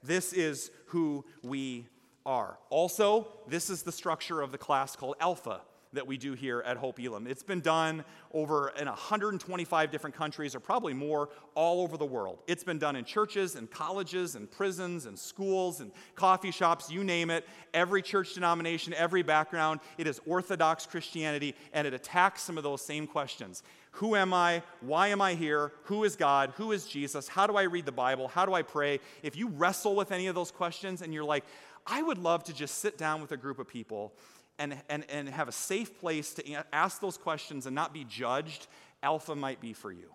This 0.02 0.32
is 0.32 0.70
who 0.86 1.24
we 1.42 1.86
are. 2.24 2.58
Also, 2.70 3.28
this 3.48 3.70
is 3.70 3.82
the 3.82 3.92
structure 3.92 4.40
of 4.40 4.52
the 4.52 4.58
class 4.58 4.96
called 4.96 5.16
Alpha 5.20 5.62
that 5.92 6.06
we 6.06 6.16
do 6.16 6.32
here 6.32 6.62
at 6.66 6.76
Hope 6.76 6.98
Elam. 6.98 7.26
It's 7.26 7.42
been 7.42 7.60
done 7.60 8.04
over 8.32 8.72
in 8.78 8.86
125 8.86 9.90
different 9.90 10.16
countries, 10.16 10.54
or 10.54 10.60
probably 10.60 10.94
more, 10.94 11.28
all 11.54 11.82
over 11.82 11.96
the 11.96 12.06
world. 12.06 12.38
It's 12.46 12.64
been 12.64 12.78
done 12.78 12.96
in 12.96 13.04
churches 13.04 13.56
and 13.56 13.70
colleges 13.70 14.34
and 14.34 14.50
prisons 14.50 15.06
and 15.06 15.18
schools 15.18 15.80
and 15.80 15.92
coffee 16.14 16.50
shops, 16.50 16.90
you 16.90 17.04
name 17.04 17.30
it. 17.30 17.46
Every 17.74 18.02
church 18.02 18.34
denomination, 18.34 18.94
every 18.94 19.22
background. 19.22 19.80
It 19.98 20.06
is 20.06 20.20
Orthodox 20.26 20.86
Christianity, 20.86 21.54
and 21.72 21.86
it 21.86 21.94
attacks 21.94 22.42
some 22.42 22.56
of 22.56 22.64
those 22.64 22.82
same 22.82 23.06
questions. 23.06 23.62
Who 23.96 24.16
am 24.16 24.32
I? 24.32 24.62
Why 24.80 25.08
am 25.08 25.20
I 25.20 25.34
here? 25.34 25.72
Who 25.84 26.04
is 26.04 26.16
God? 26.16 26.54
Who 26.56 26.72
is 26.72 26.86
Jesus? 26.86 27.28
How 27.28 27.46
do 27.46 27.56
I 27.56 27.64
read 27.64 27.84
the 27.84 27.92
Bible? 27.92 28.28
How 28.28 28.46
do 28.46 28.54
I 28.54 28.62
pray? 28.62 29.00
If 29.22 29.36
you 29.36 29.48
wrestle 29.48 29.94
with 29.94 30.12
any 30.12 30.28
of 30.28 30.34
those 30.34 30.50
questions 30.50 31.02
and 31.02 31.12
you're 31.12 31.24
like, 31.24 31.44
I 31.86 32.00
would 32.00 32.18
love 32.18 32.44
to 32.44 32.54
just 32.54 32.78
sit 32.78 32.96
down 32.96 33.20
with 33.20 33.32
a 33.32 33.36
group 33.36 33.58
of 33.58 33.68
people 33.68 34.14
and, 34.62 34.76
and, 34.88 35.04
and 35.10 35.28
have 35.28 35.48
a 35.48 35.52
safe 35.52 35.98
place 35.98 36.34
to 36.34 36.64
ask 36.72 37.00
those 37.00 37.16
questions 37.16 37.66
and 37.66 37.74
not 37.74 37.92
be 37.92 38.04
judged, 38.04 38.68
Alpha 39.02 39.34
might 39.34 39.60
be 39.60 39.72
for 39.72 39.90
you. 39.90 40.08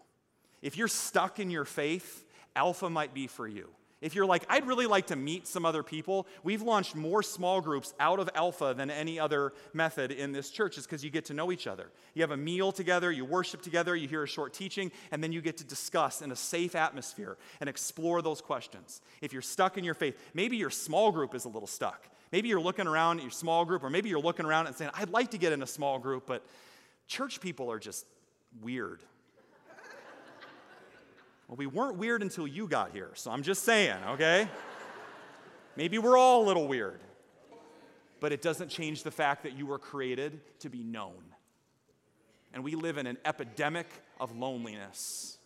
If 0.62 0.78
you're 0.78 0.88
stuck 0.88 1.40
in 1.40 1.52
your 1.52 1.66
faith, 1.66 2.24
Alpha 2.56 2.90
might 2.90 3.14
be 3.14 3.28
for 3.28 3.48
you. 3.48 3.68
If 4.00 4.14
you're 4.14 4.28
like, 4.28 4.46
I'd 4.48 4.68
really 4.68 4.86
like 4.86 5.08
to 5.08 5.16
meet 5.16 5.48
some 5.48 5.66
other 5.66 5.82
people, 5.82 6.28
we've 6.44 6.62
launched 6.62 6.96
more 6.96 7.24
small 7.24 7.62
groups 7.62 7.96
out 8.00 8.20
of 8.20 8.30
Alpha 8.36 8.76
than 8.78 8.92
any 8.92 9.20
other 9.20 9.54
method 9.74 10.12
in 10.12 10.32
this 10.32 10.52
church, 10.52 10.78
is 10.78 10.86
because 10.86 11.04
you 11.04 11.10
get 11.10 11.26
to 11.26 11.34
know 11.34 11.52
each 11.52 11.66
other. 11.66 11.90
You 12.14 12.22
have 12.22 12.32
a 12.32 12.38
meal 12.38 12.72
together, 12.72 13.12
you 13.12 13.26
worship 13.26 13.64
together, 13.64 13.96
you 13.96 14.08
hear 14.08 14.24
a 14.24 14.28
short 14.28 14.54
teaching, 14.54 14.92
and 15.12 15.24
then 15.24 15.32
you 15.32 15.42
get 15.42 15.58
to 15.58 15.64
discuss 15.64 16.22
in 16.22 16.32
a 16.32 16.36
safe 16.36 16.76
atmosphere 16.76 17.38
and 17.60 17.68
explore 17.68 18.22
those 18.22 18.40
questions. 18.40 19.02
If 19.20 19.34
you're 19.34 19.42
stuck 19.42 19.80
in 19.80 19.84
your 19.84 19.96
faith, 19.96 20.16
maybe 20.36 20.58
your 20.58 20.70
small 20.70 21.12
group 21.12 21.34
is 21.34 21.46
a 21.46 21.50
little 21.50 21.68
stuck. 21.68 22.08
Maybe 22.32 22.50
you're 22.50 22.62
looking 22.62 22.88
around 22.88 23.18
at 23.18 23.24
your 23.24 23.32
small 23.32 23.64
group, 23.66 23.84
or 23.84 23.90
maybe 23.90 24.10
you're 24.10 24.20
looking 24.20 24.46
around 24.46 24.68
and 24.68 24.76
saying, 24.76 24.92
I'd 24.94 25.10
like 25.10 25.32
to 25.32 25.38
get 25.38 25.54
in 25.54 25.62
a 25.62 25.68
small 25.68 25.98
group, 25.98 26.26
but 26.26 26.46
church 27.08 27.40
people 27.40 27.72
are 27.72 27.80
just 27.80 28.06
weird. 28.62 29.02
well, 31.48 31.56
we 31.56 31.68
weren't 31.68 31.98
weird 31.98 32.22
until 32.22 32.46
you 32.46 32.68
got 32.68 32.92
here, 32.92 33.12
so 33.14 33.32
I'm 33.32 33.44
just 33.44 33.64
saying, 33.64 33.98
okay? 34.10 34.48
maybe 35.78 35.98
we're 35.98 36.18
all 36.18 36.44
a 36.44 36.46
little 36.46 36.68
weird, 36.68 37.00
but 38.20 38.34
it 38.34 38.42
doesn't 38.42 38.70
change 38.70 39.04
the 39.04 39.12
fact 39.12 39.44
that 39.44 39.58
you 39.58 39.66
were 39.66 39.80
created 39.80 40.42
to 40.60 40.70
be 40.70 40.84
known. 40.84 41.24
And 42.54 42.64
we 42.64 42.76
live 42.76 42.98
in 42.98 43.08
an 43.08 43.18
epidemic 43.24 43.88
of 44.20 44.36
loneliness. 44.36 45.38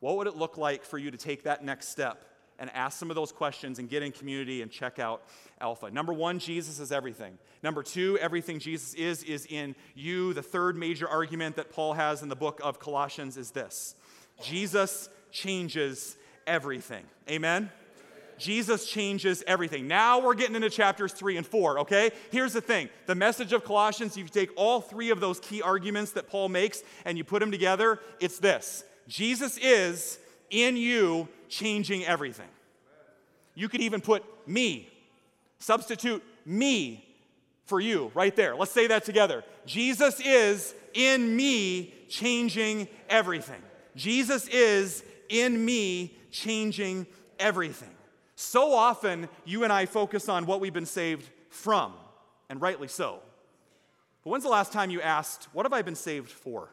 What 0.00 0.16
would 0.18 0.26
it 0.26 0.36
look 0.36 0.56
like 0.56 0.84
for 0.84 0.98
you 0.98 1.10
to 1.10 1.16
take 1.16 1.44
that 1.44 1.64
next 1.64 1.88
step? 1.88 2.24
And 2.58 2.70
ask 2.74 2.98
some 2.98 3.10
of 3.10 3.16
those 3.16 3.32
questions 3.32 3.78
and 3.78 3.88
get 3.88 4.02
in 4.02 4.12
community 4.12 4.62
and 4.62 4.70
check 4.70 4.98
out 4.98 5.22
Alpha. 5.60 5.90
Number 5.90 6.12
one, 6.12 6.38
Jesus 6.38 6.78
is 6.78 6.92
everything. 6.92 7.38
Number 7.62 7.82
two, 7.82 8.18
everything 8.18 8.58
Jesus 8.58 8.94
is, 8.94 9.22
is 9.22 9.46
in 9.46 9.74
you. 9.94 10.32
The 10.32 10.42
third 10.42 10.76
major 10.76 11.08
argument 11.08 11.56
that 11.56 11.70
Paul 11.70 11.94
has 11.94 12.22
in 12.22 12.28
the 12.28 12.36
book 12.36 12.60
of 12.62 12.78
Colossians 12.78 13.36
is 13.36 13.50
this 13.50 13.94
Jesus 14.42 15.08
changes 15.30 16.16
everything. 16.46 17.04
Amen? 17.28 17.70
Jesus 18.38 18.86
changes 18.86 19.44
everything. 19.46 19.86
Now 19.86 20.20
we're 20.20 20.34
getting 20.34 20.56
into 20.56 20.70
chapters 20.70 21.12
three 21.12 21.36
and 21.36 21.46
four, 21.46 21.80
okay? 21.80 22.10
Here's 22.30 22.52
the 22.52 22.60
thing 22.60 22.88
the 23.06 23.14
message 23.14 23.52
of 23.52 23.64
Colossians, 23.64 24.16
you 24.16 24.26
take 24.26 24.50
all 24.56 24.80
three 24.80 25.10
of 25.10 25.20
those 25.20 25.40
key 25.40 25.62
arguments 25.62 26.12
that 26.12 26.28
Paul 26.28 26.48
makes 26.48 26.82
and 27.04 27.16
you 27.16 27.24
put 27.24 27.40
them 27.40 27.50
together, 27.50 28.00
it's 28.20 28.38
this 28.38 28.84
Jesus 29.08 29.58
is 29.58 30.18
in 30.50 30.76
you 30.76 31.28
changing 31.48 32.04
everything. 32.04 32.48
You 33.54 33.68
could 33.68 33.80
even 33.80 34.00
put 34.00 34.24
me, 34.46 34.88
substitute 35.58 36.22
me 36.44 37.06
for 37.66 37.80
you 37.80 38.10
right 38.14 38.34
there. 38.34 38.54
Let's 38.54 38.72
say 38.72 38.86
that 38.88 39.04
together. 39.04 39.44
Jesus 39.66 40.20
is 40.20 40.74
in 40.92 41.34
me 41.34 41.94
changing 42.08 42.88
everything. 43.08 43.62
Jesus 43.96 44.48
is 44.48 45.02
in 45.28 45.64
me 45.64 46.16
changing 46.30 47.06
everything. 47.38 47.90
So 48.36 48.72
often, 48.72 49.28
you 49.44 49.64
and 49.64 49.72
I 49.72 49.86
focus 49.86 50.28
on 50.28 50.46
what 50.46 50.60
we've 50.60 50.72
been 50.72 50.86
saved 50.86 51.28
from, 51.50 51.92
and 52.48 52.60
rightly 52.60 52.88
so. 52.88 53.20
But 54.24 54.30
when's 54.30 54.42
the 54.42 54.50
last 54.50 54.72
time 54.72 54.90
you 54.90 55.00
asked, 55.00 55.48
What 55.52 55.64
have 55.64 55.72
I 55.72 55.82
been 55.82 55.94
saved 55.94 56.30
for? 56.30 56.70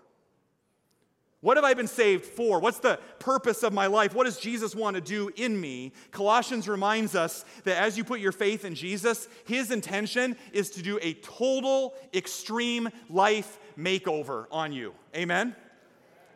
What 1.42 1.58
have 1.58 1.64
I 1.64 1.74
been 1.74 1.88
saved 1.88 2.26
for? 2.26 2.60
What's 2.60 2.80
the 2.80 3.00
purpose 3.18 3.64
of 3.64 3.74
my 3.74 3.88
life? 3.88 4.14
What 4.14 4.26
does 4.26 4.38
Jesus 4.38 4.76
want 4.76 4.96
to 4.96 5.02
do 5.02 5.32
in 5.36 5.60
me? 5.60 5.92
Colossians 6.12 6.70
reminds 6.70 7.16
us 7.16 7.44
that 7.64 7.82
as 7.82 7.98
you 7.98 8.04
put 8.04 8.20
your 8.20 8.32
faith 8.32 8.64
in 8.64 8.76
Jesus, 8.76 9.28
his 9.46 9.72
intention 9.72 10.36
is 10.54 10.70
to 10.72 10.84
do 10.84 11.00
a 11.02 11.16
total, 11.16 11.96
extreme 12.14 12.90
life 13.10 13.58
makeover 13.76 14.46
on 14.52 14.72
you. 14.72 14.94
Amen? 15.16 15.56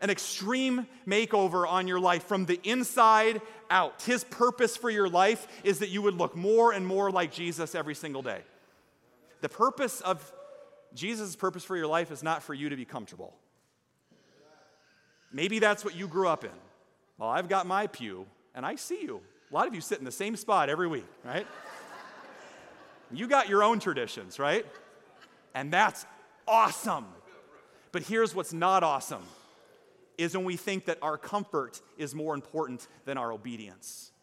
An 0.02 0.10
extreme 0.10 0.88
makeover 1.08 1.68
on 1.68 1.88
your 1.88 2.00
life 2.00 2.24
from 2.24 2.48
the 2.48 2.60
inside 2.64 3.42
out. 3.70 4.02
His 4.02 4.24
purpose 4.24 4.76
for 4.76 4.90
your 4.90 5.08
life 5.08 5.48
is 5.64 5.80
that 5.80 5.90
you 5.90 6.02
would 6.02 6.16
look 6.16 6.36
more 6.36 6.72
and 6.72 6.86
more 6.86 7.12
like 7.12 7.32
Jesus 7.32 7.76
every 7.76 7.96
single 7.96 8.24
day. 8.24 8.42
The 9.42 9.50
purpose 9.50 10.02
of 10.02 10.34
Jesus' 10.96 11.36
purpose 11.36 11.64
for 11.64 11.78
your 11.78 11.88
life 11.88 12.10
is 12.10 12.24
not 12.24 12.42
for 12.42 12.56
you 12.56 12.70
to 12.70 12.76
be 12.76 12.86
comfortable. 12.86 13.36
Maybe 15.36 15.60
that's 15.60 15.84
what 15.84 15.98
you 15.98 16.08
grew 16.08 16.30
up 16.30 16.46
in. 16.46 16.52
Well, 17.18 17.28
I've 17.28 17.50
got 17.50 17.68
my 17.68 17.88
pew, 17.88 18.26
and 18.56 18.66
I 18.66 18.76
see 18.76 19.02
you. 19.02 19.20
A 19.52 19.54
lot 19.54 19.68
of 19.68 19.76
you 19.76 19.82
sit 19.82 20.00
in 20.00 20.06
the 20.06 20.12
same 20.12 20.38
spot 20.38 20.70
every 20.70 20.88
week, 20.88 21.04
right? 21.26 21.46
you 23.12 23.28
got 23.28 23.50
your 23.50 23.62
own 23.62 23.80
traditions, 23.80 24.40
right? 24.40 24.66
And 25.54 25.74
that's 25.74 26.06
awesome. 26.48 27.06
But 27.92 28.04
here's 28.04 28.34
what's 28.34 28.54
not 28.54 28.82
awesome 28.82 29.24
is 30.18 30.38
when 30.38 30.46
we 30.46 30.56
think 30.56 30.86
that 30.86 31.00
our 31.02 31.18
comfort 31.18 31.82
is 31.98 32.16
more 32.16 32.34
important 32.34 32.88
than 33.04 33.18
our 33.18 33.34
obedience. 33.34 34.14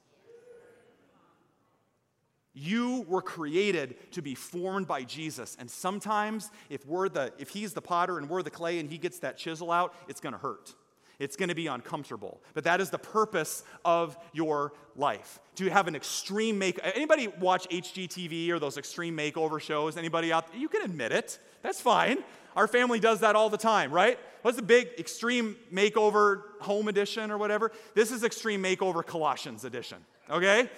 You 2.55 3.05
were 3.07 3.21
created 3.21 4.13
to 4.13 4.23
be 4.23 4.35
formed 4.35 4.87
by 4.87 5.03
Jesus. 5.03 5.59
And 5.61 5.71
sometimes 5.71 6.51
if 6.71 6.87
we're 6.87 7.11
the 7.11 7.35
if 7.39 7.51
he's 7.51 7.75
the 7.75 7.83
potter 7.83 8.17
and 8.17 8.31
we're 8.31 8.43
the 8.43 8.51
clay 8.51 8.79
and 8.79 8.89
he 8.89 8.97
gets 8.97 9.19
that 9.19 9.37
chisel 9.37 9.71
out, 9.71 9.95
it's 10.09 10.21
going 10.21 10.33
to 10.33 10.39
hurt. 10.39 10.75
It's 11.19 11.37
going 11.37 11.49
to 11.49 11.55
be 11.55 11.67
uncomfortable. 11.67 12.41
But 12.55 12.65
that 12.65 12.81
is 12.81 12.91
the 12.91 12.99
purpose 12.99 13.63
of 13.85 14.17
your 14.33 14.73
life. 14.97 15.39
To 15.57 15.69
have 15.71 15.89
an 15.89 15.95
extreme 15.95 16.59
make 16.59 16.81
anybody 16.83 17.29
watch 17.29 17.69
HGTV 17.69 18.51
or 18.51 18.59
those 18.59 18.79
extreme 18.79 19.17
makeover 19.17 19.61
shows? 19.61 19.97
Anybody 19.97 20.33
out 20.33 20.51
there? 20.51 20.61
You 20.61 20.69
can 20.69 20.83
admit 20.83 21.13
it. 21.13 21.39
That's 21.63 21.81
fine. 21.81 22.19
Our 22.57 22.67
family 22.67 23.01
does 23.01 23.21
that 23.21 23.37
all 23.37 23.49
the 23.49 23.59
time, 23.59 23.93
right? 23.93 24.19
What's 24.43 24.57
the 24.57 24.63
big 24.63 24.89
extreme 24.99 25.57
makeover 25.73 26.43
home 26.61 26.89
edition 26.89 27.31
or 27.31 27.39
whatever? 27.39 27.73
This 27.95 28.11
is 28.11 28.25
extreme 28.25 28.63
makeover 28.63 29.07
Colossians 29.07 29.65
edition, 29.65 29.99
okay? 30.29 30.69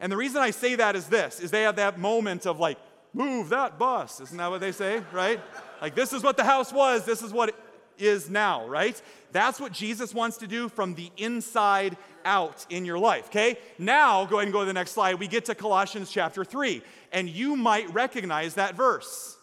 And 0.00 0.10
the 0.10 0.16
reason 0.16 0.40
I 0.40 0.50
say 0.50 0.76
that 0.76 0.96
is 0.96 1.06
this 1.06 1.40
is 1.40 1.50
they 1.50 1.62
have 1.62 1.76
that 1.76 1.98
moment 1.98 2.46
of 2.46 2.60
like, 2.60 2.78
move 3.12 3.48
that 3.50 3.78
bus. 3.78 4.20
Isn't 4.20 4.36
that 4.38 4.50
what 4.50 4.60
they 4.60 4.72
say, 4.72 5.02
right? 5.12 5.40
Like 5.80 5.94
this 5.94 6.12
is 6.12 6.22
what 6.22 6.36
the 6.36 6.44
house 6.44 6.72
was, 6.72 7.04
this 7.04 7.22
is 7.22 7.32
what 7.32 7.50
it 7.50 7.56
is 7.98 8.30
now, 8.30 8.66
right? 8.66 9.00
That's 9.32 9.60
what 9.60 9.72
Jesus 9.72 10.14
wants 10.14 10.38
to 10.38 10.46
do 10.46 10.68
from 10.68 10.94
the 10.94 11.10
inside 11.16 11.96
out 12.24 12.64
in 12.70 12.84
your 12.84 12.98
life, 12.98 13.26
okay? 13.26 13.58
Now, 13.78 14.24
go 14.24 14.36
ahead 14.36 14.46
and 14.46 14.52
go 14.52 14.60
to 14.60 14.66
the 14.66 14.72
next 14.72 14.92
slide. 14.92 15.18
We 15.18 15.28
get 15.28 15.44
to 15.46 15.54
Colossians 15.54 16.10
chapter 16.10 16.44
3, 16.44 16.82
and 17.12 17.28
you 17.28 17.56
might 17.56 17.92
recognize 17.92 18.54
that 18.54 18.74
verse. 18.74 19.36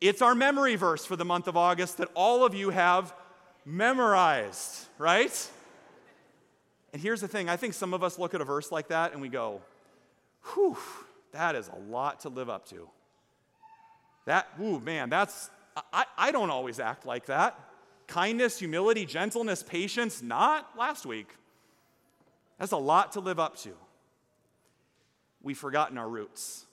It's 0.00 0.22
our 0.22 0.34
memory 0.34 0.76
verse 0.76 1.04
for 1.04 1.16
the 1.16 1.24
month 1.24 1.46
of 1.46 1.56
August 1.56 1.98
that 1.98 2.08
all 2.14 2.44
of 2.44 2.54
you 2.54 2.70
have 2.70 3.14
memorized, 3.64 4.86
right? 4.98 5.50
And 6.92 7.00
here's 7.00 7.20
the 7.20 7.28
thing 7.28 7.48
I 7.48 7.56
think 7.56 7.74
some 7.74 7.94
of 7.94 8.02
us 8.02 8.18
look 8.18 8.34
at 8.34 8.40
a 8.40 8.44
verse 8.44 8.72
like 8.72 8.88
that 8.88 9.12
and 9.12 9.20
we 9.20 9.28
go, 9.28 9.60
whew, 10.54 10.76
that 11.32 11.54
is 11.54 11.68
a 11.68 11.78
lot 11.90 12.20
to 12.20 12.28
live 12.28 12.48
up 12.48 12.68
to. 12.70 12.88
That, 14.24 14.48
ooh, 14.60 14.80
man, 14.80 15.10
that's, 15.10 15.50
I, 15.92 16.04
I 16.16 16.32
don't 16.32 16.50
always 16.50 16.80
act 16.80 17.06
like 17.06 17.26
that. 17.26 17.58
kindness, 18.06 18.58
humility, 18.58 19.06
gentleness, 19.06 19.62
patience, 19.62 20.22
not 20.22 20.76
last 20.76 21.06
week. 21.06 21.28
That's 22.58 22.72
a 22.72 22.76
lot 22.76 23.12
to 23.12 23.20
live 23.20 23.38
up 23.38 23.56
to. 23.58 23.70
We've 25.42 25.56
forgotten 25.56 25.96
our 25.96 26.08
roots 26.08 26.66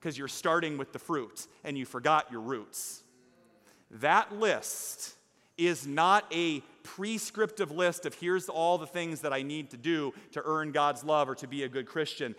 because 0.00 0.18
you're 0.18 0.26
starting 0.26 0.78
with 0.78 0.92
the 0.92 0.98
fruit 0.98 1.46
and 1.64 1.78
you 1.78 1.84
forgot 1.84 2.32
your 2.32 2.40
roots. 2.40 3.02
That 3.90 4.38
list 4.38 5.14
is 5.56 5.86
not 5.86 6.24
a 6.32 6.60
prescriptive 6.82 7.70
list 7.70 8.06
of 8.06 8.14
here's 8.14 8.48
all 8.48 8.78
the 8.78 8.86
things 8.86 9.20
that 9.20 9.32
I 9.32 9.42
need 9.42 9.70
to 9.70 9.76
do 9.76 10.14
to 10.32 10.42
earn 10.44 10.72
God's 10.72 11.04
love 11.04 11.28
or 11.28 11.34
to 11.36 11.46
be 11.46 11.64
a 11.64 11.68
good 11.68 11.86
Christian. 11.86 12.34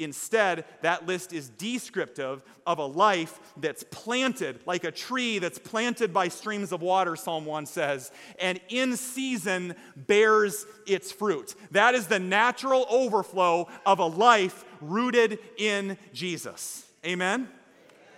Instead, 0.00 0.64
that 0.82 1.06
list 1.06 1.32
is 1.32 1.50
descriptive 1.50 2.42
of 2.66 2.78
a 2.78 2.84
life 2.84 3.38
that's 3.56 3.84
planted 3.90 4.60
like 4.66 4.84
a 4.84 4.90
tree 4.90 5.38
that's 5.38 5.58
planted 5.58 6.12
by 6.12 6.28
streams 6.28 6.72
of 6.72 6.82
water, 6.82 7.16
Psalm 7.16 7.44
1 7.44 7.66
says, 7.66 8.10
and 8.38 8.60
in 8.68 8.96
season 8.96 9.74
bears 9.96 10.66
its 10.86 11.12
fruit. 11.12 11.54
That 11.70 11.94
is 11.94 12.06
the 12.06 12.18
natural 12.18 12.86
overflow 12.90 13.68
of 13.84 13.98
a 13.98 14.06
life 14.06 14.64
rooted 14.80 15.38
in 15.56 15.98
Jesus. 16.12 16.86
Amen? 17.04 17.48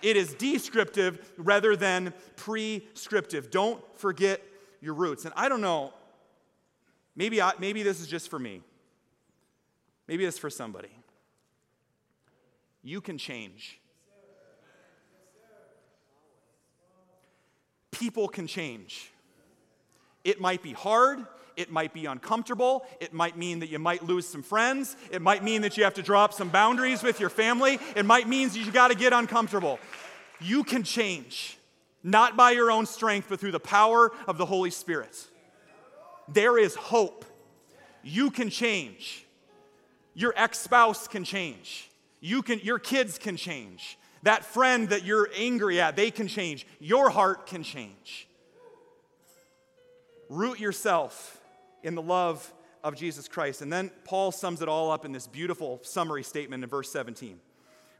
It 0.02 0.16
is 0.16 0.34
descriptive 0.34 1.32
rather 1.36 1.76
than 1.76 2.12
prescriptive. 2.36 3.50
Don't 3.50 3.80
forget 3.96 4.42
your 4.80 4.94
roots. 4.94 5.24
And 5.24 5.32
I 5.36 5.48
don't 5.48 5.60
know, 5.60 5.92
maybe, 7.14 7.40
I, 7.40 7.52
maybe 7.58 7.82
this 7.82 8.00
is 8.00 8.08
just 8.08 8.28
for 8.28 8.38
me. 8.38 8.62
Maybe 10.08 10.24
it's 10.24 10.38
for 10.38 10.50
somebody. 10.50 10.90
You 12.82 13.00
can 13.00 13.18
change. 13.18 13.78
People 17.90 18.26
can 18.26 18.46
change. 18.46 19.12
It 20.24 20.40
might 20.40 20.62
be 20.62 20.72
hard. 20.72 21.24
It 21.56 21.70
might 21.70 21.92
be 21.92 22.06
uncomfortable. 22.06 22.84
It 23.00 23.12
might 23.12 23.36
mean 23.36 23.60
that 23.60 23.68
you 23.68 23.78
might 23.78 24.02
lose 24.02 24.26
some 24.26 24.42
friends. 24.42 24.96
It 25.10 25.22
might 25.22 25.44
mean 25.44 25.62
that 25.62 25.76
you 25.76 25.84
have 25.84 25.94
to 25.94 26.02
drop 26.02 26.32
some 26.32 26.48
boundaries 26.48 27.02
with 27.02 27.20
your 27.20 27.28
family. 27.28 27.78
It 27.94 28.06
might 28.06 28.28
mean 28.28 28.48
that 28.48 28.58
you 28.58 28.72
got 28.72 28.88
to 28.88 28.96
get 28.96 29.12
uncomfortable. 29.12 29.78
You 30.40 30.64
can 30.64 30.82
change, 30.82 31.58
not 32.02 32.36
by 32.36 32.52
your 32.52 32.70
own 32.70 32.86
strength, 32.86 33.26
but 33.28 33.38
through 33.38 33.52
the 33.52 33.60
power 33.60 34.10
of 34.26 34.38
the 34.38 34.46
Holy 34.46 34.70
Spirit. 34.70 35.28
There 36.26 36.58
is 36.58 36.74
hope. 36.74 37.24
You 38.02 38.30
can 38.30 38.50
change. 38.50 39.26
Your 40.14 40.32
ex 40.36 40.58
spouse 40.58 41.06
can 41.06 41.22
change. 41.22 41.88
You 42.22 42.40
can, 42.40 42.60
your 42.60 42.78
kids 42.78 43.18
can 43.18 43.36
change. 43.36 43.98
That 44.22 44.44
friend 44.44 44.88
that 44.90 45.04
you're 45.04 45.28
angry 45.36 45.80
at, 45.80 45.96
they 45.96 46.12
can 46.12 46.28
change. 46.28 46.66
Your 46.78 47.10
heart 47.10 47.46
can 47.46 47.64
change. 47.64 48.28
Root 50.28 50.60
yourself 50.60 51.40
in 51.82 51.96
the 51.96 52.00
love 52.00 52.54
of 52.84 52.94
Jesus 52.94 53.26
Christ. 53.26 53.60
And 53.60 53.72
then 53.72 53.90
Paul 54.04 54.30
sums 54.30 54.62
it 54.62 54.68
all 54.68 54.92
up 54.92 55.04
in 55.04 55.10
this 55.10 55.26
beautiful 55.26 55.80
summary 55.82 56.22
statement 56.22 56.62
in 56.62 56.70
verse 56.70 56.90
17. 56.92 57.40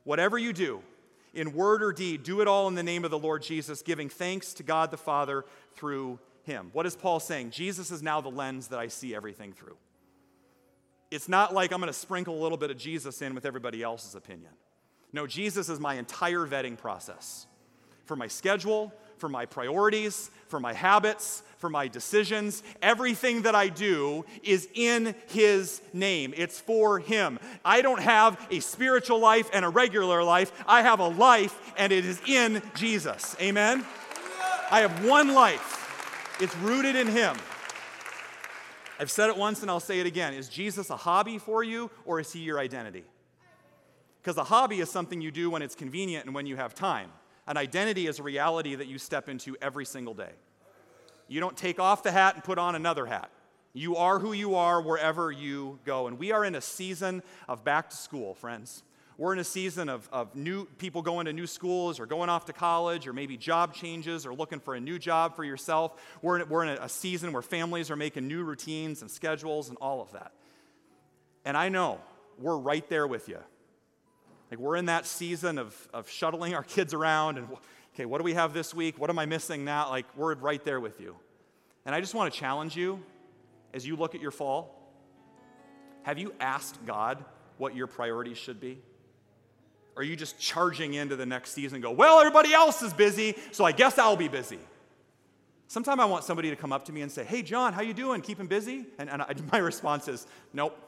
Whatever 0.04 0.38
you 0.38 0.52
do, 0.52 0.82
in 1.34 1.52
word 1.52 1.82
or 1.82 1.92
deed, 1.92 2.22
do 2.22 2.40
it 2.40 2.48
all 2.48 2.68
in 2.68 2.76
the 2.76 2.82
name 2.82 3.04
of 3.04 3.10
the 3.10 3.18
Lord 3.18 3.42
Jesus, 3.42 3.82
giving 3.82 4.08
thanks 4.08 4.54
to 4.54 4.62
God 4.62 4.92
the 4.92 4.96
Father 4.96 5.44
through 5.74 6.20
him. 6.44 6.70
What 6.72 6.86
is 6.86 6.94
Paul 6.94 7.18
saying? 7.18 7.50
Jesus 7.50 7.90
is 7.90 8.02
now 8.02 8.20
the 8.20 8.30
lens 8.30 8.68
that 8.68 8.78
I 8.78 8.88
see 8.88 9.14
everything 9.14 9.52
through. 9.52 9.76
It's 11.12 11.28
not 11.28 11.52
like 11.52 11.72
I'm 11.72 11.80
going 11.80 11.92
to 11.92 11.98
sprinkle 11.98 12.40
a 12.40 12.42
little 12.42 12.56
bit 12.56 12.70
of 12.70 12.78
Jesus 12.78 13.20
in 13.20 13.34
with 13.34 13.44
everybody 13.44 13.82
else's 13.82 14.14
opinion. 14.14 14.50
No, 15.12 15.26
Jesus 15.26 15.68
is 15.68 15.78
my 15.78 15.96
entire 15.96 16.46
vetting 16.46 16.78
process 16.78 17.46
for 18.06 18.16
my 18.16 18.28
schedule, 18.28 18.94
for 19.18 19.28
my 19.28 19.44
priorities, 19.44 20.30
for 20.48 20.58
my 20.58 20.72
habits, 20.72 21.42
for 21.58 21.68
my 21.68 21.86
decisions. 21.86 22.62
Everything 22.80 23.42
that 23.42 23.54
I 23.54 23.68
do 23.68 24.24
is 24.42 24.68
in 24.74 25.14
His 25.28 25.82
name, 25.92 26.32
it's 26.34 26.58
for 26.58 26.98
Him. 26.98 27.38
I 27.62 27.82
don't 27.82 28.00
have 28.00 28.40
a 28.50 28.60
spiritual 28.60 29.18
life 29.18 29.50
and 29.52 29.66
a 29.66 29.68
regular 29.68 30.24
life, 30.24 30.50
I 30.66 30.80
have 30.80 31.00
a 31.00 31.08
life 31.08 31.74
and 31.76 31.92
it 31.92 32.06
is 32.06 32.22
in 32.26 32.62
Jesus. 32.74 33.36
Amen? 33.38 33.84
I 34.70 34.80
have 34.80 35.04
one 35.04 35.34
life, 35.34 36.38
it's 36.40 36.56
rooted 36.56 36.96
in 36.96 37.06
Him. 37.06 37.36
I've 39.02 39.10
said 39.10 39.30
it 39.30 39.36
once 39.36 39.62
and 39.62 39.70
I'll 39.70 39.80
say 39.80 39.98
it 39.98 40.06
again. 40.06 40.32
Is 40.32 40.48
Jesus 40.48 40.88
a 40.88 40.96
hobby 40.96 41.36
for 41.36 41.64
you 41.64 41.90
or 42.04 42.20
is 42.20 42.32
he 42.32 42.38
your 42.38 42.60
identity? 42.60 43.02
Because 44.22 44.36
a 44.36 44.44
hobby 44.44 44.78
is 44.78 44.92
something 44.92 45.20
you 45.20 45.32
do 45.32 45.50
when 45.50 45.60
it's 45.60 45.74
convenient 45.74 46.26
and 46.26 46.32
when 46.36 46.46
you 46.46 46.54
have 46.54 46.72
time. 46.72 47.10
An 47.48 47.56
identity 47.56 48.06
is 48.06 48.20
a 48.20 48.22
reality 48.22 48.76
that 48.76 48.86
you 48.86 48.98
step 48.98 49.28
into 49.28 49.56
every 49.60 49.84
single 49.84 50.14
day. 50.14 50.30
You 51.26 51.40
don't 51.40 51.56
take 51.56 51.80
off 51.80 52.04
the 52.04 52.12
hat 52.12 52.36
and 52.36 52.44
put 52.44 52.58
on 52.58 52.76
another 52.76 53.04
hat. 53.04 53.28
You 53.72 53.96
are 53.96 54.20
who 54.20 54.32
you 54.32 54.54
are 54.54 54.80
wherever 54.80 55.32
you 55.32 55.80
go. 55.84 56.06
And 56.06 56.16
we 56.16 56.30
are 56.30 56.44
in 56.44 56.54
a 56.54 56.60
season 56.60 57.24
of 57.48 57.64
back 57.64 57.90
to 57.90 57.96
school, 57.96 58.36
friends. 58.36 58.84
We're 59.18 59.32
in 59.34 59.38
a 59.38 59.44
season 59.44 59.88
of, 59.88 60.08
of 60.12 60.34
new 60.34 60.64
people 60.78 61.02
going 61.02 61.26
to 61.26 61.32
new 61.32 61.46
schools 61.46 62.00
or 62.00 62.06
going 62.06 62.30
off 62.30 62.46
to 62.46 62.52
college 62.52 63.06
or 63.06 63.12
maybe 63.12 63.36
job 63.36 63.74
changes 63.74 64.24
or 64.24 64.34
looking 64.34 64.58
for 64.58 64.74
a 64.74 64.80
new 64.80 64.98
job 64.98 65.36
for 65.36 65.44
yourself. 65.44 66.00
We're 66.22 66.40
in, 66.40 66.48
we're 66.48 66.64
in 66.64 66.70
a 66.70 66.88
season 66.88 67.32
where 67.32 67.42
families 67.42 67.90
are 67.90 67.96
making 67.96 68.26
new 68.26 68.42
routines 68.42 69.02
and 69.02 69.10
schedules 69.10 69.68
and 69.68 69.78
all 69.80 70.00
of 70.00 70.12
that. 70.12 70.32
And 71.44 71.56
I 71.56 71.68
know 71.68 72.00
we're 72.38 72.56
right 72.56 72.88
there 72.88 73.06
with 73.06 73.28
you. 73.28 73.38
Like 74.50 74.58
we're 74.58 74.76
in 74.76 74.86
that 74.86 75.06
season 75.06 75.58
of, 75.58 75.88
of 75.92 76.08
shuttling 76.08 76.54
our 76.54 76.62
kids 76.62 76.94
around 76.94 77.38
and, 77.38 77.48
okay, 77.94 78.06
what 78.06 78.18
do 78.18 78.24
we 78.24 78.34
have 78.34 78.54
this 78.54 78.74
week? 78.74 78.98
What 78.98 79.10
am 79.10 79.18
I 79.18 79.26
missing 79.26 79.64
now? 79.64 79.90
Like 79.90 80.06
we're 80.16 80.34
right 80.34 80.62
there 80.64 80.80
with 80.80 81.00
you. 81.00 81.16
And 81.84 81.94
I 81.94 82.00
just 82.00 82.14
want 82.14 82.32
to 82.32 82.38
challenge 82.38 82.76
you 82.76 83.02
as 83.74 83.86
you 83.86 83.96
look 83.96 84.14
at 84.14 84.20
your 84.20 84.30
fall. 84.30 84.78
Have 86.02 86.18
you 86.18 86.34
asked 86.40 86.84
God 86.86 87.24
what 87.58 87.76
your 87.76 87.86
priorities 87.86 88.38
should 88.38 88.60
be? 88.60 88.80
Or 89.94 90.00
are 90.00 90.04
you 90.04 90.16
just 90.16 90.38
charging 90.38 90.94
into 90.94 91.16
the 91.16 91.26
next 91.26 91.52
season 91.52 91.76
and 91.76 91.82
go, 91.82 91.90
well, 91.90 92.18
everybody 92.18 92.54
else 92.54 92.82
is 92.82 92.92
busy, 92.92 93.36
so 93.50 93.64
I 93.64 93.72
guess 93.72 93.98
I'll 93.98 94.16
be 94.16 94.28
busy? 94.28 94.58
Sometimes 95.68 96.00
I 96.00 96.04
want 96.06 96.24
somebody 96.24 96.50
to 96.50 96.56
come 96.56 96.72
up 96.72 96.86
to 96.86 96.92
me 96.92 97.02
and 97.02 97.10
say, 97.10 97.24
hey, 97.24 97.42
John, 97.42 97.72
how 97.72 97.82
you 97.82 97.94
doing? 97.94 98.20
Keeping 98.22 98.46
busy? 98.46 98.86
And, 98.98 99.10
and 99.10 99.22
I, 99.22 99.34
my 99.52 99.58
response 99.58 100.08
is, 100.08 100.26
nope. 100.52 100.78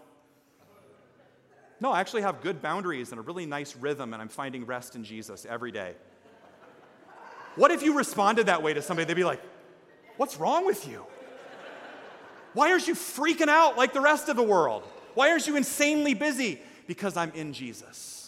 No, 1.81 1.93
I 1.93 2.01
actually 2.01 2.23
have 2.23 2.41
good 2.41 2.63
boundaries 2.63 3.11
and 3.11 3.19
a 3.19 3.23
really 3.23 3.47
nice 3.47 3.77
rhythm, 3.77 4.13
and 4.15 4.23
I'm 4.23 4.29
finding 4.29 4.65
rest 4.65 4.95
in 4.95 5.05
Jesus 5.05 5.45
every 5.45 5.73
day. 5.73 5.95
What 7.57 7.71
if 7.71 7.83
you 7.83 7.97
responded 7.97 8.47
that 8.47 8.63
way 8.63 8.73
to 8.75 8.83
somebody? 8.83 9.07
They'd 9.07 9.15
be 9.15 9.25
like, 9.25 9.43
What's 10.17 10.39
wrong 10.39 10.65
with 10.65 10.87
you? 10.89 11.05
Why 12.53 12.71
aren't 12.71 12.87
you 12.87 12.95
freaking 12.95 13.49
out 13.49 13.77
like 13.77 13.93
the 13.93 14.01
rest 14.01 14.29
of 14.29 14.37
the 14.37 14.43
world? 14.43 14.85
Why 15.15 15.31
aren't 15.31 15.47
you 15.47 15.57
insanely 15.57 16.15
busy? 16.15 16.61
Because 16.87 17.17
I'm 17.17 17.33
in 17.33 17.53
Jesus 17.53 18.24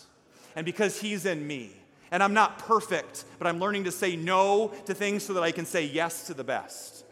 and 0.57 0.67
because 0.67 1.01
He's 1.01 1.27
in 1.27 1.47
me. 1.47 1.71
And 2.11 2.23
I'm 2.23 2.35
not 2.35 2.59
perfect, 2.61 3.25
but 3.39 3.47
I'm 3.47 3.59
learning 3.59 3.85
to 3.85 3.93
say 3.93 4.17
no 4.17 4.73
to 4.87 4.95
things 4.95 5.23
so 5.23 5.35
that 5.35 5.43
I 5.43 5.53
can 5.53 5.67
say 5.67 5.85
yes 5.85 6.27
to 6.29 6.35
the 6.35 6.45
best. 6.45 7.05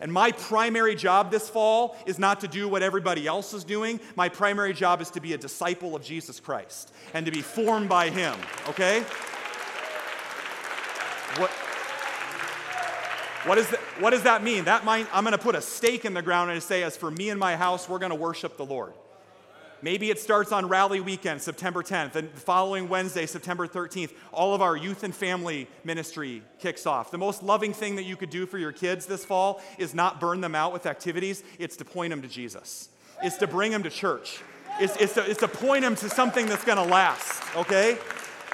And 0.00 0.12
my 0.12 0.32
primary 0.32 0.96
job 0.96 1.30
this 1.30 1.48
fall 1.48 1.96
is 2.06 2.18
not 2.18 2.40
to 2.40 2.48
do 2.48 2.68
what 2.68 2.82
everybody 2.82 3.26
else 3.26 3.54
is 3.54 3.62
doing. 3.62 4.00
My 4.16 4.28
primary 4.28 4.72
job 4.72 5.00
is 5.00 5.10
to 5.10 5.20
be 5.20 5.32
a 5.32 5.38
disciple 5.38 5.94
of 5.94 6.02
Jesus 6.02 6.40
Christ 6.40 6.92
and 7.14 7.24
to 7.24 7.32
be 7.32 7.40
formed 7.40 7.88
by 7.88 8.10
Him, 8.10 8.34
okay? 8.68 9.04
What, 11.38 11.50
what, 13.46 13.58
is 13.58 13.70
that, 13.70 13.80
what 14.00 14.10
does 14.10 14.24
that 14.24 14.42
mean? 14.42 14.64
That 14.64 14.84
might, 14.84 15.06
I'm 15.12 15.24
going 15.24 15.32
to 15.32 15.38
put 15.38 15.54
a 15.54 15.62
stake 15.62 16.04
in 16.04 16.14
the 16.14 16.22
ground 16.22 16.50
and 16.50 16.62
say, 16.62 16.82
as 16.82 16.96
for 16.96 17.10
me 17.10 17.30
and 17.30 17.38
my 17.38 17.56
house, 17.56 17.88
we're 17.88 18.00
going 18.00 18.10
to 18.10 18.16
worship 18.16 18.56
the 18.56 18.66
Lord. 18.66 18.92
Maybe 19.84 20.10
it 20.10 20.20
starts 20.20 20.52
on 20.52 20.68
rally 20.68 21.00
weekend, 21.00 21.42
September 21.42 21.82
10th, 21.82 22.14
and 22.14 22.32
the 22.32 22.40
following 22.40 22.88
Wednesday, 22.88 23.26
September 23.26 23.66
13th, 23.66 24.12
all 24.30 24.54
of 24.54 24.62
our 24.62 24.76
youth 24.76 25.02
and 25.02 25.12
family 25.12 25.66
ministry 25.82 26.42
kicks 26.60 26.86
off. 26.86 27.10
The 27.10 27.18
most 27.18 27.42
loving 27.42 27.72
thing 27.72 27.96
that 27.96 28.04
you 28.04 28.16
could 28.16 28.30
do 28.30 28.46
for 28.46 28.58
your 28.58 28.70
kids 28.70 29.06
this 29.06 29.24
fall 29.24 29.60
is 29.78 29.92
not 29.92 30.20
burn 30.20 30.40
them 30.40 30.54
out 30.54 30.72
with 30.72 30.86
activities, 30.86 31.42
it's 31.58 31.76
to 31.78 31.84
point 31.84 32.10
them 32.10 32.22
to 32.22 32.28
Jesus, 32.28 32.90
it's 33.24 33.36
to 33.38 33.48
bring 33.48 33.72
them 33.72 33.82
to 33.82 33.90
church, 33.90 34.40
it's, 34.78 34.96
it's, 34.98 35.14
to, 35.14 35.28
it's 35.28 35.40
to 35.40 35.48
point 35.48 35.82
them 35.82 35.96
to 35.96 36.08
something 36.08 36.46
that's 36.46 36.64
gonna 36.64 36.84
last, 36.84 37.42
okay? 37.56 37.98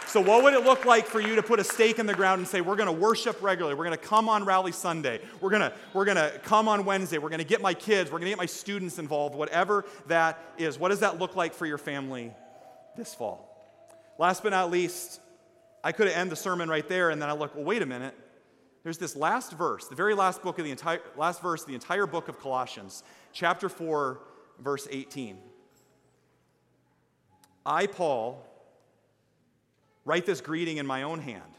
So, 0.09 0.23
what 0.23 0.43
would 0.43 0.55
it 0.55 0.65
look 0.65 0.87
like 0.87 1.05
for 1.05 1.21
you 1.21 1.35
to 1.35 1.43
put 1.43 1.61
a 1.61 1.65
stake 1.65 1.99
in 1.99 2.07
the 2.07 2.15
ground 2.15 2.39
and 2.39 2.49
say, 2.49 2.63
We're 2.63 2.77
going 2.77 2.87
to 2.87 2.93
worship 2.93 3.43
regularly. 3.43 3.77
We're 3.77 3.85
going 3.85 3.99
to 3.99 4.03
come 4.03 4.27
on 4.27 4.47
Rally 4.47 4.73
Sunday. 4.73 5.21
We're 5.43 5.51
going 5.51 5.61
to, 5.61 5.73
we're 5.93 6.07
going 6.07 6.17
to 6.17 6.41
come 6.45 6.67
on 6.67 6.87
Wednesday. 6.87 7.19
We're 7.19 7.29
going 7.29 7.41
to 7.41 7.45
get 7.45 7.61
my 7.61 7.75
kids. 7.75 8.11
We're 8.11 8.19
going 8.19 8.27
to 8.27 8.31
get 8.31 8.39
my 8.39 8.47
students 8.47 8.99
involved, 8.99 9.35
whatever 9.35 9.85
that 10.07 10.43
is. 10.57 10.79
What 10.79 10.89
does 10.89 11.01
that 11.01 11.19
look 11.19 11.37
like 11.37 11.53
for 11.53 11.67
your 11.67 11.77
family 11.77 12.33
this 12.97 13.15
fall? 13.15 13.55
Last 14.19 14.43
but 14.43 14.51
not 14.51 14.71
least, 14.71 15.21
I 15.85 15.93
could 15.93 16.07
have 16.09 16.17
ended 16.17 16.33
the 16.33 16.37
sermon 16.37 16.71
right 16.71 16.89
there, 16.89 17.11
and 17.11 17.21
then 17.21 17.29
I 17.29 17.33
look, 17.35 17.55
well, 17.55 17.65
wait 17.65 17.83
a 17.83 17.87
minute. 17.87 18.15
There's 18.85 18.99
this 18.99 19.15
last 19.15 19.53
verse, 19.53 19.89
the 19.89 19.95
very 19.95 20.15
last 20.15 20.43
book 20.43 20.59
of 20.59 20.65
the 20.65 20.71
entire 20.71 21.03
last 21.19 21.43
verse, 21.43 21.65
the 21.65 21.75
entire 21.75 22.07
book 22.07 22.29
of 22.29 22.41
Colossians, 22.41 23.03
chapter 23.35 23.69
4, 23.69 24.21
verse 24.59 24.89
18. 24.91 25.37
I, 27.67 27.87
Paul, 27.87 28.48
Write 30.09 30.25
this 30.25 30.41
greeting 30.41 30.79
in 30.79 30.87
my 30.87 31.03
own 31.03 31.21
hand. 31.21 31.53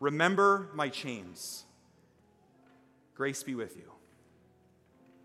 Remember 0.00 0.68
my 0.74 0.88
chains. 0.88 1.62
Grace 3.14 3.44
be 3.44 3.54
with 3.54 3.76
you. 3.76 3.84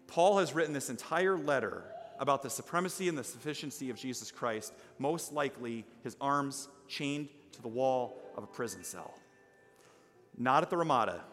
Paul 0.06 0.38
has 0.38 0.54
written 0.54 0.72
this 0.72 0.92
entire 0.92 1.36
letter 1.36 1.84
about 2.20 2.44
the 2.44 2.50
supremacy 2.52 3.10
and 3.10 3.18
the 3.18 3.24
sufficiency 3.24 3.90
of 3.90 3.98
Jesus 3.98 4.30
Christ, 4.30 4.72
most 5.00 5.34
likely 5.34 5.84
his 6.04 6.16
arms 6.22 6.68
chained 6.88 7.28
to 7.54 7.62
the 7.64 7.68
wall 7.68 8.22
of 8.38 8.44
a 8.44 8.48
prison 8.48 8.84
cell. 8.84 9.16
Not 10.38 10.62
at 10.62 10.70
the 10.70 10.78
Ramada, 10.78 11.24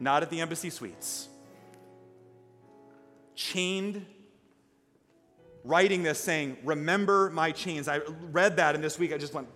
not 0.00 0.22
at 0.22 0.30
the 0.30 0.40
embassy 0.40 0.70
suites. 0.70 1.28
Chained, 3.34 4.06
writing 5.62 6.04
this 6.04 6.18
saying, 6.18 6.56
Remember 6.64 7.28
my 7.28 7.50
chains. 7.50 7.86
I 7.86 8.00
read 8.32 8.56
that, 8.56 8.74
and 8.74 8.82
this 8.82 8.98
week 8.98 9.12
I 9.12 9.18
just 9.18 9.34
went, 9.34 9.48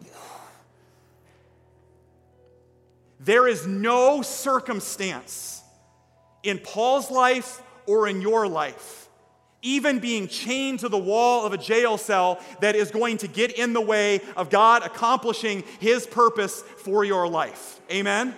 There 3.20 3.46
is 3.46 3.66
no 3.66 4.22
circumstance 4.22 5.62
in 6.42 6.58
Paul's 6.58 7.10
life 7.10 7.62
or 7.86 8.08
in 8.08 8.22
your 8.22 8.48
life, 8.48 9.08
even 9.60 9.98
being 9.98 10.26
chained 10.26 10.80
to 10.80 10.88
the 10.88 10.98
wall 10.98 11.44
of 11.44 11.52
a 11.52 11.58
jail 11.58 11.98
cell, 11.98 12.40
that 12.60 12.74
is 12.74 12.90
going 12.90 13.18
to 13.18 13.28
get 13.28 13.58
in 13.58 13.74
the 13.74 13.80
way 13.80 14.22
of 14.36 14.48
God 14.48 14.82
accomplishing 14.82 15.64
his 15.80 16.06
purpose 16.06 16.62
for 16.62 17.04
your 17.04 17.28
life. 17.28 17.78
Amen? 17.92 18.34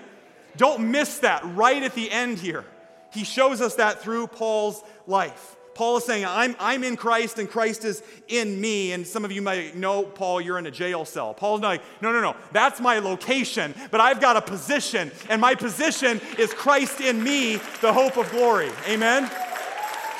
Don't 0.56 0.90
miss 0.90 1.20
that 1.20 1.42
right 1.54 1.82
at 1.82 1.94
the 1.94 2.10
end 2.10 2.38
here. 2.38 2.64
He 3.12 3.22
shows 3.22 3.60
us 3.60 3.76
that 3.76 4.02
through 4.02 4.26
Paul's 4.26 4.82
life. 5.06 5.56
Paul 5.74 5.96
is 5.96 6.04
saying, 6.04 6.24
I'm, 6.26 6.54
I'm 6.58 6.84
in 6.84 6.96
Christ 6.96 7.38
and 7.38 7.48
Christ 7.48 7.84
is 7.84 8.02
in 8.28 8.60
me. 8.60 8.92
And 8.92 9.06
some 9.06 9.24
of 9.24 9.32
you 9.32 9.40
might 9.42 9.74
know, 9.74 10.02
Paul, 10.02 10.40
you're 10.40 10.58
in 10.58 10.66
a 10.66 10.70
jail 10.70 11.04
cell. 11.04 11.32
Paul's 11.32 11.62
like, 11.62 11.82
no, 12.00 12.12
no, 12.12 12.20
no, 12.20 12.36
that's 12.52 12.80
my 12.80 12.98
location, 12.98 13.74
but 13.90 14.00
I've 14.00 14.20
got 14.20 14.36
a 14.36 14.42
position, 14.42 15.10
and 15.28 15.40
my 15.40 15.54
position 15.54 16.20
is 16.38 16.52
Christ 16.52 17.00
in 17.00 17.22
me, 17.22 17.56
the 17.80 17.92
hope 17.92 18.16
of 18.16 18.30
glory. 18.30 18.70
Amen? 18.88 19.30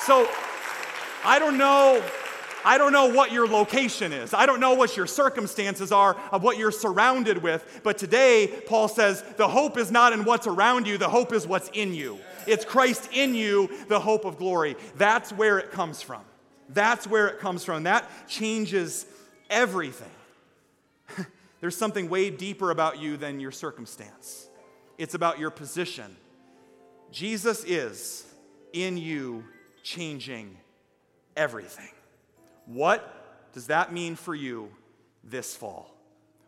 So 0.01 0.27
I 1.23 1.39
don't 1.39 1.57
know. 1.57 2.03
I 2.65 2.77
don't 2.77 2.93
know 2.93 3.07
what 3.07 3.31
your 3.31 3.47
location 3.47 4.13
is. 4.13 4.33
I 4.33 4.45
don't 4.45 4.59
know 4.59 4.73
what 4.73 4.95
your 4.95 5.05
circumstances 5.05 5.91
are 5.91 6.15
of 6.31 6.43
what 6.43 6.57
you're 6.57 6.71
surrounded 6.71 7.43
with. 7.43 7.81
But 7.83 7.97
today, 7.97 8.61
Paul 8.67 8.87
says 8.87 9.23
the 9.37 9.47
hope 9.47 9.77
is 9.77 9.91
not 9.91 10.13
in 10.13 10.23
what's 10.23 10.47
around 10.47 10.87
you, 10.87 10.97
the 10.97 11.09
hope 11.09 11.33
is 11.33 11.45
what's 11.45 11.69
in 11.73 11.93
you. 11.93 12.19
It's 12.47 12.65
Christ 12.65 13.09
in 13.13 13.35
you, 13.35 13.69
the 13.87 13.99
hope 13.99 14.25
of 14.25 14.37
glory. 14.37 14.75
That's 14.97 15.31
where 15.31 15.59
it 15.59 15.71
comes 15.71 16.01
from. 16.01 16.21
That's 16.69 17.07
where 17.07 17.27
it 17.27 17.39
comes 17.39 17.63
from. 17.63 17.83
That 17.83 18.09
changes 18.27 19.05
everything. 19.49 20.11
There's 21.61 21.77
something 21.77 22.09
way 22.09 22.29
deeper 22.29 22.71
about 22.71 22.99
you 22.99 23.17
than 23.17 23.39
your 23.39 23.51
circumstance, 23.51 24.47
it's 24.97 25.13
about 25.13 25.39
your 25.39 25.49
position. 25.49 26.15
Jesus 27.11 27.63
is 27.63 28.25
in 28.73 28.97
you, 28.97 29.43
changing 29.83 30.57
everything. 31.37 31.91
What 32.65 33.51
does 33.53 33.67
that 33.67 33.93
mean 33.93 34.15
for 34.15 34.33
you 34.33 34.71
this 35.23 35.55
fall? 35.55 35.95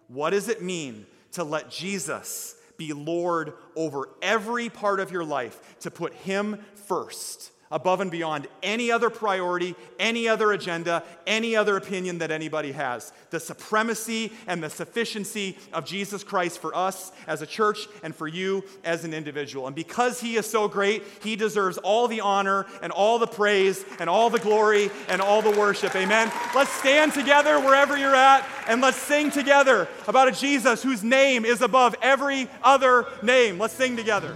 What 0.07 0.31
does 0.31 0.49
it 0.49 0.63
mean 0.63 1.05
to 1.33 1.43
let 1.43 1.69
Jesus 1.69 2.55
be 2.77 2.93
Lord 2.93 3.53
over 3.75 4.09
every 4.21 4.69
part 4.69 4.99
of 4.99 5.11
your 5.11 5.23
life, 5.23 5.77
to 5.81 5.91
put 5.91 6.13
Him 6.13 6.59
first? 6.87 7.51
Above 7.71 8.01
and 8.01 8.11
beyond 8.11 8.47
any 8.61 8.91
other 8.91 9.09
priority, 9.09 9.75
any 9.99 10.27
other 10.27 10.51
agenda, 10.51 11.03
any 11.25 11.55
other 11.55 11.77
opinion 11.77 12.19
that 12.19 12.31
anybody 12.31 12.71
has. 12.71 13.11
The 13.31 13.39
supremacy 13.39 14.31
and 14.47 14.61
the 14.61 14.69
sufficiency 14.69 15.57
of 15.73 15.85
Jesus 15.85 16.23
Christ 16.23 16.59
for 16.59 16.75
us 16.75 17.11
as 17.27 17.41
a 17.41 17.45
church 17.45 17.87
and 18.03 18.15
for 18.15 18.27
you 18.27 18.63
as 18.83 19.03
an 19.03 19.13
individual. 19.13 19.67
And 19.67 19.75
because 19.75 20.19
He 20.19 20.35
is 20.35 20.45
so 20.45 20.67
great, 20.67 21.03
He 21.21 21.35
deserves 21.35 21.77
all 21.79 22.07
the 22.07 22.21
honor 22.21 22.65
and 22.81 22.91
all 22.91 23.19
the 23.19 23.27
praise 23.27 23.83
and 23.99 24.09
all 24.09 24.29
the 24.29 24.39
glory 24.39 24.91
and 25.09 25.21
all 25.21 25.41
the 25.41 25.51
worship. 25.51 25.95
Amen. 25.95 26.31
Let's 26.53 26.71
stand 26.71 27.13
together 27.13 27.59
wherever 27.59 27.97
you're 27.97 28.15
at 28.15 28.47
and 28.67 28.81
let's 28.81 28.97
sing 28.97 29.31
together 29.31 29.87
about 30.07 30.27
a 30.27 30.31
Jesus 30.31 30.83
whose 30.83 31.03
name 31.03 31.45
is 31.45 31.61
above 31.61 31.95
every 32.01 32.47
other 32.63 33.05
name. 33.21 33.57
Let's 33.57 33.73
sing 33.73 33.95
together. 33.95 34.35